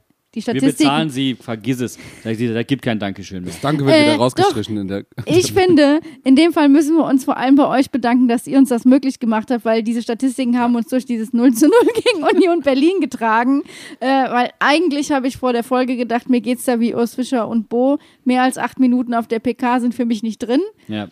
Die 0.47 0.47
Wir 0.47 0.61
Statistiken. 0.61 0.77
bezahlen 0.89 1.11
sie, 1.11 1.35
vergiss 1.35 1.81
es. 1.81 1.99
Da, 2.25 2.33
da 2.33 2.63
gibt 2.63 2.83
kein 2.83 2.99
Dankeschön 2.99 3.45
mehr. 3.45 3.53
Danke 3.63 3.85
wird 3.85 3.95
Äh, 3.97 4.03
wieder 4.03 4.13
doch. 4.15 4.21
rausgestrichen 4.21 4.77
in 4.77 4.89
der. 4.89 5.05
Ich 5.27 5.53
finde, 5.53 6.01
in 6.25 6.37
dem 6.37 6.53
Fall 6.53 6.69
müssen 6.69 6.97
wir 6.97 7.05
uns 7.05 7.25
vor 7.25 7.37
allem 7.37 7.55
bei 7.57 7.67
euch 7.67 7.91
bedanken, 7.91 8.29
dass 8.29 8.47
ihr 8.47 8.59
uns 8.59 8.69
das 8.69 8.85
möglich 8.85 9.19
gemacht 9.21 9.51
habt, 9.51 9.65
weil 9.65 9.83
diese 9.83 10.03
Statistiken 10.03 10.59
haben 10.59 10.75
uns 10.77 10.89
durch 10.89 11.05
dieses 11.05 11.33
0 11.33 11.53
zu 11.55 11.67
0 11.67 11.73
gegen 11.95 12.25
Union 12.25 12.61
Berlin 12.61 13.01
getragen. 13.01 13.63
Äh, 14.01 14.07
weil 14.07 14.51
eigentlich 14.61 15.11
habe 15.13 15.27
ich 15.29 15.37
vor 15.37 15.53
der 15.53 15.65
Folge 15.65 15.97
gedacht, 15.97 16.29
mir 16.29 16.41
geht's 16.41 16.65
da 16.65 16.79
wie 16.81 16.95
Urs 16.95 17.15
Fischer 17.15 17.49
und 17.49 17.69
Bo. 17.69 17.99
Mehr 18.25 18.43
als 18.43 18.59
acht 18.59 18.79
Minuten 18.79 19.15
auf 19.15 19.27
der 19.27 19.41
PK 19.41 19.81
sind 19.81 19.95
für 19.95 20.05
mich 20.05 20.23
nicht 20.23 20.39
drin. 20.39 20.61
Ja. 20.87 21.09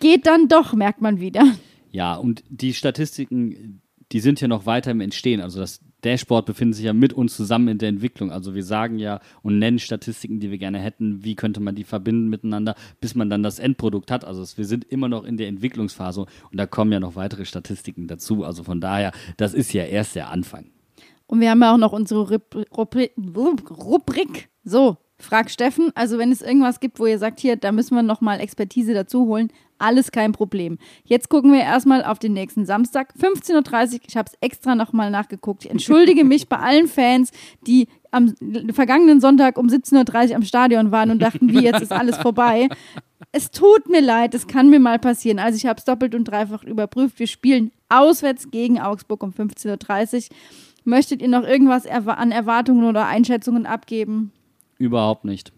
Geht 0.00 0.26
dann 0.26 0.48
doch, 0.48 0.72
merkt 0.72 1.00
man 1.02 1.20
wieder. 1.20 1.44
Ja, 1.90 2.14
und 2.14 2.42
die 2.48 2.72
Statistiken, 2.72 3.81
die 4.12 4.20
sind 4.20 4.40
ja 4.40 4.48
noch 4.48 4.66
weiter 4.66 4.90
im 4.90 5.00
Entstehen. 5.00 5.40
Also 5.40 5.60
das 5.60 5.80
Dashboard 6.04 6.46
befindet 6.46 6.76
sich 6.76 6.84
ja 6.84 6.92
mit 6.92 7.12
uns 7.12 7.36
zusammen 7.36 7.68
in 7.68 7.78
der 7.78 7.88
Entwicklung. 7.88 8.30
Also 8.30 8.54
wir 8.54 8.64
sagen 8.64 8.98
ja 8.98 9.20
und 9.42 9.58
nennen 9.58 9.78
Statistiken, 9.78 10.40
die 10.40 10.50
wir 10.50 10.58
gerne 10.58 10.78
hätten. 10.78 11.24
Wie 11.24 11.34
könnte 11.34 11.60
man 11.60 11.74
die 11.74 11.84
verbinden 11.84 12.28
miteinander, 12.28 12.74
bis 13.00 13.14
man 13.14 13.30
dann 13.30 13.42
das 13.42 13.58
Endprodukt 13.58 14.10
hat? 14.10 14.24
Also 14.24 14.44
wir 14.56 14.64
sind 14.64 14.84
immer 14.84 15.08
noch 15.08 15.24
in 15.24 15.36
der 15.36 15.48
Entwicklungsphase 15.48 16.22
und 16.22 16.58
da 16.58 16.66
kommen 16.66 16.92
ja 16.92 17.00
noch 17.00 17.16
weitere 17.16 17.44
Statistiken 17.44 18.06
dazu. 18.08 18.44
Also 18.44 18.64
von 18.64 18.80
daher, 18.80 19.12
das 19.36 19.54
ist 19.54 19.72
ja 19.72 19.84
erst 19.84 20.14
der 20.16 20.30
Anfang. 20.30 20.66
Und 21.26 21.40
wir 21.40 21.50
haben 21.50 21.62
ja 21.62 21.72
auch 21.72 21.78
noch 21.78 21.92
unsere 21.92 22.22
Rubri- 22.22 22.68
Rubri- 22.68 23.12
Rubrik. 23.70 24.50
So, 24.64 24.98
frag 25.18 25.50
Steffen. 25.50 25.90
Also 25.94 26.18
wenn 26.18 26.32
es 26.32 26.42
irgendwas 26.42 26.80
gibt, 26.80 26.98
wo 26.98 27.06
ihr 27.06 27.18
sagt, 27.18 27.40
hier, 27.40 27.56
da 27.56 27.72
müssen 27.72 27.94
wir 27.94 28.02
nochmal 28.02 28.40
Expertise 28.40 28.92
dazu 28.92 29.26
holen, 29.26 29.48
alles 29.82 30.12
kein 30.12 30.32
Problem. 30.32 30.78
Jetzt 31.04 31.28
gucken 31.28 31.52
wir 31.52 31.60
erstmal 31.60 32.04
auf 32.04 32.18
den 32.18 32.32
nächsten 32.32 32.64
Samstag, 32.64 33.14
15.30 33.20 33.94
Uhr. 33.94 34.00
Ich 34.06 34.16
habe 34.16 34.30
es 34.30 34.38
extra 34.40 34.74
nochmal 34.74 35.10
nachgeguckt. 35.10 35.64
Ich 35.64 35.70
entschuldige 35.70 36.24
mich 36.24 36.48
bei 36.48 36.58
allen 36.58 36.88
Fans, 36.88 37.32
die 37.66 37.88
am 38.10 38.34
vergangenen 38.72 39.20
Sonntag 39.20 39.58
um 39.58 39.66
17.30 39.66 40.30
Uhr 40.30 40.36
am 40.36 40.42
Stadion 40.42 40.92
waren 40.92 41.10
und 41.10 41.20
dachten, 41.20 41.52
wie, 41.52 41.64
jetzt 41.64 41.82
ist 41.82 41.92
alles 41.92 42.16
vorbei. 42.18 42.68
Es 43.32 43.50
tut 43.50 43.88
mir 43.88 44.02
leid, 44.02 44.34
es 44.34 44.46
kann 44.46 44.68
mir 44.68 44.80
mal 44.80 44.98
passieren. 44.98 45.38
Also 45.38 45.56
ich 45.56 45.66
habe 45.66 45.78
es 45.78 45.84
doppelt 45.84 46.14
und 46.14 46.24
dreifach 46.24 46.64
überprüft. 46.64 47.18
Wir 47.18 47.26
spielen 47.26 47.70
auswärts 47.88 48.50
gegen 48.50 48.78
Augsburg 48.80 49.22
um 49.22 49.30
15.30 49.30 50.14
Uhr. 50.16 50.36
Möchtet 50.84 51.22
ihr 51.22 51.28
noch 51.28 51.44
irgendwas 51.44 51.86
an 51.86 52.32
Erwartungen 52.32 52.84
oder 52.84 53.06
Einschätzungen 53.06 53.66
abgeben? 53.66 54.32
Überhaupt 54.78 55.24
nicht. 55.24 55.52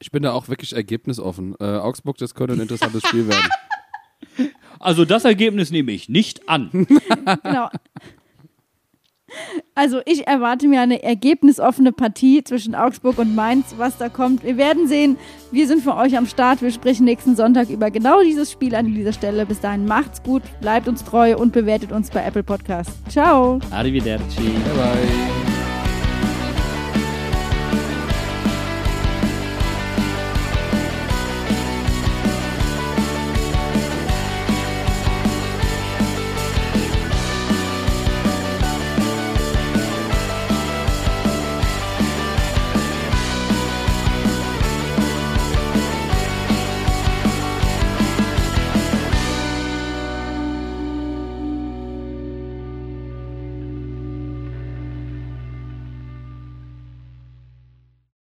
Ich 0.00 0.10
bin 0.10 0.22
da 0.22 0.32
auch 0.32 0.48
wirklich 0.48 0.74
ergebnisoffen. 0.74 1.54
Äh, 1.60 1.64
Augsburg, 1.64 2.16
das 2.18 2.34
könnte 2.34 2.54
ein 2.54 2.60
interessantes 2.60 3.02
Spiel 3.06 3.28
werden. 3.28 3.48
Also 4.82 5.04
das 5.04 5.26
Ergebnis 5.26 5.70
nehme 5.70 5.92
ich 5.92 6.08
nicht 6.08 6.48
an. 6.48 6.70
Genau. 7.42 7.68
Also 9.74 10.00
ich 10.06 10.26
erwarte 10.26 10.66
mir 10.66 10.80
eine 10.80 11.02
ergebnisoffene 11.02 11.92
Partie 11.92 12.42
zwischen 12.42 12.74
Augsburg 12.74 13.18
und 13.18 13.34
Mainz, 13.34 13.74
was 13.76 13.96
da 13.96 14.08
kommt. 14.08 14.42
Wir 14.42 14.56
werden 14.56 14.88
sehen. 14.88 15.16
Wir 15.52 15.68
sind 15.68 15.82
für 15.82 15.96
euch 15.96 16.16
am 16.16 16.26
Start. 16.26 16.62
Wir 16.62 16.72
sprechen 16.72 17.04
nächsten 17.04 17.36
Sonntag 17.36 17.70
über 17.70 17.90
genau 17.90 18.22
dieses 18.22 18.50
Spiel 18.50 18.74
an 18.74 18.86
dieser 18.92 19.12
Stelle. 19.12 19.46
Bis 19.46 19.60
dahin 19.60 19.86
macht's 19.86 20.22
gut, 20.22 20.42
bleibt 20.60 20.88
uns 20.88 21.04
treu 21.04 21.36
und 21.36 21.52
bewertet 21.52 21.92
uns 21.92 22.10
bei 22.10 22.24
Apple 22.24 22.42
Podcast. 22.42 22.90
Ciao. 23.08 23.60
Arrivederci. 23.70 24.42
Bye 24.42 24.74
bye. 24.74 25.69